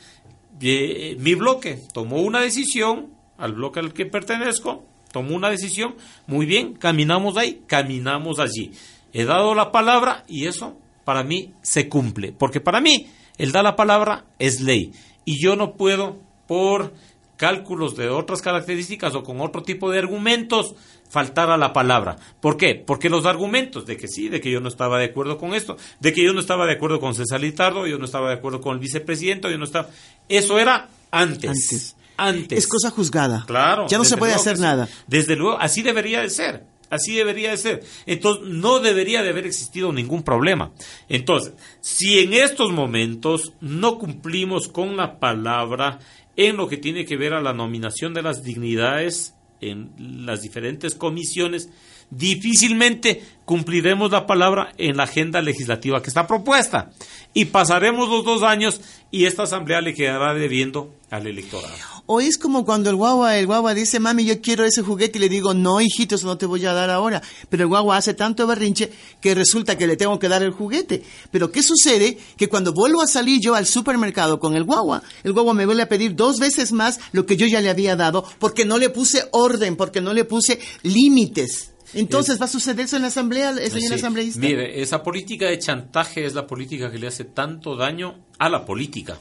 eh, 0.61 1.17
mi 1.19 1.35
bloque 1.35 1.81
tomó 1.93 2.21
una 2.21 2.39
decisión, 2.39 3.13
al 3.37 3.53
bloque 3.53 3.81
al 3.81 3.93
que 3.93 4.05
pertenezco, 4.05 4.85
tomó 5.11 5.35
una 5.35 5.49
decisión, 5.49 5.95
muy 6.25 6.45
bien, 6.45 6.73
caminamos 6.73 7.35
ahí, 7.35 7.61
caminamos 7.67 8.39
allí. 8.39 8.71
He 9.11 9.25
dado 9.25 9.55
la 9.55 9.71
palabra 9.71 10.23
y 10.27 10.47
eso 10.47 10.77
para 11.03 11.23
mí 11.23 11.53
se 11.61 11.89
cumple, 11.89 12.31
porque 12.31 12.61
para 12.61 12.79
mí 12.79 13.09
el 13.37 13.51
dar 13.51 13.63
la 13.63 13.75
palabra 13.75 14.25
es 14.37 14.61
ley 14.61 14.93
y 15.25 15.43
yo 15.43 15.55
no 15.55 15.73
puedo 15.73 16.17
por 16.47 16.93
cálculos 17.39 17.95
de 17.95 18.09
otras 18.09 18.41
características 18.41 19.15
o 19.15 19.23
con 19.23 19.39
otro 19.39 19.63
tipo 19.63 19.89
de 19.89 19.97
argumentos 19.97 20.75
faltar 21.09 21.49
a 21.49 21.57
la 21.57 21.71
palabra. 21.71 22.17
¿Por 22.41 22.57
qué? 22.57 22.75
Porque 22.75 23.09
los 23.09 23.25
argumentos 23.25 23.85
de 23.85 23.95
que 23.95 24.09
sí, 24.09 24.27
de 24.27 24.41
que 24.41 24.51
yo 24.51 24.59
no 24.59 24.67
estaba 24.67 24.99
de 24.99 25.05
acuerdo 25.05 25.37
con 25.37 25.53
esto, 25.53 25.77
de 26.01 26.11
que 26.11 26.21
yo 26.21 26.33
no 26.33 26.41
estaba 26.41 26.65
de 26.65 26.73
acuerdo 26.73 26.99
con 26.99 27.15
César 27.15 27.39
Litardo, 27.39 27.87
yo 27.87 27.97
no 27.97 28.03
estaba 28.03 28.27
de 28.27 28.35
acuerdo 28.35 28.59
con 28.59 28.73
el 28.73 28.79
vicepresidente, 28.79 29.49
yo 29.49 29.57
no 29.57 29.63
estaba... 29.63 29.89
Eso 30.27 30.59
era 30.59 30.89
antes. 31.11 31.95
Antes. 32.17 32.59
Es 32.59 32.67
cosa 32.67 32.91
juzgada. 32.91 33.45
Claro. 33.47 33.87
Ya 33.87 33.97
no 33.97 34.03
se 34.03 34.17
puede 34.17 34.33
hacer 34.33 34.57
sí. 34.57 34.61
nada. 34.61 34.89
Desde 35.07 35.37
luego, 35.37 35.57
así 35.61 35.81
debería 35.81 36.21
de 36.21 36.29
ser. 36.29 36.65
Así 36.89 37.15
debería 37.15 37.51
de 37.51 37.57
ser. 37.57 37.83
Entonces, 38.05 38.47
no 38.47 38.79
debería 38.79 39.21
de 39.21 39.29
haber 39.29 39.45
existido 39.45 39.93
ningún 39.93 40.23
problema. 40.23 40.71
Entonces, 41.07 41.53
si 41.81 42.19
en 42.19 42.33
estos 42.33 42.71
momentos 42.71 43.53
no 43.61 43.97
cumplimos 43.97 44.67
con 44.67 44.97
la 44.97 45.19
palabra 45.19 45.99
en 46.39 46.55
lo 46.55 46.69
que 46.69 46.77
tiene 46.77 47.05
que 47.05 47.17
ver 47.17 47.33
a 47.33 47.41
la 47.41 47.51
nominación 47.51 48.13
de 48.13 48.21
las 48.21 48.43
dignidades 48.43 49.35
en 49.59 49.91
las 50.25 50.41
diferentes 50.41 50.95
comisiones, 50.95 51.69
difícilmente 52.09 53.23
cumpliremos 53.45 54.11
la 54.11 54.27
palabra 54.27 54.73
en 54.77 54.97
la 54.97 55.05
agenda 55.05 55.41
legislativa 55.41 56.03
que 56.03 56.09
está 56.09 56.27
propuesta. 56.27 56.91
Y 57.33 57.45
pasaremos 57.45 58.07
los 58.07 58.23
dos 58.23 58.43
años 58.43 58.79
y 59.09 59.25
esta 59.25 59.43
asamblea 59.43 59.81
le 59.81 59.95
quedará 59.95 60.35
debiendo 60.35 60.93
al 61.09 61.25
electorado. 61.25 61.73
O 62.05 62.21
es 62.21 62.37
como 62.37 62.65
cuando 62.65 62.89
el 62.89 62.95
guagua, 62.95 63.37
el 63.37 63.47
guagua 63.47 63.73
dice, 63.73 63.99
mami, 63.99 64.25
yo 64.25 64.39
quiero 64.41 64.65
ese 64.65 64.83
juguete 64.83 65.17
y 65.17 65.21
le 65.21 65.29
digo, 65.29 65.53
no, 65.53 65.81
hijito, 65.81 66.13
eso 66.15 66.27
no 66.27 66.37
te 66.37 66.45
voy 66.45 66.65
a 66.65 66.73
dar 66.73 66.91
ahora. 66.91 67.21
Pero 67.49 67.63
el 67.63 67.69
guagua 67.69 67.97
hace 67.97 68.13
tanto 68.13 68.45
berrinche 68.45 68.91
que 69.19 69.33
resulta 69.33 69.77
que 69.77 69.87
le 69.87 69.97
tengo 69.97 70.19
que 70.19 70.29
dar 70.29 70.43
el 70.43 70.51
juguete. 70.51 71.03
Pero 71.31 71.51
¿qué 71.51 71.63
sucede? 71.63 72.17
Que 72.37 72.49
cuando 72.49 72.73
vuelvo 72.73 73.01
a 73.01 73.07
salir 73.07 73.39
yo 73.41 73.55
al 73.55 73.65
supermercado 73.65 74.39
con 74.39 74.55
el 74.55 74.63
guagua, 74.63 75.01
el 75.23 75.33
guagua 75.33 75.55
me 75.55 75.65
vuelve 75.65 75.83
a 75.83 75.89
pedir 75.89 76.15
dos 76.15 76.39
veces 76.39 76.71
más 76.71 76.99
lo 77.11 77.25
que 77.25 77.37
yo 77.37 77.47
ya 77.47 77.61
le 77.61 77.69
había 77.69 77.95
dado 77.95 78.23
porque 78.37 78.65
no 78.65 78.77
le 78.77 78.89
puse 78.89 79.27
orden, 79.31 79.75
porque 79.75 80.01
no 80.01 80.13
le 80.13 80.25
puse 80.25 80.59
límites. 80.83 81.71
Entonces, 81.93 82.39
¿va 82.39 82.45
a 82.45 82.49
suceder 82.49 82.85
eso 82.85 82.95
en 82.95 83.01
la 83.03 83.07
asamblea, 83.07 83.53
señor 83.55 83.79
Sí. 83.89 83.93
asambleísta? 83.93 84.39
Mire, 84.39 84.81
esa 84.81 85.01
política 85.03 85.47
de 85.47 85.57
chantaje 85.59 86.25
es 86.25 86.33
la 86.33 86.45
política 86.45 86.91
que 86.91 86.99
le 86.99 87.07
hace 87.07 87.23
tanto 87.25 87.75
daño 87.75 88.25
a 88.37 88.49
la 88.49 88.65
política, 88.65 89.17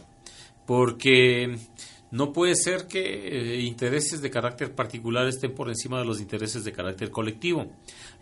porque 0.66 1.59
no 2.11 2.33
puede 2.33 2.55
ser 2.55 2.87
que 2.87 3.01
eh, 3.01 3.61
intereses 3.61 4.21
de 4.23 4.31
carácter 4.31 4.75
particular 4.75 5.27
estén 5.27 5.55
por 5.55 5.69
encima 5.69 5.99
de 5.99 6.05
los 6.05 6.21
intereses 6.21 6.65
de 6.65 6.73
carácter 6.73 7.11
colectivo. 7.11 7.67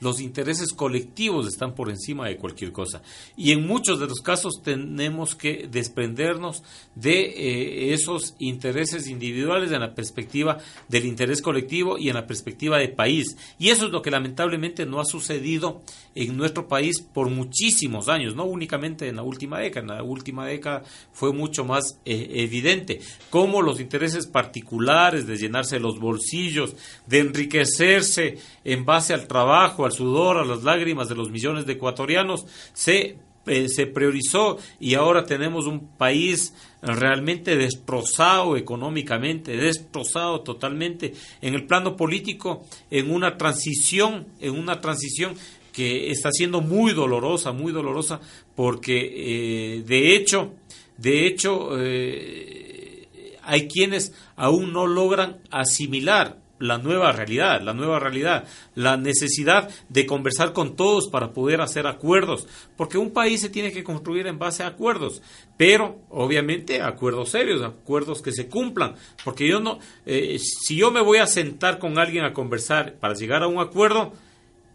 Los 0.01 0.21
intereses 0.21 0.73
colectivos 0.73 1.47
están 1.47 1.75
por 1.75 1.91
encima 1.91 2.29
de 2.29 2.37
cualquier 2.37 2.73
cosa. 2.73 3.03
Y 3.37 3.53
en 3.53 3.67
muchos 3.67 4.01
de 4.01 4.07
los 4.07 4.21
casos 4.21 4.61
tenemos 4.63 5.35
que 5.35 5.69
desprendernos 5.71 6.63
de 6.95 7.21
eh, 7.21 7.95
esos 7.95 8.35
intereses 8.39 9.07
individuales 9.07 9.71
en 9.73 9.81
la 9.81 9.95
perspectiva 9.95 10.59
del 10.89 11.07
interés 11.07 11.41
colectivo 11.41 11.99
y 11.99 12.09
en 12.09 12.15
la 12.15 12.27
perspectiva 12.27 12.79
de 12.79 12.89
país. 12.89 13.37
Y 13.59 13.69
eso 13.69 13.87
es 13.87 13.93
lo 13.93 14.03
que 14.03 14.11
lamentablemente 14.11 14.85
no 14.85 15.01
ha 15.01 15.05
sucedido 15.05 15.83
en 16.17 16.37
nuestro 16.37 16.67
país 16.67 17.01
por 17.01 17.31
muchísimos 17.31 18.09
años, 18.09 18.35
no 18.35 18.45
únicamente 18.45 19.09
en 19.09 19.17
la 19.17 19.23
última 19.23 19.61
década. 19.61 19.83
En 19.83 19.99
la 19.99 20.03
última 20.03 20.47
década 20.47 20.83
fue 21.13 21.33
mucho 21.33 21.65
más 21.65 22.01
eh, 22.05 22.29
evidente 22.35 23.01
cómo 23.31 23.63
los 23.63 23.81
intereses 23.81 24.27
particulares 24.27 25.27
de 25.27 25.37
llenarse 25.37 25.79
los 25.79 26.01
bolsillos, 26.01 26.75
de 27.07 27.21
enriquecerse 27.21 28.39
en 28.65 28.85
base 28.85 29.15
al 29.15 29.27
trabajo, 29.27 29.85
al 29.85 29.93
sudor, 29.93 30.39
a 30.39 30.45
las 30.45 30.65
lágrimas 30.65 31.09
de 31.09 31.15
los 31.15 31.31
millones 31.31 31.67
de 31.67 31.75
ecuatorianos, 31.75 32.47
se 32.73 33.19
eh, 33.47 33.69
se 33.69 33.87
priorizó 33.87 34.59
y 34.81 34.95
ahora 34.95 35.25
tenemos 35.25 35.67
un 35.67 35.87
país 35.97 36.53
realmente 36.83 37.57
destrozado 37.57 38.57
económicamente, 38.57 39.57
destrozado 39.57 40.41
totalmente 40.41 41.15
en 41.41 41.55
el 41.55 41.65
plano 41.65 41.97
político, 41.97 42.65
en 42.91 43.13
una 43.13 43.37
transición, 43.39 44.27
en 44.41 44.59
una 44.59 44.81
transición 44.81 45.37
que 45.77 46.11
está 46.11 46.31
siendo 46.33 46.63
muy 46.63 46.95
dolorosa, 46.95 47.53
muy 47.53 47.71
dolorosa, 47.71 48.19
porque 48.55 48.97
eh, 48.97 49.83
de 49.83 50.17
hecho, 50.17 50.55
de 50.97 51.27
hecho, 51.27 51.79
eh, 51.79 53.07
hay 53.43 53.69
quienes 53.69 54.15
aún 54.37 54.73
no 54.73 54.87
logran 54.87 55.37
asimilar 55.51 56.39
la 56.59 56.79
nueva 56.79 57.13
realidad, 57.13 57.61
la 57.61 57.75
nueva 57.75 57.99
realidad, 57.99 58.45
la 58.75 58.97
necesidad 58.97 59.69
de 59.91 60.07
conversar 60.07 60.55
con 60.55 60.77
todos 60.77 61.11
para 61.11 61.35
poder 61.35 61.61
hacer 61.61 61.87
acuerdos, 61.87 62.49
porque 62.79 62.97
un 62.97 63.11
país 63.11 63.43
se 63.43 63.51
tiene 63.51 63.71
que 63.71 63.85
construir 63.85 64.29
en 64.29 64.39
base 64.39 64.63
a 64.63 64.69
acuerdos, 64.69 65.21
pero 65.59 66.01
obviamente 66.09 66.81
acuerdos 66.81 67.29
serios, 67.29 67.61
acuerdos 67.63 68.23
que 68.23 68.33
se 68.33 68.49
cumplan, 68.49 68.95
porque 69.27 69.47
yo 69.47 69.61
no, 69.61 69.79
eh, 70.07 70.39
si 70.39 70.77
yo 70.77 70.91
me 70.91 71.03
voy 71.03 71.19
a 71.19 71.27
sentar 71.27 71.79
con 71.79 71.99
alguien 71.99 72.25
a 72.25 72.33
conversar 72.33 72.95
para 72.95 73.13
llegar 73.13 73.43
a 73.43 73.49
un 73.49 73.59
acuerdo, 73.59 74.15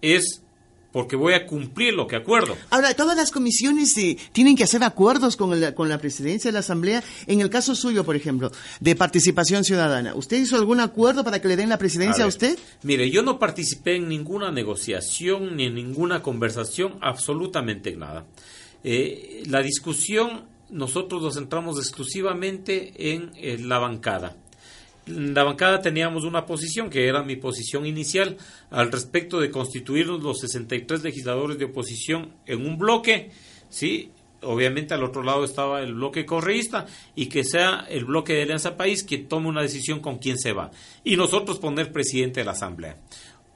es 0.03 0.43
porque 0.91 1.15
voy 1.15 1.33
a 1.33 1.45
cumplir 1.45 1.93
lo 1.93 2.05
que 2.07 2.15
acuerdo. 2.17 2.57
Ahora, 2.69 2.93
todas 2.93 3.15
las 3.15 3.31
comisiones 3.31 3.97
eh, 3.97 4.17
tienen 4.33 4.55
que 4.55 4.63
hacer 4.63 4.83
acuerdos 4.83 5.37
con, 5.37 5.53
el- 5.53 5.73
con 5.73 5.87
la 5.89 5.97
presidencia 5.99 6.49
de 6.49 6.53
la 6.53 6.59
Asamblea. 6.59 7.03
En 7.27 7.41
el 7.41 7.49
caso 7.49 7.75
suyo, 7.75 8.03
por 8.03 8.15
ejemplo, 8.15 8.51
de 8.79 8.95
participación 8.95 9.63
ciudadana, 9.63 10.13
¿usted 10.15 10.37
hizo 10.37 10.55
algún 10.55 10.79
acuerdo 10.79 11.23
para 11.23 11.41
que 11.41 11.47
le 11.47 11.55
den 11.55 11.69
la 11.69 11.77
presidencia 11.77 12.23
a, 12.23 12.27
ver, 12.27 12.33
usted? 12.33 12.59
Mire, 12.83 13.09
yo 13.09 13.21
no 13.23 13.39
participé 13.39 13.95
en 13.95 14.09
ninguna 14.09 14.51
negociación 14.51 15.55
ni 15.55 15.65
en 15.65 15.75
ninguna 15.75 16.21
conversación, 16.21 16.97
absolutamente 17.01 17.95
nada. 17.95 18.25
Eh, 18.83 19.43
la 19.47 19.61
discusión 19.61 20.45
nosotros 20.69 21.21
nos 21.21 21.35
centramos 21.35 21.77
exclusivamente 21.77 22.93
en 23.13 23.31
eh, 23.35 23.57
la 23.59 23.77
bancada. 23.79 24.37
En 25.17 25.33
la 25.33 25.43
bancada 25.43 25.81
teníamos 25.81 26.23
una 26.23 26.45
posición 26.45 26.89
que 26.89 27.07
era 27.07 27.23
mi 27.23 27.35
posición 27.35 27.85
inicial 27.85 28.37
al 28.69 28.91
respecto 28.91 29.39
de 29.39 29.51
constituirnos 29.51 30.23
los 30.23 30.39
63 30.39 31.03
legisladores 31.03 31.57
de 31.57 31.65
oposición 31.65 32.33
en 32.45 32.65
un 32.65 32.77
bloque, 32.77 33.31
¿sí? 33.69 34.11
Obviamente 34.43 34.93
al 34.93 35.03
otro 35.03 35.21
lado 35.21 35.43
estaba 35.43 35.81
el 35.81 35.93
bloque 35.93 36.25
correísta 36.25 36.87
y 37.15 37.27
que 37.27 37.43
sea 37.43 37.85
el 37.89 38.05
bloque 38.05 38.33
de 38.33 38.43
Alianza 38.43 38.75
País 38.75 39.03
quien 39.03 39.27
tome 39.27 39.47
una 39.47 39.61
decisión 39.61 39.99
con 39.99 40.17
quién 40.17 40.39
se 40.39 40.53
va. 40.53 40.71
Y 41.03 41.15
nosotros 41.15 41.59
poner 41.59 41.91
presidente 41.91 42.39
de 42.39 42.45
la 42.45 42.53
Asamblea. 42.53 42.97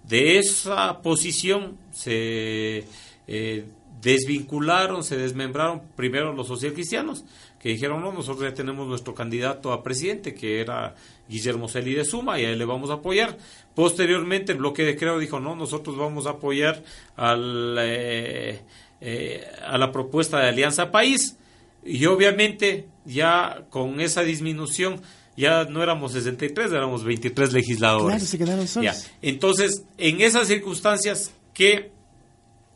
De 0.03 0.37
esa 0.37 1.01
posición 1.01 1.77
se 1.91 2.85
eh, 3.27 3.65
desvincularon, 4.05 5.03
se 5.03 5.17
desmembraron 5.17 5.81
primero 5.95 6.31
los 6.33 6.47
socialcristianos, 6.47 7.25
que 7.65 7.71
dijeron, 7.71 7.99
no, 7.99 8.11
nosotros 8.11 8.47
ya 8.47 8.53
tenemos 8.53 8.87
nuestro 8.87 9.15
candidato 9.15 9.73
a 9.73 9.81
presidente, 9.81 10.35
que 10.35 10.61
era 10.61 10.93
Guillermo 11.27 11.67
Celi 11.67 11.95
de 11.95 12.05
Suma, 12.05 12.39
y 12.39 12.45
a 12.45 12.51
él 12.51 12.59
le 12.59 12.65
vamos 12.65 12.91
a 12.91 12.93
apoyar. 12.93 13.39
Posteriormente, 13.73 14.51
el 14.51 14.59
bloque 14.59 14.83
de 14.83 14.95
Creo 14.95 15.17
dijo, 15.17 15.39
no, 15.39 15.55
nosotros 15.55 15.97
vamos 15.97 16.27
a 16.27 16.33
apoyar 16.33 16.83
al, 17.15 17.75
eh, 17.79 18.61
eh, 19.01 19.47
a 19.65 19.79
la 19.79 19.91
propuesta 19.91 20.41
de 20.41 20.49
Alianza 20.49 20.91
País. 20.91 21.37
Y 21.83 22.05
obviamente, 22.05 22.85
ya 23.03 23.65
con 23.71 23.99
esa 23.99 24.21
disminución, 24.21 25.01
ya 25.35 25.63
no 25.63 25.81
éramos 25.81 26.11
63, 26.11 26.71
éramos 26.71 27.03
23 27.03 27.51
legisladores. 27.51 28.05
Claro, 28.05 28.25
se 28.25 28.37
quedaron 28.37 28.67
solos. 28.67 28.95
Ya. 28.95 29.11
Entonces, 29.23 29.85
en 29.97 30.21
esas 30.21 30.49
circunstancias, 30.49 31.33
¿qué 31.51 31.89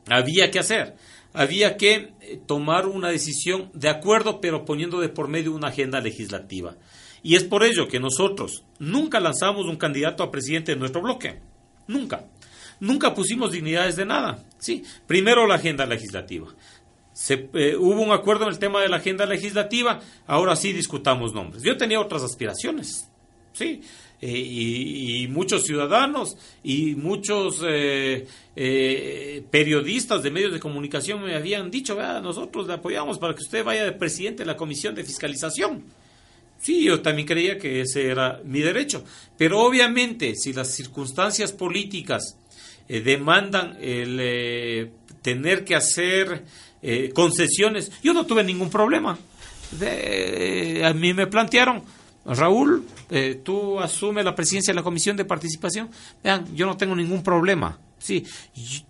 había 0.08 0.50
que 0.50 0.58
hacer? 0.58 0.96
Había 1.32 1.78
que 1.78 2.10
tomar 2.38 2.88
una 2.88 3.10
decisión 3.10 3.70
de 3.74 3.90
acuerdo, 3.90 4.42
pero 4.42 4.66
poniendo 4.66 5.00
de 5.00 5.10
por 5.10 5.28
medio 5.28 5.54
una 5.54 5.70
agenda 5.70 6.00
legislativa. 6.00 6.76
Y 7.22 7.36
es 7.36 7.44
por 7.44 7.64
ello 7.64 7.88
que 7.88 8.00
nosotros 8.00 8.64
nunca 8.80 9.20
lanzamos 9.20 9.66
un 9.66 9.78
candidato 9.78 10.24
a 10.24 10.32
presidente 10.32 10.74
de 10.74 10.78
nuestro 10.78 11.02
bloque. 11.02 11.40
Nunca. 11.88 12.26
Nunca 12.80 13.14
pusimos 13.14 13.52
dignidades 13.52 13.96
de 13.96 14.06
nada. 14.06 14.46
Sí. 14.58 14.84
Primero 15.06 15.46
la 15.48 15.56
agenda 15.56 15.86
legislativa. 15.86 16.48
Eh, 17.30 17.76
hubo 17.76 18.02
un 18.02 18.12
acuerdo 18.12 18.46
en 18.46 18.52
el 18.52 18.60
tema 18.60 18.82
de 18.82 18.88
la 18.88 18.98
agenda 18.98 19.26
legislativa, 19.26 20.00
ahora 20.26 20.56
sí 20.56 20.72
discutamos 20.72 21.34
nombres. 21.34 21.64
Yo 21.64 21.76
tenía 21.76 22.00
otras 22.00 22.24
aspiraciones, 22.24 23.10
sí, 23.52 23.82
eh, 24.22 24.38
y, 24.38 25.28
muchos 25.30 25.64
ciudadanos 25.64 26.36
y 26.62 26.96
muchos 26.96 27.64
eh, 27.66 28.28
eh, 28.54 29.44
periodistas 29.50 30.22
de 30.24 30.30
medios 30.30 30.52
de 30.52 30.60
comunicación 30.60 31.24
me 31.24 31.36
habían 31.36 31.72
dicho, 31.72 31.96
"Vea, 31.96 32.20
nosotros 32.20 32.68
le 32.68 32.74
apoyamos 32.74 33.18
para 33.18 33.34
que 33.34 33.44
usted 33.44 33.64
vaya 33.64 33.86
de 33.86 33.94
presidente 33.94 34.44
de 34.44 34.48
la 34.48 34.58
Comisión 34.58 34.94
de 34.94 35.06
Fiscalización. 35.06 35.84
Sí, 36.62 36.84
yo 36.84 37.02
también 37.02 37.26
creía 37.26 37.58
que 37.58 37.82
ese 37.82 38.08
era 38.08 38.42
mi 38.44 38.60
derecho. 38.60 39.06
Pero 39.38 39.62
obviamente, 39.62 40.36
si 40.36 40.52
las 40.52 40.76
circunstancias 40.76 41.54
políticas 41.54 42.36
eh, 42.90 43.00
demandan 43.00 43.78
el 43.80 44.92
tener 45.22 45.64
que 45.64 45.76
hacer 45.76 46.44
concesiones, 47.14 47.92
yo 48.04 48.14
no 48.14 48.26
tuve 48.26 48.44
ningún 48.44 48.70
problema. 48.70 49.12
a 49.12 50.94
mí 50.94 51.14
me 51.14 51.28
plantearon, 51.28 51.84
Raúl, 52.26 52.86
tú 53.44 53.80
asume 53.80 54.24
la 54.24 54.36
presidencia 54.36 54.72
de 54.72 54.76
la 54.76 54.84
Comisión 54.84 55.18
de 55.18 55.26
Participación. 55.26 55.90
Vean, 56.24 56.46
yo 56.56 56.66
no 56.66 56.78
tengo 56.78 56.96
ningún 56.96 57.24
problema. 57.24 57.80
Sí, 57.98 58.26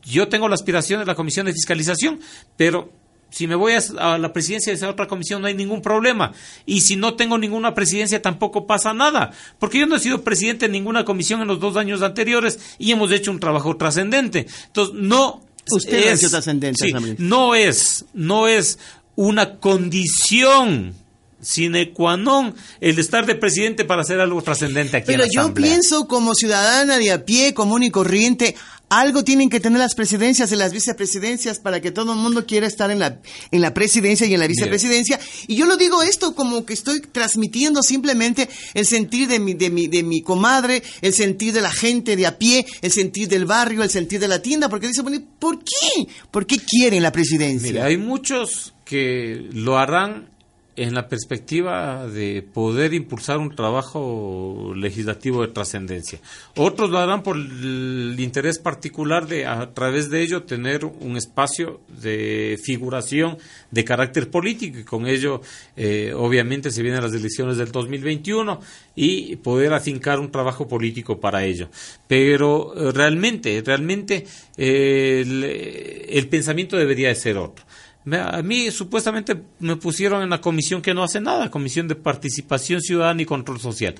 yo 0.03 0.27
tengo 0.27 0.47
la 0.47 0.55
aspiración 0.55 0.99
de 0.99 1.05
la 1.05 1.15
Comisión 1.15 1.45
de 1.45 1.53
Fiscalización, 1.53 2.19
pero 2.57 2.91
si 3.31 3.47
me 3.47 3.55
voy 3.55 3.73
a, 3.73 4.17
la 4.17 4.33
presidencia 4.33 4.71
de 4.71 4.77
esa 4.77 4.89
otra 4.89 5.07
comisión 5.07 5.41
no 5.41 5.47
hay 5.47 5.53
ningún 5.53 5.81
problema. 5.81 6.33
Y 6.65 6.81
si 6.81 6.95
no 6.95 7.13
tengo 7.13 7.37
ninguna 7.37 7.75
presidencia 7.75 8.21
tampoco 8.21 8.65
pasa 8.65 8.93
nada. 8.93 9.31
Porque 9.59 9.79
yo 9.79 9.85
no 9.85 9.95
he 9.95 9.99
sido 9.99 10.23
presidente 10.23 10.67
de 10.67 10.71
ninguna 10.71 11.05
comisión 11.05 11.41
en 11.41 11.47
los 11.47 11.59
dos 11.59 11.77
años 11.77 12.01
anteriores 12.01 12.59
y 12.79 12.91
hemos 12.91 13.11
hecho 13.11 13.31
un 13.31 13.39
trabajo 13.39 13.75
trascendente. 13.77 14.47
Entonces, 14.67 14.95
no 14.95 15.43
Usted 15.71 16.11
es, 16.11 16.31
trascendente. 16.31 16.91
no 17.19 17.53
es, 17.53 18.05
no 18.13 18.47
es 18.47 18.79
una 19.15 19.59
condición 19.59 20.95
sine 21.41 21.91
qua 21.91 22.17
non 22.17 22.53
el 22.79 22.99
estar 22.99 23.25
de 23.25 23.35
presidente 23.35 23.85
para 23.85 24.01
hacer 24.01 24.19
algo 24.19 24.41
trascendente 24.41 24.97
aquí 24.97 25.07
Pero 25.07 25.23
en 25.23 25.29
la 25.33 25.43
yo 25.43 25.53
pienso 25.53 26.07
como 26.07 26.35
ciudadana 26.35 26.97
de 26.97 27.11
a 27.11 27.25
pie, 27.25 27.53
común 27.53 27.83
y 27.83 27.91
corriente, 27.91 28.55
algo 28.89 29.23
tienen 29.23 29.49
que 29.49 29.59
tener 29.59 29.79
las 29.79 29.95
presidencias 29.95 30.51
y 30.51 30.55
las 30.55 30.73
vicepresidencias 30.73 31.59
para 31.59 31.79
que 31.79 31.91
todo 31.91 32.13
el 32.13 32.19
mundo 32.19 32.45
quiera 32.45 32.67
estar 32.67 32.89
en 32.91 32.99
la, 32.99 33.19
en 33.51 33.61
la 33.61 33.73
presidencia 33.73 34.25
y 34.25 34.33
en 34.33 34.39
la 34.39 34.47
vicepresidencia. 34.47 35.19
Y 35.47 35.55
yo 35.55 35.65
lo 35.65 35.77
digo 35.77 36.01
esto 36.01 36.33
como 36.33 36.65
que 36.65 36.73
estoy 36.73 36.99
transmitiendo 37.01 37.83
simplemente 37.83 38.49
el 38.73 38.85
sentir 38.85 39.27
de 39.27 39.39
mi, 39.39 39.53
de 39.53 39.69
mi, 39.69 39.87
de 39.87 40.03
mi 40.03 40.21
comadre, 40.21 40.81
el 41.01 41.13
sentir 41.13 41.53
de 41.53 41.61
la 41.61 41.71
gente 41.71 42.15
de 42.15 42.25
a 42.25 42.37
pie, 42.37 42.65
el 42.81 42.91
sentir 42.91 43.27
del 43.27 43.45
barrio, 43.45 43.83
el 43.83 43.89
sentir 43.89 44.19
de 44.19 44.27
la 44.27 44.41
tienda, 44.41 44.69
porque 44.69 44.87
dice, 44.87 45.03
¿por 45.03 45.59
qué? 45.59 46.07
¿Por 46.31 46.47
qué 46.47 46.57
quieren 46.57 47.03
la 47.03 47.11
presidencia? 47.11 47.71
Mira, 47.71 47.85
hay 47.85 47.97
muchos 47.97 48.73
que 48.85 49.47
lo 49.51 49.77
harán 49.77 50.29
en 50.79 50.93
la 50.93 51.09
perspectiva 51.09 52.07
de 52.07 52.41
poder 52.41 52.93
impulsar 52.93 53.37
un 53.37 53.53
trabajo 53.53 54.71
legislativo 54.75 55.41
de 55.41 55.49
trascendencia. 55.49 56.19
Otros 56.55 56.89
lo 56.89 56.99
harán 56.99 57.21
por 57.21 57.35
el 57.35 58.15
interés 58.17 58.59
particular 58.59 59.27
de, 59.27 59.45
a 59.45 59.73
través 59.73 60.09
de 60.09 60.21
ello, 60.21 60.43
tener 60.43 60.85
un 60.85 61.17
espacio 61.17 61.81
de 62.01 62.57
figuración 62.63 63.37
de 63.71 63.83
carácter 63.83 64.29
político 64.29 64.79
y 64.79 64.85
con 64.85 65.05
ello, 65.05 65.41
eh, 65.75 66.13
obviamente, 66.15 66.71
se 66.71 66.81
vienen 66.81 67.03
las 67.03 67.13
elecciones 67.13 67.57
del 67.57 67.73
2021 67.73 68.61
y 68.95 69.35
poder 69.35 69.73
afincar 69.73 70.19
un 70.21 70.31
trabajo 70.31 70.65
político 70.67 71.19
para 71.19 71.43
ello. 71.43 71.69
Pero 72.07 72.73
eh, 72.73 72.91
realmente, 72.93 73.61
realmente, 73.65 74.25
eh, 74.55 76.05
el 76.09 76.27
pensamiento 76.29 76.77
debería 76.77 77.09
de 77.09 77.15
ser 77.15 77.37
otro. 77.37 77.65
A 78.11 78.41
mí 78.41 78.71
supuestamente 78.71 79.41
me 79.59 79.75
pusieron 79.75 80.23
en 80.23 80.29
la 80.29 80.41
comisión 80.41 80.81
que 80.81 80.93
no 80.93 81.03
hace 81.03 81.19
nada, 81.19 81.51
comisión 81.51 81.87
de 81.87 81.95
participación 81.95 82.81
ciudadana 82.81 83.21
y 83.21 83.25
control 83.25 83.59
social. 83.59 83.95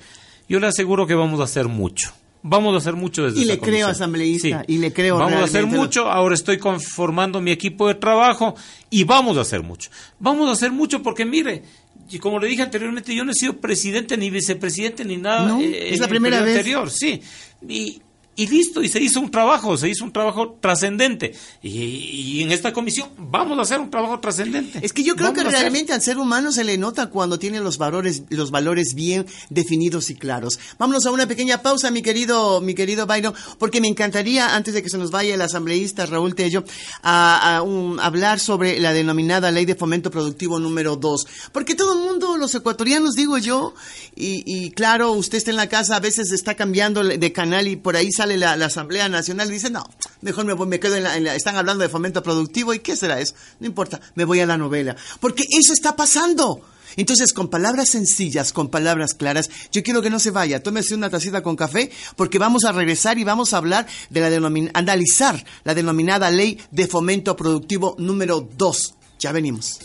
Yo 0.48 0.58
le 0.58 0.66
aseguro 0.66 1.06
que 1.06 1.14
vamos 1.14 1.40
a 1.40 1.44
hacer 1.44 1.68
mucho. 1.68 2.12
Vamos 2.42 2.74
a 2.74 2.78
hacer 2.78 2.94
mucho 2.94 3.24
desde 3.24 3.40
Y 3.40 3.44
le 3.44 3.58
creo 3.58 3.88
asambleísta, 3.88 4.64
y 4.66 4.78
le 4.78 4.92
creo 4.92 5.18
Vamos 5.18 5.40
a 5.40 5.44
hacer 5.44 5.66
mucho, 5.66 6.10
ahora 6.10 6.34
estoy 6.34 6.56
conformando 6.58 7.40
mi 7.40 7.50
equipo 7.50 7.86
de 7.86 7.94
trabajo 7.94 8.54
y 8.88 9.04
vamos 9.04 9.36
a 9.36 9.42
hacer 9.42 9.62
mucho. 9.62 9.90
Vamos 10.18 10.48
a 10.48 10.52
hacer 10.52 10.72
mucho 10.72 11.02
porque 11.02 11.26
mire, 11.26 11.62
y 12.10 12.18
como 12.18 12.38
le 12.38 12.48
dije 12.48 12.62
anteriormente, 12.62 13.14
yo 13.14 13.24
no 13.24 13.32
he 13.32 13.34
sido 13.34 13.58
presidente 13.58 14.16
ni 14.16 14.30
vicepresidente 14.30 15.04
ni 15.04 15.18
nada. 15.18 15.48
No, 15.48 15.60
eh, 15.60 15.92
es 15.92 16.00
la 16.00 16.08
primera 16.08 16.40
vez. 16.40 16.56
Anterior, 16.56 16.90
sí. 16.90 17.20
Y, 17.68 18.00
y 18.40 18.46
listo, 18.46 18.82
y 18.82 18.88
se 18.88 19.02
hizo 19.02 19.20
un 19.20 19.30
trabajo, 19.30 19.76
se 19.76 19.90
hizo 19.90 20.02
un 20.02 20.14
trabajo 20.14 20.56
trascendente. 20.62 21.34
Y, 21.62 22.40
en 22.40 22.52
esta 22.52 22.72
comisión 22.72 23.10
vamos 23.18 23.58
a 23.58 23.62
hacer 23.62 23.80
un 23.80 23.90
trabajo 23.90 24.18
trascendente. 24.18 24.78
Es 24.80 24.94
que 24.94 25.02
yo 25.02 25.14
creo 25.14 25.34
que 25.34 25.44
realmente 25.44 25.92
al 25.92 26.00
ser 26.00 26.16
humano 26.16 26.50
se 26.50 26.64
le 26.64 26.78
nota 26.78 27.10
cuando 27.10 27.38
tiene 27.38 27.60
los 27.60 27.76
valores, 27.76 28.22
los 28.30 28.50
valores 28.50 28.94
bien 28.94 29.26
definidos 29.50 30.08
y 30.08 30.14
claros. 30.14 30.58
Vámonos 30.78 31.04
a 31.04 31.10
una 31.10 31.26
pequeña 31.26 31.60
pausa, 31.60 31.90
mi 31.90 32.00
querido, 32.00 32.62
mi 32.62 32.74
querido 32.74 33.06
Byron, 33.06 33.34
porque 33.58 33.82
me 33.82 33.88
encantaría, 33.88 34.56
antes 34.56 34.72
de 34.72 34.82
que 34.82 34.88
se 34.88 34.96
nos 34.96 35.10
vaya 35.10 35.34
el 35.34 35.42
asambleísta 35.42 36.06
Raúl 36.06 36.34
Tello, 36.34 36.64
a, 37.02 37.58
hablar 38.00 38.40
sobre 38.40 38.80
la 38.80 38.94
denominada 38.94 39.50
Ley 39.50 39.66
de 39.66 39.74
Fomento 39.74 40.10
Productivo 40.10 40.58
número 40.58 40.96
2. 40.96 41.26
Porque 41.52 41.74
todo 41.74 41.92
el 41.92 42.08
mundo, 42.08 42.38
los 42.38 42.54
ecuatorianos, 42.54 43.16
digo 43.16 43.36
yo, 43.36 43.74
y, 44.16 44.44
y 44.46 44.70
claro, 44.70 45.12
usted 45.12 45.36
está 45.36 45.50
en 45.50 45.58
la 45.58 45.68
casa, 45.68 45.96
a 45.96 46.00
veces 46.00 46.32
está 46.32 46.54
cambiando 46.54 47.04
de 47.04 47.32
canal 47.32 47.68
y 47.68 47.76
por 47.76 47.96
ahí 47.96 48.10
sale 48.10 48.29
la, 48.36 48.52
Asamblea 48.52 49.08
Nacional 49.08 49.48
y 49.48 49.54
dice, 49.54 49.70
no, 49.70 49.84
mejor 50.20 50.44
me, 50.44 50.54
me 50.66 50.80
quedo 50.80 50.96
en 50.96 51.24
la, 51.24 51.34
Están 51.34 51.56
hablando 51.56 51.82
de 51.82 51.88
fomento 51.88 52.22
productivo 52.22 52.74
y 52.74 52.80
¿qué 52.80 52.96
será 52.96 53.20
eso? 53.20 53.34
No 53.58 53.66
importa, 53.66 54.00
me 54.14 54.24
voy 54.24 54.40
a 54.40 54.46
la 54.46 54.58
novela. 54.58 54.96
Porque 55.20 55.44
eso 55.50 55.72
está 55.72 55.96
pasando. 55.96 56.62
Entonces, 56.96 57.32
con 57.32 57.48
palabras 57.48 57.90
sencillas, 57.90 58.52
con 58.52 58.68
palabras 58.68 59.14
claras, 59.14 59.50
yo 59.72 59.82
quiero 59.82 60.02
que 60.02 60.10
no 60.10 60.18
se 60.18 60.30
vaya, 60.30 60.62
tómese 60.62 60.94
una 60.94 61.10
tacita 61.10 61.42
con 61.42 61.56
café, 61.56 61.90
porque 62.16 62.38
vamos 62.38 62.64
a 62.64 62.72
regresar 62.72 63.18
y 63.18 63.24
vamos 63.24 63.52
a 63.52 63.58
hablar 63.58 63.86
de 64.10 64.20
la 64.20 64.70
analizar 64.74 65.44
la 65.64 65.74
denominada 65.74 66.30
ley 66.30 66.58
de 66.70 66.86
fomento 66.86 67.36
productivo 67.36 67.94
número 67.98 68.48
2. 68.56 68.94
Ya 69.18 69.32
venimos. 69.32 69.78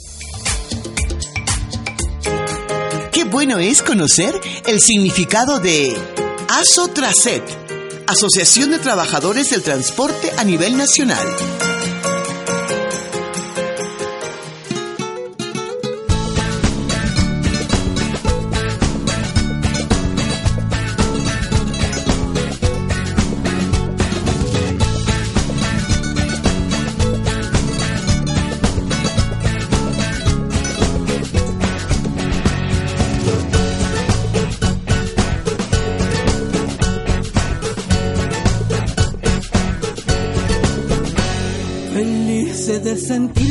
Qué 3.12 3.24
bueno 3.26 3.60
es 3.60 3.82
conocer 3.82 4.40
el 4.66 4.80
significado 4.80 5.60
de 5.60 5.96
Asotraset 6.50 7.65
Asociación 8.08 8.70
de 8.70 8.78
Trabajadores 8.78 9.50
del 9.50 9.64
Transporte 9.64 10.32
a 10.38 10.44
nivel 10.44 10.78
nacional. 10.78 11.75
Sentirme 43.16 43.45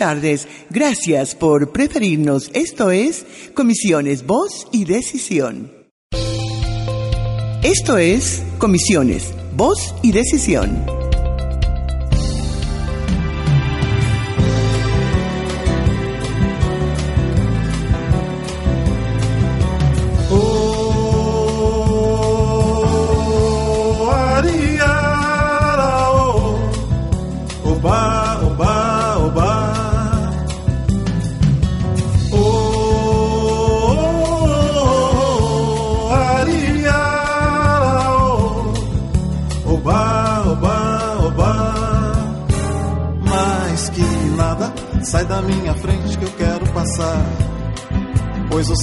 tardes, 0.00 0.48
gracias 0.70 1.34
por 1.34 1.72
preferirnos. 1.72 2.50
Esto 2.54 2.90
es 2.90 3.26
Comisiones 3.52 4.24
Voz 4.24 4.66
y 4.72 4.86
Decisión. 4.86 5.70
Esto 7.62 7.98
es 7.98 8.42
Comisiones 8.56 9.34
Voz 9.54 9.94
y 10.02 10.12
Decisión. 10.12 10.99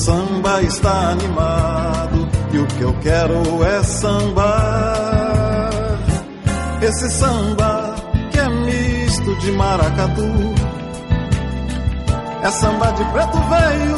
Samba 0.07 0.61
está 0.61 1.09
animado 1.09 2.29
e 2.53 2.57
o 2.59 2.65
que 2.65 2.81
eu 2.81 2.93
quero 3.01 3.61
é 3.65 3.83
sambar. 3.83 5.69
Esse 6.81 7.09
samba 7.09 7.93
que 8.31 8.39
é 8.39 8.47
misto 8.47 9.35
de 9.35 9.51
maracatu. 9.51 10.23
É 12.41 12.49
samba 12.51 12.89
de 12.93 13.03
preto 13.03 13.37
velho, 13.49 13.97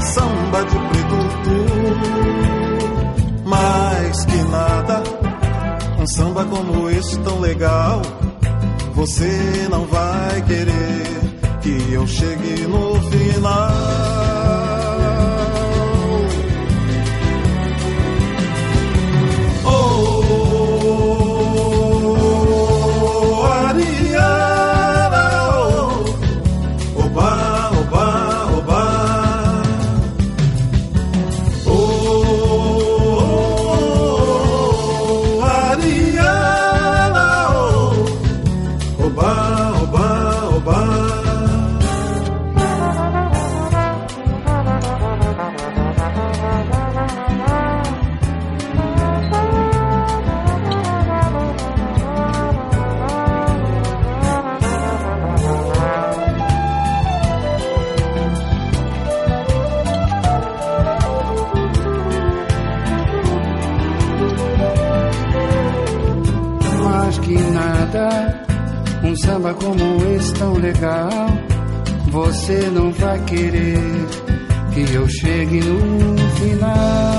samba 0.00 0.62
de 0.64 0.78
preto 0.90 1.16
tu. 1.44 1.64
Mais 3.48 4.24
que 4.26 4.36
nada, 4.36 5.02
um 5.98 6.06
samba 6.08 6.44
como 6.44 6.90
este 6.90 7.18
tão 7.20 7.40
legal. 7.40 8.02
Você 8.92 9.66
não 9.70 9.86
vai 9.86 10.42
querer 10.42 11.06
que 11.62 11.94
eu 11.94 12.06
chegue 12.06 12.66
no 12.66 13.00
final. 13.10 14.25
Você 72.46 72.70
não 72.70 72.92
vai 72.92 73.18
querer 73.24 73.76
que 74.72 74.94
eu 74.94 75.08
chegue 75.08 75.60
no 75.62 76.16
final. 76.36 77.15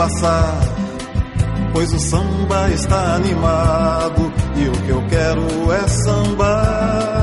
Passar. 0.00 0.56
Pois 1.74 1.92
o 1.92 1.98
samba 1.98 2.70
está 2.70 3.16
animado 3.16 4.32
e 4.56 4.66
o 4.66 4.72
que 4.72 4.88
eu 4.88 5.02
quero 5.10 5.72
é 5.72 5.88
sambar. 5.88 7.20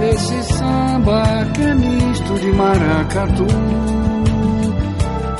Esse 0.00 0.42
samba 0.54 1.24
que 1.54 1.62
é 1.62 1.74
misto 1.74 2.34
de 2.34 2.52
maracatu. 2.52 3.46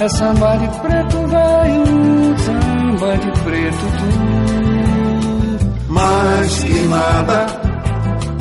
É 0.01 0.09
samba 0.09 0.57
de 0.57 0.69
preto 0.81 1.17
velho, 1.29 2.39
samba 2.39 3.17
de 3.17 3.31
preto 3.43 3.87
tu. 3.99 4.09
Mais 5.93 6.65
que 6.65 6.89
nada, 6.89 7.47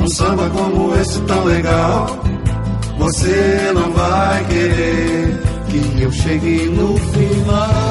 um 0.00 0.08
samba 0.08 0.50
como 0.50 0.94
esse 0.96 1.20
tão 1.20 1.44
legal. 1.44 2.06
Você 2.98 3.72
não 3.74 3.92
vai 3.92 4.44
querer 4.46 5.40
que 5.42 5.45
eu 6.00 6.12
chegue 6.12 6.68
no 6.70 6.96
final. 6.96 7.85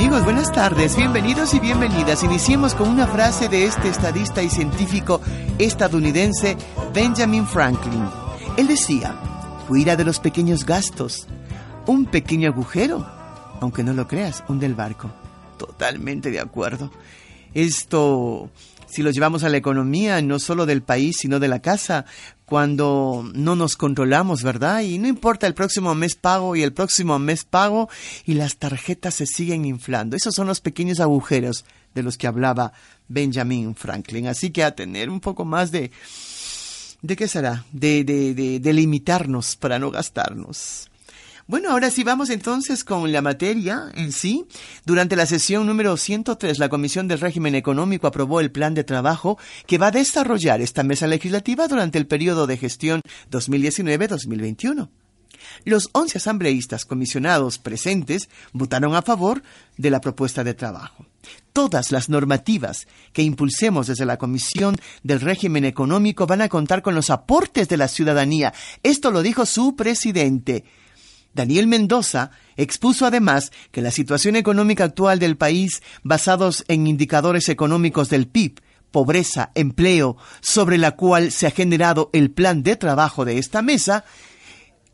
Amigos? 0.00 0.24
Buenas 0.24 0.50
tardes, 0.50 0.96
bienvenidos 0.96 1.52
y 1.52 1.60
bienvenidas. 1.60 2.24
Iniciemos 2.24 2.74
con 2.74 2.88
una 2.88 3.06
frase 3.06 3.50
de 3.50 3.66
este 3.66 3.88
estadista 3.88 4.42
y 4.42 4.48
científico 4.48 5.20
estadounidense 5.58 6.56
Benjamin 6.94 7.46
Franklin. 7.46 8.08
Él 8.56 8.66
decía, 8.66 9.14
cuida 9.68 9.96
de 9.96 10.04
los 10.04 10.18
pequeños 10.18 10.64
gastos. 10.64 11.26
Un 11.86 12.06
pequeño 12.06 12.48
agujero, 12.48 13.06
aunque 13.60 13.84
no 13.84 13.92
lo 13.92 14.08
creas, 14.08 14.42
hunde 14.48 14.64
el 14.64 14.74
barco. 14.74 15.10
Totalmente 15.58 16.30
de 16.30 16.40
acuerdo. 16.40 16.90
Esto, 17.52 18.48
si 18.90 19.02
lo 19.02 19.10
llevamos 19.10 19.44
a 19.44 19.48
la 19.48 19.56
economía, 19.56 20.20
no 20.22 20.38
solo 20.38 20.66
del 20.66 20.82
país, 20.82 21.16
sino 21.18 21.38
de 21.38 21.48
la 21.48 21.60
casa, 21.60 22.04
cuando 22.44 23.30
no 23.34 23.56
nos 23.56 23.76
controlamos, 23.76 24.42
¿verdad? 24.42 24.82
Y 24.82 24.98
no 24.98 25.08
importa 25.08 25.46
el 25.46 25.54
próximo 25.54 25.94
mes 25.94 26.14
pago 26.14 26.56
y 26.56 26.62
el 26.62 26.72
próximo 26.72 27.18
mes 27.18 27.44
pago 27.44 27.88
y 28.24 28.34
las 28.34 28.56
tarjetas 28.56 29.14
se 29.14 29.26
siguen 29.26 29.64
inflando. 29.64 30.16
Esos 30.16 30.34
son 30.34 30.46
los 30.46 30.60
pequeños 30.60 31.00
agujeros 31.00 31.64
de 31.94 32.02
los 32.02 32.18
que 32.18 32.26
hablaba 32.26 32.72
Benjamin 33.08 33.74
Franklin. 33.74 34.26
Así 34.26 34.50
que 34.50 34.64
a 34.64 34.74
tener 34.74 35.08
un 35.10 35.20
poco 35.20 35.44
más 35.44 35.70
de 35.70 35.90
¿De 37.02 37.16
qué 37.16 37.28
será? 37.28 37.64
De, 37.72 38.04
de, 38.04 38.34
de, 38.34 38.60
de 38.60 38.72
limitarnos 38.72 39.56
para 39.56 39.78
no 39.78 39.90
gastarnos. 39.90 40.89
Bueno, 41.50 41.72
ahora 41.72 41.90
sí 41.90 42.04
vamos 42.04 42.30
entonces 42.30 42.84
con 42.84 43.10
la 43.10 43.22
materia 43.22 43.90
en 43.96 44.12
sí. 44.12 44.46
Durante 44.86 45.16
la 45.16 45.26
sesión 45.26 45.66
número 45.66 45.96
103, 45.96 46.60
la 46.60 46.68
Comisión 46.68 47.08
del 47.08 47.18
Régimen 47.18 47.56
Económico 47.56 48.06
aprobó 48.06 48.38
el 48.38 48.52
plan 48.52 48.72
de 48.72 48.84
trabajo 48.84 49.36
que 49.66 49.76
va 49.76 49.88
a 49.88 49.90
desarrollar 49.90 50.60
esta 50.60 50.84
mesa 50.84 51.08
legislativa 51.08 51.66
durante 51.66 51.98
el 51.98 52.06
periodo 52.06 52.46
de 52.46 52.56
gestión 52.56 53.00
2019-2021. 53.32 54.90
Los 55.64 55.90
11 55.90 56.18
asambleístas 56.18 56.84
comisionados 56.84 57.58
presentes 57.58 58.28
votaron 58.52 58.94
a 58.94 59.02
favor 59.02 59.42
de 59.76 59.90
la 59.90 60.00
propuesta 60.00 60.44
de 60.44 60.54
trabajo. 60.54 61.04
Todas 61.52 61.90
las 61.90 62.08
normativas 62.08 62.86
que 63.12 63.22
impulsemos 63.22 63.88
desde 63.88 64.06
la 64.06 64.18
Comisión 64.18 64.76
del 65.02 65.20
Régimen 65.20 65.64
Económico 65.64 66.28
van 66.28 66.42
a 66.42 66.48
contar 66.48 66.80
con 66.80 66.94
los 66.94 67.10
aportes 67.10 67.68
de 67.68 67.76
la 67.76 67.88
ciudadanía. 67.88 68.54
Esto 68.84 69.10
lo 69.10 69.20
dijo 69.20 69.44
su 69.46 69.74
presidente. 69.74 70.64
Daniel 71.32 71.66
Mendoza 71.66 72.30
expuso 72.56 73.06
además 73.06 73.52
que 73.70 73.82
la 73.82 73.90
situación 73.90 74.36
económica 74.36 74.84
actual 74.84 75.18
del 75.18 75.36
país, 75.36 75.82
basados 76.02 76.64
en 76.68 76.86
indicadores 76.86 77.48
económicos 77.48 78.08
del 78.08 78.26
PIB, 78.26 78.60
pobreza, 78.90 79.52
empleo, 79.54 80.16
sobre 80.40 80.78
la 80.78 80.92
cual 80.96 81.30
se 81.30 81.46
ha 81.46 81.50
generado 81.50 82.10
el 82.12 82.30
plan 82.30 82.62
de 82.62 82.76
trabajo 82.76 83.24
de 83.24 83.38
esta 83.38 83.62
mesa, 83.62 84.04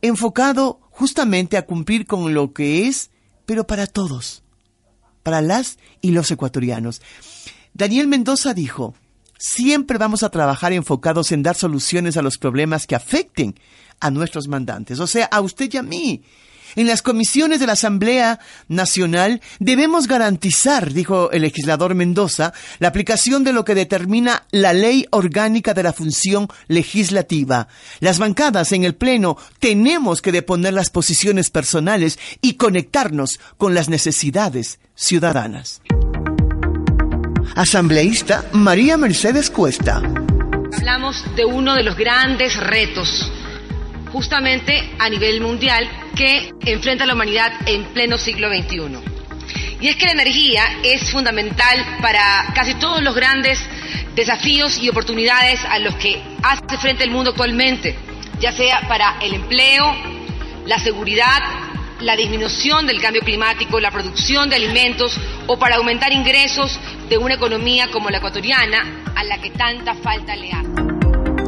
enfocado 0.02 0.80
justamente 0.90 1.56
a 1.56 1.64
cumplir 1.64 2.06
con 2.06 2.34
lo 2.34 2.52
que 2.52 2.86
es, 2.86 3.10
pero 3.46 3.66
para 3.66 3.86
todos, 3.86 4.42
para 5.22 5.40
las 5.40 5.78
y 6.00 6.10
los 6.10 6.30
ecuatorianos. 6.30 7.00
Daniel 7.72 8.06
Mendoza 8.08 8.54
dijo, 8.54 8.94
siempre 9.38 9.98
vamos 9.98 10.22
a 10.22 10.30
trabajar 10.30 10.72
enfocados 10.72 11.32
en 11.32 11.42
dar 11.42 11.56
soluciones 11.56 12.16
a 12.16 12.22
los 12.22 12.38
problemas 12.38 12.86
que 12.86 12.94
afecten 12.94 13.54
a 14.00 14.10
nuestros 14.10 14.48
mandantes, 14.48 15.00
o 15.00 15.06
sea, 15.06 15.26
a 15.26 15.40
usted 15.40 15.72
y 15.72 15.76
a 15.76 15.82
mí. 15.82 16.22
En 16.76 16.86
las 16.86 17.00
comisiones 17.00 17.58
de 17.58 17.66
la 17.66 17.72
Asamblea 17.72 18.38
Nacional 18.68 19.40
debemos 19.60 20.06
garantizar, 20.06 20.92
dijo 20.92 21.30
el 21.30 21.40
legislador 21.40 21.94
Mendoza, 21.94 22.52
la 22.80 22.88
aplicación 22.88 23.44
de 23.44 23.54
lo 23.54 23.64
que 23.64 23.74
determina 23.74 24.46
la 24.50 24.74
ley 24.74 25.06
orgánica 25.10 25.72
de 25.72 25.82
la 25.82 25.94
función 25.94 26.48
legislativa. 26.68 27.68
Las 28.00 28.18
bancadas 28.18 28.72
en 28.72 28.84
el 28.84 28.94
Pleno 28.94 29.38
tenemos 29.58 30.20
que 30.20 30.32
deponer 30.32 30.74
las 30.74 30.90
posiciones 30.90 31.48
personales 31.48 32.18
y 32.42 32.54
conectarnos 32.54 33.40
con 33.56 33.74
las 33.74 33.88
necesidades 33.88 34.78
ciudadanas. 34.94 35.80
Asambleísta 37.56 38.44
María 38.52 38.98
Mercedes 38.98 39.48
Cuesta. 39.48 40.02
Hablamos 40.76 41.24
de 41.36 41.46
uno 41.46 41.74
de 41.74 41.84
los 41.84 41.96
grandes 41.96 42.54
retos 42.54 43.32
justamente 44.12 44.92
a 44.98 45.08
nivel 45.08 45.40
mundial 45.40 45.88
que 46.14 46.52
enfrenta 46.66 47.06
la 47.06 47.14
humanidad 47.14 47.50
en 47.64 47.84
pleno 47.94 48.18
siglo 48.18 48.50
XXI. 48.50 48.98
Y 49.80 49.88
es 49.88 49.96
que 49.96 50.04
la 50.04 50.12
energía 50.12 50.64
es 50.82 51.10
fundamental 51.10 51.98
para 52.02 52.52
casi 52.54 52.74
todos 52.74 53.02
los 53.02 53.14
grandes 53.14 53.58
desafíos 54.14 54.76
y 54.76 54.90
oportunidades 54.90 55.58
a 55.64 55.78
los 55.78 55.94
que 55.94 56.22
hace 56.42 56.76
frente 56.76 57.04
el 57.04 57.10
mundo 57.10 57.30
actualmente, 57.30 57.96
ya 58.38 58.52
sea 58.52 58.86
para 58.86 59.18
el 59.22 59.32
empleo, 59.32 59.96
la 60.66 60.78
seguridad, 60.78 61.40
la 62.00 62.16
disminución 62.16 62.86
del 62.86 63.00
cambio 63.00 63.22
climático, 63.22 63.80
la 63.80 63.90
producción 63.90 64.48
de 64.48 64.56
alimentos 64.56 65.18
o 65.46 65.58
para 65.58 65.76
aumentar 65.76 66.12
ingresos 66.12 66.78
de 67.08 67.18
una 67.18 67.34
economía 67.34 67.88
como 67.90 68.10
la 68.10 68.18
ecuatoriana 68.18 69.04
a 69.14 69.24
la 69.24 69.38
que 69.40 69.50
tanta 69.50 69.94
falta 69.94 70.36
le 70.36 70.52
hace. 70.52 70.68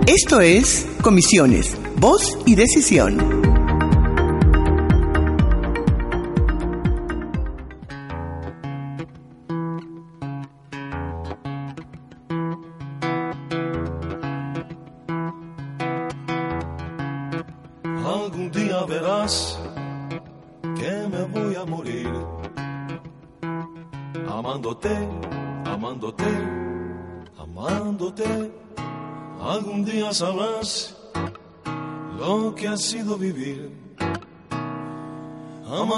Esto 0.07 0.40
es 0.40 0.86
Comisiones, 1.03 1.76
Voz 1.96 2.38
y 2.46 2.55
Decisión. 2.55 3.47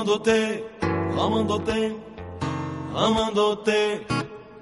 Amándote, 0.01 0.65
amándote, 1.19 1.97
amándote. 2.97 4.07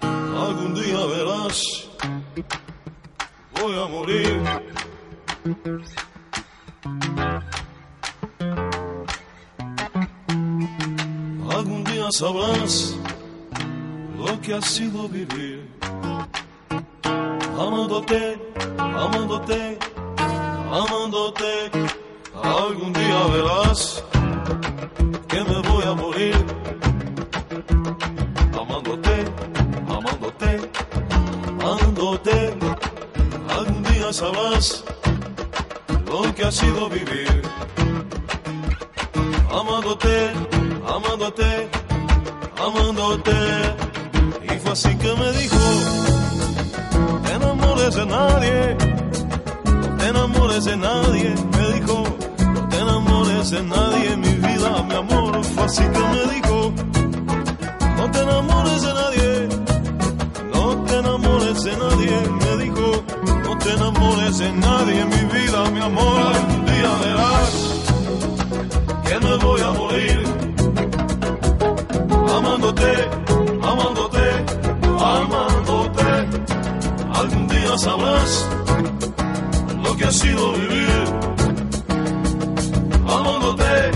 Algún 0.03 0.75
día 0.75 1.07
verás, 1.07 1.89
voy 3.61 3.79
a 3.79 3.87
morir. 3.87 4.43
Algún 11.51 11.85
día 11.85 12.09
sabrás 12.11 12.97
lo 14.19 14.41
que 14.41 14.55
ha 14.55 14.63
sido 14.63 15.09
vivir 15.09 15.69
amándote, 17.57 18.41
amándote, 18.77 19.79
amándote. 20.73 21.71
Algún 22.43 22.93
día 22.93 23.27
verás 23.33 24.03
que 25.29 25.45
me 25.45 25.59
voy 25.69 25.85
a 25.85 25.95
morir. 25.95 26.37
Amándote, 28.61 29.25
amándote, 29.89 30.51
amándote. 31.73 32.55
Algún 33.57 33.83
día 33.85 34.13
sabrás 34.13 34.85
lo 36.07 36.35
que 36.35 36.45
ha 36.45 36.53
sido 36.53 36.89
vivir. 36.89 37.43
Amándote, 39.51 40.33
amándote, 40.87 41.69
amándote. 42.67 43.33
Y 44.45 44.59
fue 44.61 44.73
así 44.73 44.97
que 44.97 45.15
me 45.15 45.33
dijo 45.33 45.59
te 47.23 47.35
enamores 47.35 47.95
de 47.95 48.07
nadie, 48.07 48.77
no 49.65 49.97
te 49.97 50.07
enamores 50.07 50.65
de 50.65 50.77
nadie, 50.77 51.35
me 51.57 51.73
dijo, 51.75 52.05
de 53.39 53.63
nadie, 53.63 54.17
mi 54.17 54.35
vida, 54.35 54.83
mi 54.83 54.95
amor, 54.95 55.45
fue 55.45 55.65
así 55.65 55.83
que 55.85 55.99
me 55.99 56.35
dijo, 56.35 56.73
no 57.97 58.11
te 58.11 58.21
enamores 58.21 58.83
de 58.83 58.95
nadie, 58.95 59.49
no 60.53 60.85
te 60.85 60.99
enamores 60.99 61.63
de 61.63 61.77
nadie, 61.77 62.17
me 62.41 62.65
dijo, 62.65 63.05
no 63.45 63.59
te 63.59 63.73
enamores 63.75 64.39
de 64.39 64.53
nadie, 64.53 65.05
mi 65.05 65.39
vida, 65.39 65.71
mi 65.71 65.81
amor, 65.81 66.21
algún 66.35 66.67
día 66.67 66.91
verás 67.05 67.55
que 69.07 69.21
me 69.21 69.37
voy 69.37 69.61
a 69.61 69.71
morir, 69.71 70.25
amándote, 72.37 73.09
amándote, 73.63 74.45
amándote 74.99 76.09
algún 77.15 77.49
día 77.49 77.79
sabrás 77.79 78.49
lo 79.85 79.97
que 79.97 80.05
ha 80.05 80.13
sido 80.13 80.53
vivir. 80.55 81.38
Amándote, 83.49 83.65
amándote, 83.65 83.88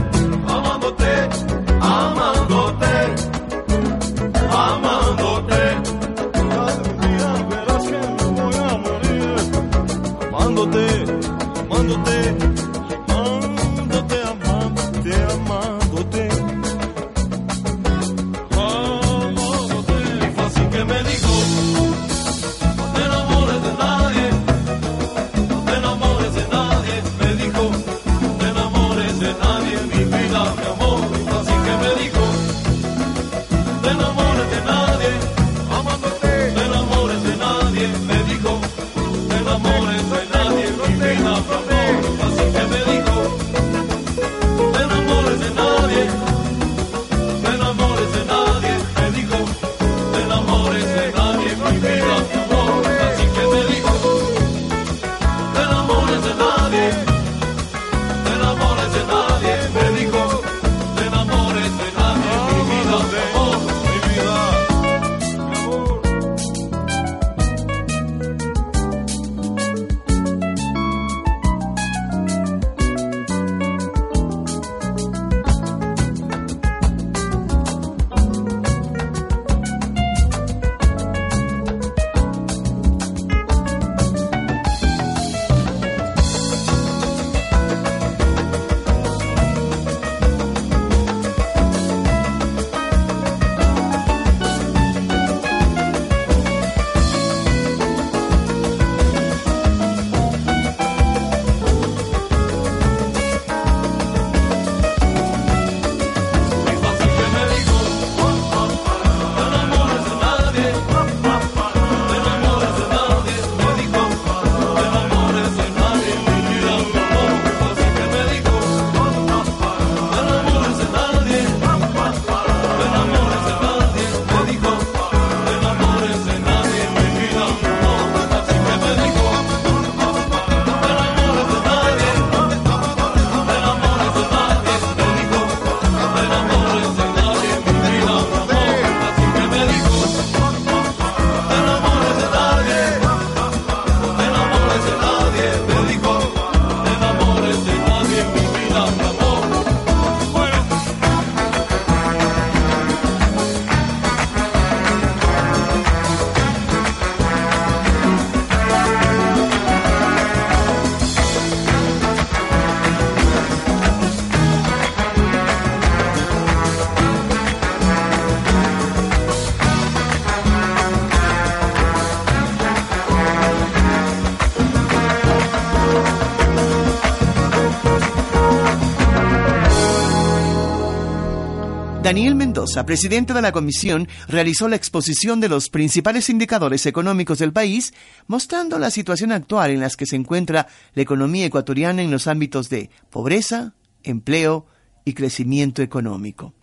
Mendoza, 182.73 182.86
presidente 182.86 183.35
de 183.35 183.43
la 183.43 183.53
comisión, 183.53 184.09
realizó 184.28 184.66
la 184.66 184.77
exposición 184.77 185.40
de 185.40 185.51
los 185.51 185.69
principales 185.69 186.31
indicadores 186.31 186.86
económicos 186.86 187.39
del 187.39 187.53
país, 187.53 187.93
mostrando 188.28 188.78
la 188.78 188.90
situación 188.90 189.31
actual 189.31 189.73
en 189.73 189.81
la 189.81 189.90
que 189.90 190.07
se 190.07 190.16
encuentra 190.16 190.66
la 190.94 191.03
economía 191.03 191.44
ecuatoriana 191.44 192.01
en 192.01 192.11
los 192.11 192.27
ámbitos 192.27 192.70
de 192.70 192.89
pobreza, 193.11 193.74
empleo 194.05 194.65
y 195.05 195.12
crecimiento 195.12 195.82
económico. 195.82 196.55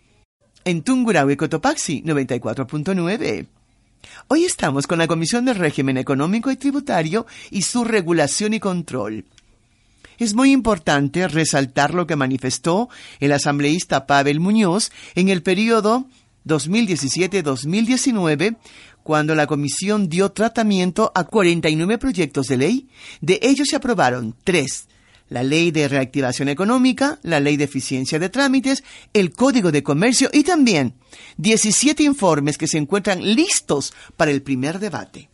En 0.66 0.82
Tungurahua, 0.82 1.36
Cotopaxi, 1.36 2.02
94.9. 2.02 3.46
Hoy 4.30 4.46
estamos 4.46 4.88
con 4.88 4.98
la 4.98 5.06
Comisión 5.06 5.46
del 5.46 5.58
Régimen 5.58 5.98
Económico 5.98 6.50
y 6.50 6.56
Tributario 6.56 7.28
y 7.52 7.62
su 7.62 7.84
regulación 7.84 8.56
y 8.56 8.60
control. 8.60 9.26
Es 10.20 10.36
muy 10.36 10.52
importante 10.52 11.28
resaltar 11.30 11.94
lo 11.94 12.06
que 12.06 12.18
manifestó 12.18 12.90
el 13.22 13.32
asambleísta 13.32 14.06
Pavel 14.06 14.42
Muñoz 14.42 14.92
en 15.16 15.30
el 15.30 15.42
periodo 15.42 16.10
2017-2019, 16.46 18.58
cuando 19.02 19.34
la 19.34 19.48
comisión 19.48 20.10
dio 20.10 20.34
tratamiento 20.34 21.14
a 21.16 21.24
49 21.24 21.98
proyectos 21.98 22.48
de 22.48 22.58
ley. 22.58 22.90
De 23.22 23.40
ellos 23.42 23.70
se 23.70 23.78
aprobaron 23.78 24.36
tres. 24.44 24.90
La 25.30 25.44
ley 25.44 25.72
de 25.72 25.88
reactivación 25.88 26.50
económica, 26.50 27.20
la 27.22 27.40
ley 27.40 27.56
de 27.56 27.64
eficiencia 27.64 28.20
de 28.20 28.28
trámites, 28.28 28.84
el 29.14 29.32
código 29.32 29.72
de 29.72 29.84
comercio 29.84 30.30
y 30.34 30.44
también 30.44 30.96
17 31.38 32.04
informes 32.04 32.58
que 32.58 32.68
se 32.68 32.78
encuentran 32.78 33.24
listos 33.36 33.94
para 34.18 34.32
el 34.32 34.42
primer 34.42 34.80
debate. 34.80 35.29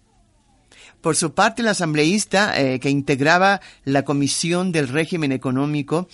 Por 1.05 1.15
su 1.15 1.35
parte, 1.35 1.61
el 1.61 1.67
asambleísta 1.67 2.59
eh, 2.59 2.79
que 2.79 2.89
integraba 2.89 3.61
la 3.83 4.03
Comisión 4.03 4.71
del 4.71 4.87
Régimen 4.87 5.31
Económico 5.31 6.09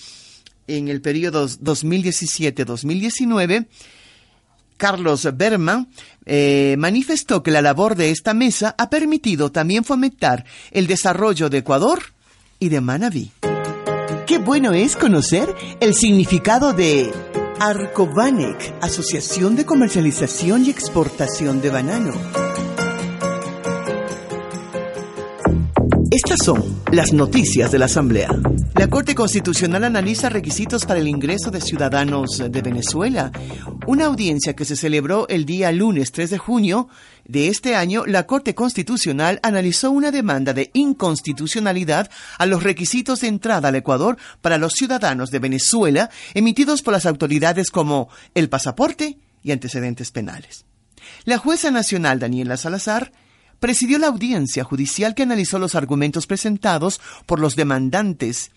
en 0.67 0.89
el 0.89 0.99
periodo 0.99 1.47
2017-2019, 1.47 3.67
Carlos 4.75 5.29
Berman, 5.33 5.87
eh, 6.25 6.75
manifestó 6.77 7.41
que 7.41 7.51
la 7.51 7.61
labor 7.61 7.95
de 7.95 8.11
esta 8.11 8.33
mesa 8.33 8.75
ha 8.77 8.89
permitido 8.89 9.49
también 9.49 9.85
fomentar 9.85 10.43
el 10.71 10.87
desarrollo 10.87 11.49
de 11.49 11.59
Ecuador 11.59 12.01
y 12.59 12.67
de 12.67 12.81
Manabí. 12.81 13.31
Qué 14.27 14.39
bueno 14.39 14.73
es 14.73 14.97
conocer 14.97 15.55
el 15.79 15.93
significado 15.93 16.73
de 16.73 17.13
Arcobanec, 17.61 18.73
Asociación 18.81 19.55
de 19.55 19.65
Comercialización 19.65 20.65
y 20.65 20.69
Exportación 20.69 21.61
de 21.61 21.69
Banano. 21.69 22.50
Estas 26.11 26.39
son 26.43 26.83
las 26.91 27.13
noticias 27.13 27.71
de 27.71 27.79
la 27.79 27.85
Asamblea. 27.85 28.27
La 28.75 28.89
Corte 28.89 29.15
Constitucional 29.15 29.85
analiza 29.85 30.27
requisitos 30.27 30.85
para 30.85 30.99
el 30.99 31.07
ingreso 31.07 31.51
de 31.51 31.61
ciudadanos 31.61 32.37
de 32.37 32.61
Venezuela. 32.61 33.31
Una 33.87 34.07
audiencia 34.07 34.53
que 34.53 34.65
se 34.65 34.75
celebró 34.75 35.25
el 35.29 35.45
día 35.45 35.71
lunes 35.71 36.11
3 36.11 36.31
de 36.31 36.37
junio 36.37 36.89
de 37.23 37.47
este 37.47 37.75
año, 37.75 38.05
la 38.05 38.27
Corte 38.27 38.53
Constitucional 38.53 39.39
analizó 39.41 39.89
una 39.89 40.11
demanda 40.11 40.53
de 40.53 40.69
inconstitucionalidad 40.73 42.11
a 42.37 42.45
los 42.45 42.61
requisitos 42.61 43.21
de 43.21 43.29
entrada 43.29 43.69
al 43.69 43.75
Ecuador 43.75 44.17
para 44.41 44.57
los 44.57 44.73
ciudadanos 44.73 45.31
de 45.31 45.39
Venezuela 45.39 46.09
emitidos 46.33 46.81
por 46.81 46.91
las 46.91 47.05
autoridades 47.05 47.71
como 47.71 48.09
el 48.35 48.49
pasaporte 48.49 49.17
y 49.43 49.51
antecedentes 49.53 50.11
penales. 50.11 50.65
La 51.23 51.37
jueza 51.37 51.71
nacional 51.71 52.19
Daniela 52.19 52.57
Salazar 52.57 53.13
presidió 53.61 53.99
la 53.99 54.07
audiencia 54.07 54.63
judicial 54.63 55.13
que 55.13 55.21
analizó 55.21 55.59
los 55.59 55.75
argumentos 55.75 56.25
presentados 56.25 56.99
por 57.27 57.39
los 57.39 57.55
demandantes, 57.55 58.49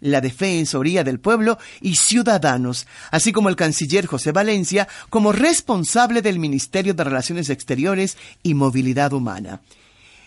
la 0.00 0.20
Defensoría 0.20 1.04
del 1.04 1.20
Pueblo 1.20 1.56
y 1.80 1.94
ciudadanos, 1.94 2.88
así 3.12 3.30
como 3.30 3.48
el 3.48 3.54
canciller 3.54 4.06
José 4.06 4.32
Valencia 4.32 4.88
como 5.08 5.30
responsable 5.30 6.20
del 6.20 6.40
Ministerio 6.40 6.94
de 6.94 7.04
Relaciones 7.04 7.48
Exteriores 7.48 8.18
y 8.42 8.54
Movilidad 8.54 9.12
Humana. 9.12 9.60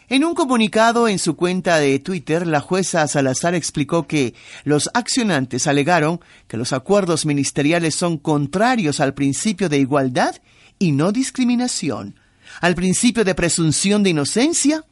En 0.07 0.23
un 0.23 0.35
comunicado 0.35 1.09
en 1.09 1.19
su 1.19 1.35
cuenta 1.35 1.79
de 1.79 1.99
Twitter, 1.99 2.47
la 2.47 2.61
jueza 2.61 3.05
Salazar 3.09 3.55
explicó 3.55 4.07
que 4.07 4.35
los 4.63 4.89
accionantes 4.93 5.67
alegaron 5.67 6.21
que 6.47 6.55
los 6.55 6.71
acuerdos 6.71 7.25
ministeriales 7.25 7.95
son 7.95 8.17
contrarios 8.17 9.01
al 9.01 9.13
principio 9.13 9.67
de 9.67 9.79
igualdad 9.79 10.37
y 10.79 10.93
no 10.93 11.11
discriminación, 11.11 12.15
al 12.61 12.75
principio 12.75 13.23
de 13.23 13.35
presunción 13.35 14.03
de 14.03 14.11
inocencia, 14.11 14.85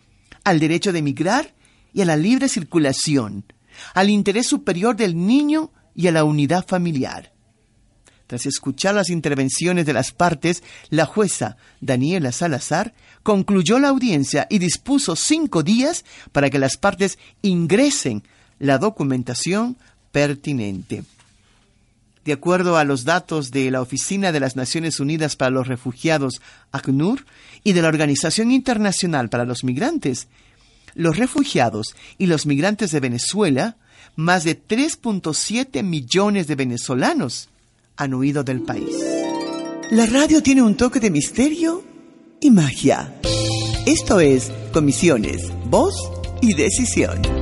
al 0.43 0.59
derecho 0.59 0.91
de 0.91 0.99
emigrar 0.99 1.53
y 1.93 2.01
a 2.01 2.05
la 2.05 2.17
libre 2.17 2.49
circulación, 2.49 3.43
al 3.93 4.09
interés 4.09 4.47
superior 4.47 4.95
del 4.95 5.15
niño 5.15 5.71
y 5.95 6.07
a 6.07 6.11
la 6.11 6.23
unidad 6.23 6.65
familiar. 6.65 7.31
Tras 8.27 8.45
escuchar 8.45 8.95
las 8.95 9.09
intervenciones 9.09 9.85
de 9.85 9.91
las 9.91 10.13
partes, 10.13 10.63
la 10.89 11.05
jueza 11.05 11.57
Daniela 11.81 12.31
Salazar 12.31 12.93
concluyó 13.23 13.77
la 13.77 13.89
audiencia 13.89 14.47
y 14.49 14.59
dispuso 14.59 15.17
cinco 15.17 15.63
días 15.63 16.05
para 16.31 16.49
que 16.49 16.57
las 16.57 16.77
partes 16.77 17.19
ingresen 17.41 18.23
la 18.57 18.77
documentación 18.77 19.75
pertinente. 20.13 21.03
De 22.23 22.33
acuerdo 22.33 22.77
a 22.77 22.83
los 22.83 23.03
datos 23.03 23.49
de 23.51 23.71
la 23.71 23.81
Oficina 23.81 24.31
de 24.31 24.39
las 24.39 24.55
Naciones 24.55 24.99
Unidas 24.99 25.35
para 25.35 25.51
los 25.51 25.67
Refugiados, 25.67 26.41
ACNUR, 26.71 27.25
y 27.63 27.73
de 27.73 27.81
la 27.81 27.87
Organización 27.87 28.51
Internacional 28.51 29.29
para 29.29 29.45
los 29.45 29.63
Migrantes, 29.63 30.27
los 30.93 31.17
refugiados 31.17 31.95
y 32.17 32.25
los 32.25 32.45
migrantes 32.45 32.91
de 32.91 32.99
Venezuela, 32.99 33.77
más 34.15 34.43
de 34.43 34.61
3.7 34.61 35.83
millones 35.83 36.47
de 36.47 36.55
venezolanos 36.55 37.49
han 37.97 38.13
huido 38.13 38.43
del 38.43 38.61
país. 38.61 38.95
La 39.91 40.05
radio 40.05 40.41
tiene 40.41 40.61
un 40.61 40.75
toque 40.75 40.99
de 40.99 41.11
misterio 41.11 41.83
y 42.39 42.49
magia. 42.51 43.13
Esto 43.85 44.19
es 44.19 44.51
Comisiones, 44.71 45.51
Voz 45.65 45.93
y 46.41 46.53
Decisión. 46.53 47.40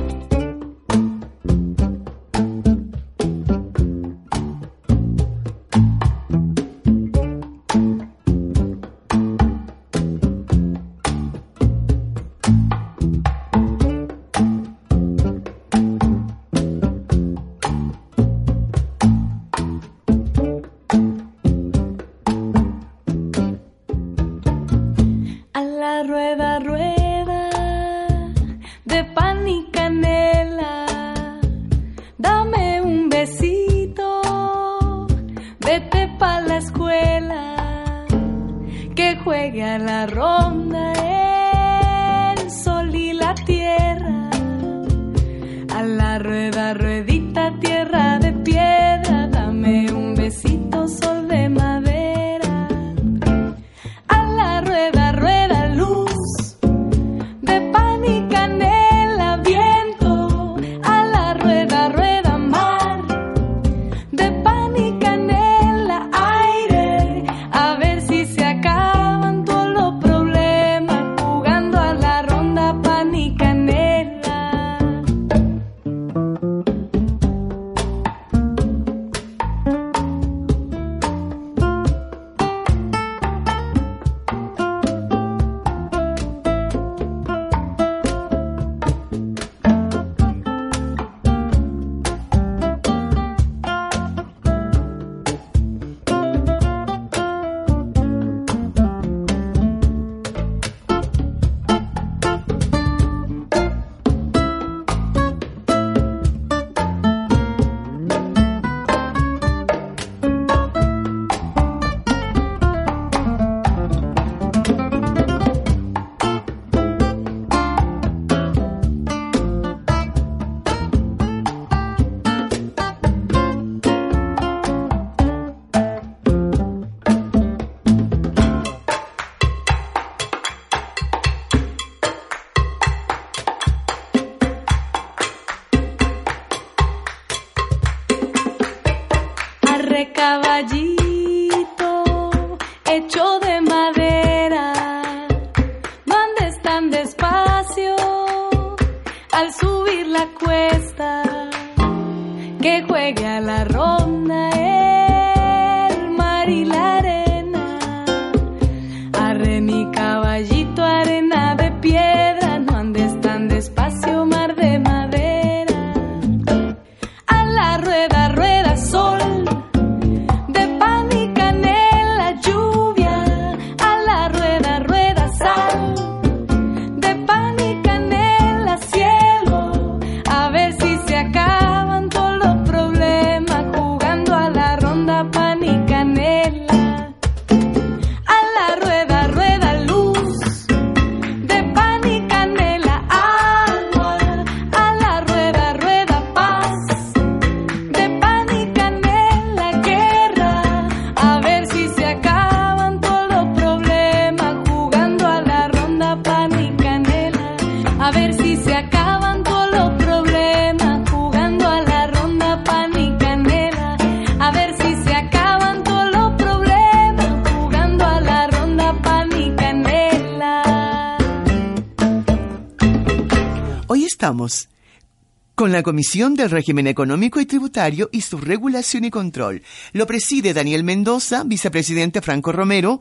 La 225.80 225.84
Comisión 225.84 226.34
del 226.34 226.50
Régimen 226.50 226.86
Económico 226.88 227.40
y 227.40 227.46
Tributario 227.46 228.10
y 228.12 228.20
su 228.20 228.36
regulación 228.36 229.06
y 229.06 229.10
control. 229.10 229.62
Lo 229.94 230.06
preside 230.06 230.52
Daniel 230.52 230.84
Mendoza, 230.84 231.42
vicepresidente 231.42 232.20
Franco 232.20 232.52
Romero, 232.52 233.00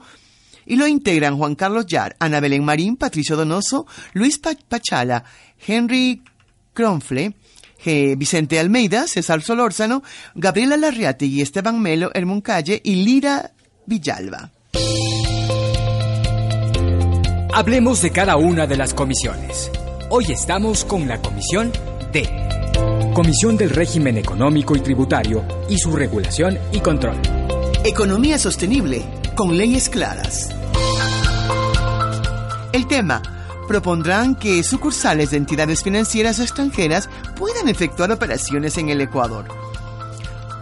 y 0.65 0.77
lo 0.77 0.87
integran 0.87 1.35
Juan 1.37 1.55
Carlos 1.55 1.85
Yar, 1.87 2.15
Ana 2.19 2.39
Belén 2.39 2.63
Marín, 2.63 2.95
Patricio 2.95 3.35
Donoso, 3.35 3.85
Luis 4.13 4.39
Pa- 4.39 4.55
Pachala, 4.69 5.25
Henry 5.67 6.21
Cronfle. 6.73 7.33
Vicente 8.17 8.59
Almeida, 8.59 9.07
César 9.07 9.41
Solórzano, 9.41 10.03
Gabriela 10.35 10.75
Larriati 10.75 11.25
y 11.27 11.41
Esteban 11.41 11.81
Melo, 11.81 12.11
Hermón 12.13 12.41
Calle 12.41 12.81
y 12.83 12.95
Lira 13.05 13.51
Villalba. 13.85 14.51
Hablemos 17.53 18.01
de 18.01 18.11
cada 18.11 18.35
una 18.35 18.67
de 18.67 18.75
las 18.75 18.93
comisiones. 18.93 19.71
Hoy 20.09 20.25
estamos 20.29 20.83
con 20.83 21.07
la 21.07 21.21
Comisión 21.21 21.71
D. 22.11 22.27
Comisión 23.19 23.57
del 23.57 23.71
Régimen 23.71 24.17
Económico 24.17 24.77
y 24.77 24.79
Tributario 24.79 25.43
y 25.67 25.77
su 25.77 25.93
regulación 25.93 26.57
y 26.71 26.79
control. 26.79 27.17
Economía 27.83 28.39
sostenible 28.39 29.03
con 29.35 29.57
leyes 29.57 29.89
claras. 29.89 30.47
El 32.71 32.87
tema. 32.87 33.21
Propondrán 33.67 34.35
que 34.35 34.63
sucursales 34.63 35.31
de 35.31 35.37
entidades 35.37 35.83
financieras 35.83 36.39
extranjeras 36.39 37.09
puedan 37.35 37.67
efectuar 37.67 38.09
operaciones 38.09 38.77
en 38.77 38.87
el 38.87 39.01
Ecuador. 39.01 39.49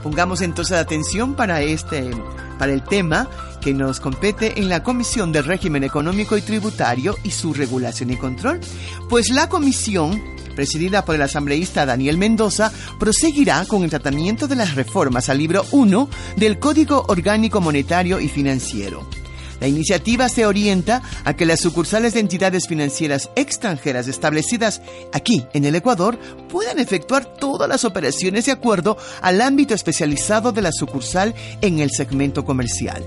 Pongamos 0.01 0.41
entonces 0.41 0.79
atención 0.79 1.35
para 1.35 1.61
este 1.61 2.09
para 2.57 2.73
el 2.73 2.81
tema 2.81 3.29
que 3.61 3.71
nos 3.71 3.99
compete 3.99 4.59
en 4.59 4.67
la 4.67 4.81
Comisión 4.81 5.31
del 5.31 5.45
Régimen 5.45 5.83
Económico 5.83 6.35
y 6.35 6.41
Tributario 6.41 7.15
y 7.23 7.29
su 7.29 7.53
regulación 7.53 8.09
y 8.09 8.17
control, 8.17 8.61
pues 9.09 9.29
la 9.29 9.47
comisión 9.47 10.19
presidida 10.57 11.05
por 11.05 11.13
el 11.13 11.21
asambleísta 11.21 11.85
Daniel 11.85 12.17
Mendoza, 12.17 12.71
proseguirá 12.99 13.63
con 13.65 13.83
el 13.83 13.91
tratamiento 13.91 14.47
de 14.47 14.55
las 14.55 14.73
reformas 14.73 15.29
al 15.29 15.37
libro 15.37 15.63
1 15.69 16.09
del 16.35 16.57
Código 16.57 17.05
Orgánico 17.09 17.61
Monetario 17.61 18.19
y 18.19 18.27
Financiero. 18.27 19.07
La 19.59 19.67
iniciativa 19.67 20.27
se 20.29 20.47
orienta 20.47 21.03
a 21.25 21.35
que 21.35 21.45
las 21.45 21.59
sucursales 21.59 22.15
de 22.15 22.21
entidades 22.21 22.67
financieras 22.67 23.29
extranjeras 23.35 24.07
establecidas 24.07 24.81
aquí 25.13 25.45
en 25.53 25.65
el 25.65 25.75
Ecuador 25.75 26.17
puedan 26.49 26.79
efectuar 26.79 27.37
todas 27.37 27.69
las 27.69 27.85
operaciones 27.85 28.47
de 28.47 28.53
acuerdo 28.53 28.97
al 29.21 29.41
ámbito 29.41 29.75
especializado 29.75 30.53
de 30.53 30.63
la 30.63 30.71
sucursal 30.71 31.35
en 31.61 31.77
el 31.79 31.91
segmento 31.91 32.45
comercial. 32.45 33.03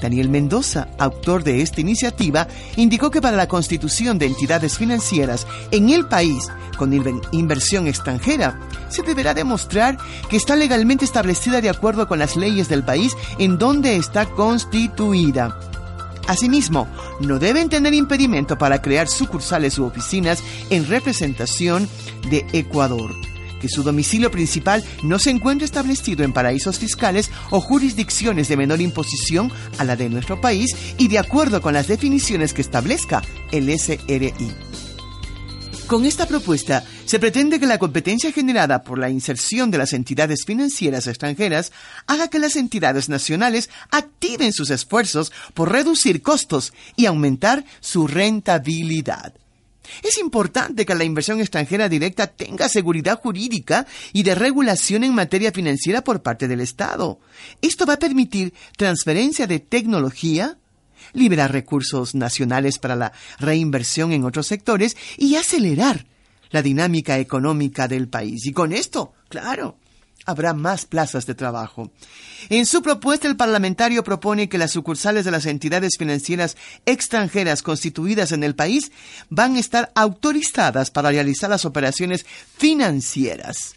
Daniel 0.00 0.28
Mendoza, 0.28 0.88
autor 0.98 1.44
de 1.44 1.62
esta 1.62 1.80
iniciativa, 1.80 2.48
indicó 2.76 3.10
que 3.10 3.20
para 3.20 3.36
la 3.36 3.48
constitución 3.48 4.18
de 4.18 4.26
entidades 4.26 4.78
financieras 4.78 5.46
en 5.70 5.90
el 5.90 6.06
país 6.06 6.48
con 6.76 6.92
inversión 7.32 7.88
extranjera, 7.88 8.58
se 8.88 9.02
deberá 9.02 9.34
demostrar 9.34 9.98
que 10.30 10.36
está 10.36 10.56
legalmente 10.56 11.04
establecida 11.04 11.60
de 11.60 11.68
acuerdo 11.68 12.06
con 12.06 12.18
las 12.18 12.36
leyes 12.36 12.68
del 12.68 12.84
país 12.84 13.16
en 13.38 13.58
donde 13.58 13.96
está 13.96 14.26
constituida. 14.26 15.58
Asimismo, 16.28 16.86
no 17.20 17.38
deben 17.38 17.68
tener 17.68 17.94
impedimento 17.94 18.56
para 18.56 18.80
crear 18.80 19.08
sucursales 19.08 19.78
u 19.78 19.84
oficinas 19.84 20.42
en 20.70 20.86
representación 20.86 21.88
de 22.30 22.46
Ecuador 22.52 23.10
que 23.60 23.68
su 23.68 23.82
domicilio 23.82 24.30
principal 24.30 24.84
no 25.02 25.18
se 25.18 25.30
encuentre 25.30 25.64
establecido 25.64 26.24
en 26.24 26.32
paraísos 26.32 26.78
fiscales 26.78 27.30
o 27.50 27.60
jurisdicciones 27.60 28.48
de 28.48 28.56
menor 28.56 28.80
imposición 28.80 29.52
a 29.78 29.84
la 29.84 29.96
de 29.96 30.08
nuestro 30.08 30.40
país 30.40 30.74
y 30.98 31.08
de 31.08 31.18
acuerdo 31.18 31.60
con 31.60 31.74
las 31.74 31.88
definiciones 31.88 32.52
que 32.52 32.62
establezca 32.62 33.22
el 33.52 33.68
SRI. 33.78 34.52
Con 35.88 36.04
esta 36.04 36.26
propuesta 36.26 36.84
se 37.06 37.18
pretende 37.18 37.58
que 37.58 37.66
la 37.66 37.78
competencia 37.78 38.30
generada 38.30 38.82
por 38.82 38.98
la 38.98 39.08
inserción 39.08 39.70
de 39.70 39.78
las 39.78 39.94
entidades 39.94 40.44
financieras 40.44 41.06
extranjeras 41.06 41.72
haga 42.06 42.28
que 42.28 42.38
las 42.38 42.56
entidades 42.56 43.08
nacionales 43.08 43.70
activen 43.90 44.52
sus 44.52 44.68
esfuerzos 44.68 45.32
por 45.54 45.72
reducir 45.72 46.20
costos 46.20 46.74
y 46.94 47.06
aumentar 47.06 47.64
su 47.80 48.06
rentabilidad. 48.06 49.32
Es 50.02 50.18
importante 50.18 50.84
que 50.84 50.94
la 50.94 51.04
inversión 51.04 51.40
extranjera 51.40 51.88
directa 51.88 52.26
tenga 52.26 52.68
seguridad 52.68 53.20
jurídica 53.20 53.86
y 54.12 54.22
de 54.22 54.34
regulación 54.34 55.04
en 55.04 55.14
materia 55.14 55.52
financiera 55.52 56.02
por 56.02 56.22
parte 56.22 56.48
del 56.48 56.60
Estado. 56.60 57.20
Esto 57.62 57.86
va 57.86 57.94
a 57.94 57.98
permitir 57.98 58.54
transferencia 58.76 59.46
de 59.46 59.60
tecnología, 59.60 60.58
liberar 61.12 61.52
recursos 61.52 62.14
nacionales 62.14 62.78
para 62.78 62.96
la 62.96 63.12
reinversión 63.38 64.12
en 64.12 64.24
otros 64.24 64.46
sectores 64.46 64.96
y 65.16 65.36
acelerar 65.36 66.06
la 66.50 66.62
dinámica 66.62 67.18
económica 67.18 67.88
del 67.88 68.08
país. 68.08 68.46
Y 68.46 68.52
con 68.52 68.72
esto, 68.72 69.12
claro, 69.28 69.78
habrá 70.28 70.52
más 70.52 70.84
plazas 70.84 71.24
de 71.24 71.34
trabajo. 71.34 71.90
En 72.50 72.66
su 72.66 72.82
propuesta, 72.82 73.26
el 73.26 73.36
parlamentario 73.36 74.04
propone 74.04 74.50
que 74.50 74.58
las 74.58 74.72
sucursales 74.72 75.24
de 75.24 75.30
las 75.30 75.46
entidades 75.46 75.96
financieras 75.98 76.54
extranjeras 76.84 77.62
constituidas 77.62 78.32
en 78.32 78.44
el 78.44 78.54
país 78.54 78.92
van 79.30 79.56
a 79.56 79.58
estar 79.58 79.90
autorizadas 79.94 80.90
para 80.90 81.10
realizar 81.10 81.48
las 81.48 81.64
operaciones 81.64 82.26
financieras. 82.58 83.76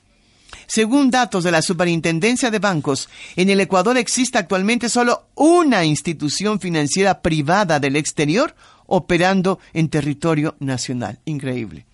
Según 0.67 1.09
datos 1.09 1.45
de 1.45 1.51
la 1.51 1.61
Superintendencia 1.61 2.51
de 2.51 2.59
Bancos, 2.59 3.07
en 3.37 3.49
el 3.49 3.61
Ecuador 3.61 3.97
existe 3.97 4.37
actualmente 4.37 4.89
solo 4.89 5.27
una 5.35 5.85
institución 5.85 6.59
financiera 6.59 7.21
privada 7.21 7.79
del 7.79 7.95
exterior 7.95 8.55
operando 8.87 9.59
en 9.71 9.87
territorio 9.87 10.55
nacional. 10.59 11.19
Increíble 11.23 11.85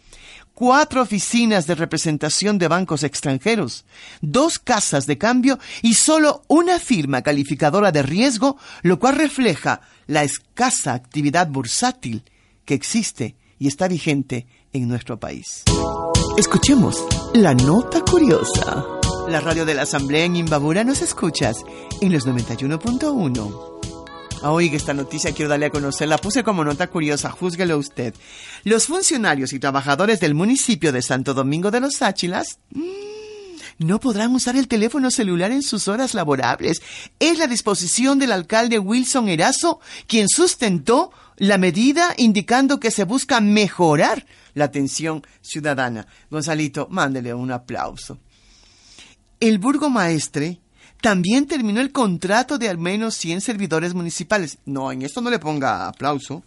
cuatro 0.58 1.04
oficinas 1.04 1.68
de 1.68 1.76
representación 1.76 2.58
de 2.58 2.68
bancos 2.68 3.04
extranjeros, 3.04 3.86
dos 4.22 4.58
casas 4.58 5.06
de 5.06 5.20
cambio 5.20 5.60
y 5.84 5.94
solo 5.94 6.42
una 6.48 6.80
firma 6.80 7.22
calificadora 7.22 7.92
de 7.92 8.02
riesgo, 8.02 8.58
lo 8.82 8.98
cual 8.98 9.18
refleja 9.18 9.82
la 10.08 10.24
escasa 10.24 10.96
actividad 10.96 11.48
bursátil 11.48 12.24
que 12.66 12.74
existe 12.74 13.36
y 13.60 13.68
está 13.68 13.88
vigente 13.88 14.48
en 14.74 14.88
nuestro 14.88 15.20
país. 15.20 15.64
Escuchemos 16.38 17.06
la 17.36 17.54
nota 17.54 18.02
curiosa. 18.02 18.84
La 19.28 19.40
radio 19.40 19.64
de 19.64 19.76
la 19.76 19.84
Asamblea 19.84 20.26
en 20.26 20.38
Imbabura 20.38 20.84
nos 20.84 21.04
escuchas 21.04 21.58
en 22.02 22.12
los 22.12 22.26
91.1. 22.26 23.77
Ah, 24.44 24.52
Oiga, 24.52 24.78
esta 24.78 24.94
noticia 24.94 25.32
quiero 25.32 25.50
darle 25.50 25.66
a 25.66 25.72
conocer, 25.72 26.08
la 26.08 26.20
puse 26.20 26.44
como 26.44 26.64
nota 26.64 26.88
curiosa, 26.88 27.32
júzguelo 27.32 27.76
usted. 27.78 28.14
Los 28.64 28.86
funcionarios 28.86 29.52
y 29.52 29.60
trabajadores 29.60 30.20
del 30.20 30.36
municipio 30.36 30.92
de 30.92 31.02
Santo 31.02 31.34
Domingo 31.34 31.72
de 31.72 31.80
los 31.80 32.04
Áchilas 32.04 32.60
mm, 32.70 32.82
no 33.80 34.00
podrán 34.00 34.36
usar 34.36 34.56
el 34.56 34.68
teléfono 34.68 35.10
celular 35.10 35.52
en 35.52 35.64
sus 35.64 35.88
horas 35.88 36.14
laborables. 36.14 36.84
Es 37.20 37.40
la 37.40 37.48
disposición 37.48 38.20
del 38.20 38.32
alcalde 38.32 38.78
Wilson 38.78 39.28
Erazo 39.28 39.80
quien 40.06 40.30
sustentó 40.30 41.12
la 41.38 41.58
medida 41.58 42.14
indicando 42.18 42.80
que 42.80 42.92
se 42.92 43.06
busca 43.06 43.42
mejorar 43.42 44.28
la 44.54 44.66
atención 44.66 45.26
ciudadana. 45.42 46.06
Gonzalito, 46.30 46.88
mándele 46.92 47.34
un 47.34 47.52
aplauso. 47.52 48.20
El 49.40 49.58
burgomaestre 49.58 50.60
también 51.02 51.48
terminó 51.48 51.82
el 51.82 51.92
contrato 51.92 52.58
de 52.58 52.70
al 52.70 52.78
menos 52.78 53.16
100 53.16 53.42
servidores 53.42 53.94
municipales. 53.94 54.58
No, 54.66 54.92
en 54.92 55.02
esto 55.02 55.22
no 55.22 55.30
le 55.30 55.40
ponga 55.40 55.88
aplauso. 55.88 56.44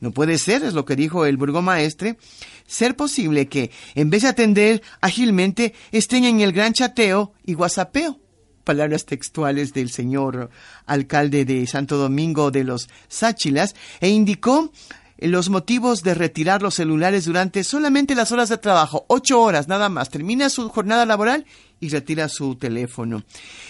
No 0.00 0.10
puede 0.10 0.38
ser, 0.38 0.62
es 0.64 0.74
lo 0.74 0.84
que 0.84 0.96
dijo 0.96 1.24
el 1.24 1.36
burgomaestre, 1.36 2.18
ser 2.66 2.94
posible 2.96 3.48
que, 3.48 3.70
en 3.94 4.10
vez 4.10 4.22
de 4.22 4.28
atender 4.28 4.82
ágilmente, 5.00 5.74
estén 5.92 6.24
en 6.24 6.40
el 6.40 6.52
gran 6.52 6.72
chateo 6.72 7.32
y 7.46 7.54
guasapeo. 7.54 8.18
Palabras 8.64 9.06
textuales 9.06 9.72
del 9.72 9.90
señor 9.90 10.50
alcalde 10.86 11.44
de 11.44 11.66
Santo 11.66 11.96
Domingo 11.96 12.50
de 12.50 12.64
los 12.64 12.88
Sáchilas, 13.08 13.74
e 14.00 14.08
indicó 14.08 14.72
los 15.18 15.48
motivos 15.48 16.02
de 16.02 16.14
retirar 16.14 16.60
los 16.60 16.74
celulares 16.74 17.24
durante 17.24 17.64
solamente 17.64 18.14
las 18.14 18.32
horas 18.32 18.48
de 18.48 18.58
trabajo, 18.58 19.06
ocho 19.08 19.40
horas 19.40 19.68
nada 19.68 19.88
más. 19.88 20.10
Termina 20.10 20.48
su 20.50 20.68
jornada 20.68 21.06
laboral 21.06 21.46
y 21.80 21.88
retira 21.88 22.28
su 22.28 22.56
teléfono. 22.56 23.24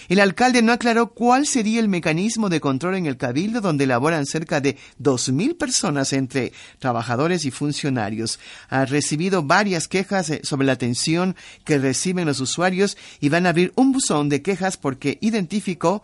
El 0.07 0.19
alcalde 0.19 0.61
no 0.61 0.71
aclaró 0.71 1.11
cuál 1.13 1.45
sería 1.45 1.79
el 1.79 1.89
mecanismo 1.89 2.49
de 2.49 2.59
control 2.59 2.95
en 2.95 3.05
el 3.05 3.17
cabildo 3.17 3.61
donde 3.61 3.87
laboran 3.87 4.25
cerca 4.25 4.61
de 4.61 4.77
dos 4.97 5.29
mil 5.29 5.55
personas 5.55 6.13
entre 6.13 6.53
trabajadores 6.79 7.45
y 7.45 7.51
funcionarios. 7.51 8.39
Ha 8.69 8.85
recibido 8.85 9.43
varias 9.43 9.87
quejas 9.87 10.29
eh, 10.29 10.41
sobre 10.43 10.67
la 10.67 10.73
atención 10.73 11.35
que 11.63 11.77
reciben 11.77 12.25
los 12.25 12.39
usuarios 12.39 12.97
y 13.19 13.29
van 13.29 13.45
a 13.45 13.49
abrir 13.49 13.73
un 13.75 13.91
buzón 13.91 14.29
de 14.29 14.41
quejas 14.41 14.77
porque 14.77 15.17
identificó 15.21 16.03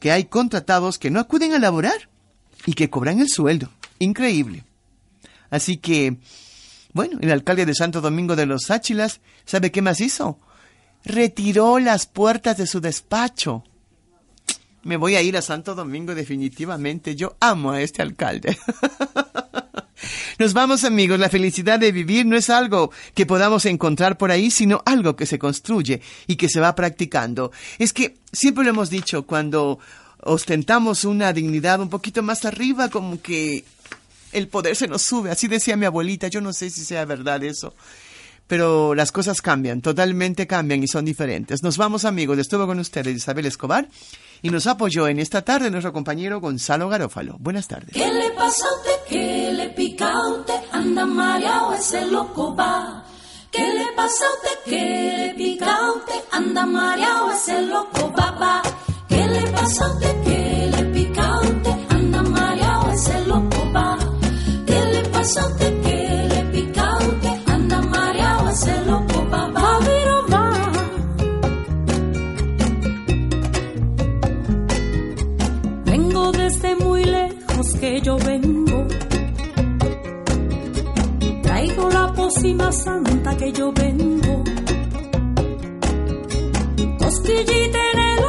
que 0.00 0.10
hay 0.10 0.24
contratados 0.24 0.98
que 0.98 1.10
no 1.10 1.20
acuden 1.20 1.52
a 1.52 1.58
laborar 1.58 2.08
y 2.66 2.72
que 2.72 2.90
cobran 2.90 3.20
el 3.20 3.28
sueldo. 3.28 3.70
Increíble. 3.98 4.64
Así 5.50 5.76
que, 5.76 6.16
bueno, 6.92 7.18
el 7.20 7.30
alcalde 7.30 7.66
de 7.66 7.74
Santo 7.74 8.00
Domingo 8.00 8.34
de 8.34 8.46
los 8.46 8.70
Áchilas, 8.70 9.20
¿sabe 9.44 9.70
qué 9.70 9.82
más 9.82 10.00
hizo? 10.00 10.40
Retiró 11.04 11.78
las 11.78 12.06
puertas 12.06 12.56
de 12.56 12.66
su 12.66 12.80
despacho. 12.80 13.64
Me 14.84 14.96
voy 14.96 15.16
a 15.16 15.22
ir 15.22 15.36
a 15.36 15.42
Santo 15.42 15.74
Domingo 15.74 16.14
definitivamente. 16.14 17.14
Yo 17.14 17.36
amo 17.40 17.72
a 17.72 17.80
este 17.80 18.02
alcalde. 18.02 18.58
Nos 20.38 20.54
vamos 20.54 20.82
amigos, 20.82 21.20
la 21.20 21.28
felicidad 21.28 21.78
de 21.78 21.92
vivir 21.92 22.26
no 22.26 22.36
es 22.36 22.50
algo 22.50 22.90
que 23.14 23.26
podamos 23.26 23.64
encontrar 23.66 24.18
por 24.18 24.32
ahí, 24.32 24.50
sino 24.50 24.82
algo 24.84 25.14
que 25.14 25.26
se 25.26 25.38
construye 25.38 26.00
y 26.26 26.36
que 26.36 26.48
se 26.48 26.58
va 26.58 26.74
practicando. 26.74 27.52
Es 27.78 27.92
que 27.92 28.16
siempre 28.32 28.64
lo 28.64 28.70
hemos 28.70 28.90
dicho, 28.90 29.24
cuando 29.24 29.78
ostentamos 30.20 31.04
una 31.04 31.32
dignidad 31.32 31.80
un 31.80 31.88
poquito 31.88 32.22
más 32.22 32.44
arriba, 32.44 32.88
como 32.88 33.20
que 33.22 33.64
el 34.32 34.48
poder 34.48 34.74
se 34.74 34.88
nos 34.88 35.02
sube. 35.02 35.30
Así 35.30 35.46
decía 35.46 35.76
mi 35.76 35.86
abuelita, 35.86 36.28
yo 36.28 36.40
no 36.40 36.52
sé 36.52 36.70
si 36.70 36.84
sea 36.84 37.04
verdad 37.04 37.44
eso. 37.44 37.74
Pero 38.46 38.94
las 38.94 39.12
cosas 39.12 39.40
cambian, 39.40 39.80
totalmente 39.80 40.46
cambian 40.46 40.82
y 40.82 40.88
son 40.88 41.04
diferentes. 41.04 41.62
Nos 41.62 41.76
vamos 41.76 42.04
amigos, 42.04 42.38
estuvo 42.38 42.66
con 42.66 42.78
ustedes 42.78 43.16
Isabel 43.16 43.46
Escobar 43.46 43.88
y 44.42 44.50
nos 44.50 44.66
apoyó 44.66 45.08
en 45.08 45.20
esta 45.20 45.42
tarde 45.42 45.70
nuestro 45.70 45.92
compañero 45.92 46.40
Gonzalo 46.40 46.88
Garófalo. 46.88 47.36
Buenas 47.38 47.68
tardes. 47.68 47.92
¿Qué 47.94 48.12
le 48.12 48.30
pasa 48.32 48.64
a 48.66 48.76
usted? 48.76 48.92
¿Qué 49.08 49.52
le 49.52 49.68
pica 49.70 50.10
a 50.10 50.28
usted? 50.28 50.60
Anda 50.72 51.06
mareado 51.06 51.74
ese 51.74 52.06
loco 52.06 52.54
va. 52.54 53.04
¿Qué 53.50 53.62
le 53.62 53.86
pasa 53.94 54.24
a 54.24 54.34
usted? 54.34 54.70
¿Qué 54.70 55.16
le 55.16 55.34
pica 55.34 55.76
a 55.76 55.92
usted? 55.92 56.24
Anda 56.32 56.66
mareado 56.66 57.30
ese 57.30 57.62
loco 57.62 58.12
va. 58.16 58.62
¿Qué 59.08 59.26
le 59.28 59.46
pasa 59.52 59.84
a 59.84 59.92
usted? 59.92 60.22
¿Qué 60.24 60.70
le 60.76 60.84
pica 60.86 61.22
a 61.22 61.40
usted? 61.40 61.76
Anda 61.90 62.22
mareado 62.22 62.90
ese 62.90 63.26
loco 63.26 63.72
va. 63.72 63.98
¿Qué 64.66 64.80
le 64.86 65.08
pasa 65.10 65.42
a 65.42 65.46
usted? 65.48 65.81
Que 77.82 78.00
yo 78.00 78.16
vengo. 78.16 78.86
Traigo 81.42 81.90
la 81.90 82.12
pócima 82.12 82.70
santa 82.70 83.36
que 83.36 83.52
yo 83.52 83.72
vengo. 83.72 84.44
Cosquillita 87.00 87.80
en 87.92 87.98
el 87.98 88.24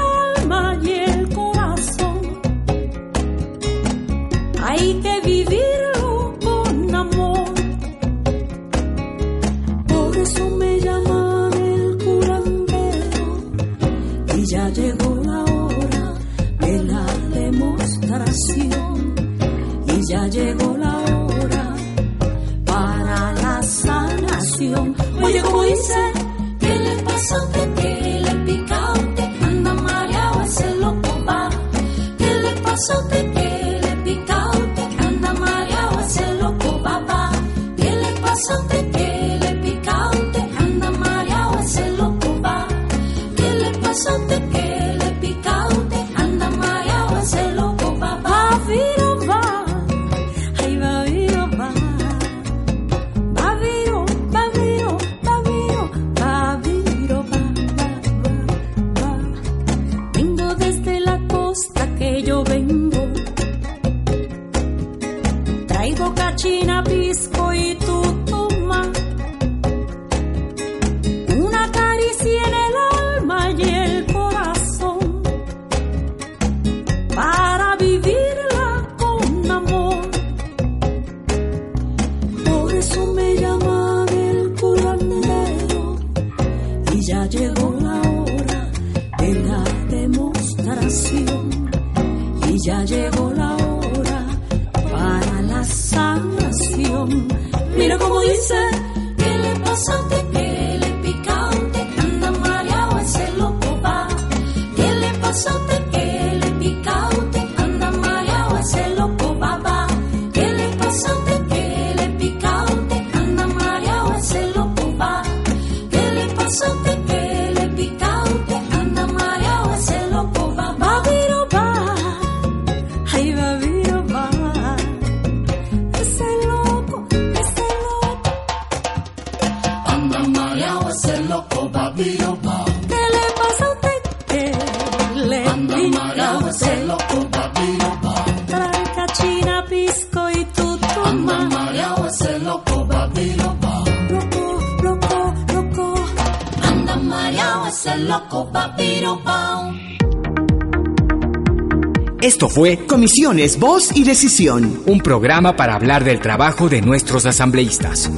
fue 152.54 152.86
Comisiones, 152.86 153.58
Voz 153.60 153.90
y 153.96 154.04
Decisión. 154.04 154.84
un 154.86 155.00
programa 155.00 155.56
para 155.56 155.74
hablar 155.74 156.04
del 156.04 156.20
trabajo 156.20 156.70
de 156.70 156.82
nuestros 156.84 157.26
asambleístas. 157.26 158.12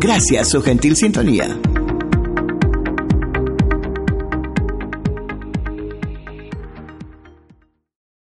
Gracias, 0.00 0.48
su 0.48 0.62
gentil 0.62 0.96
sintonía. 0.96 1.58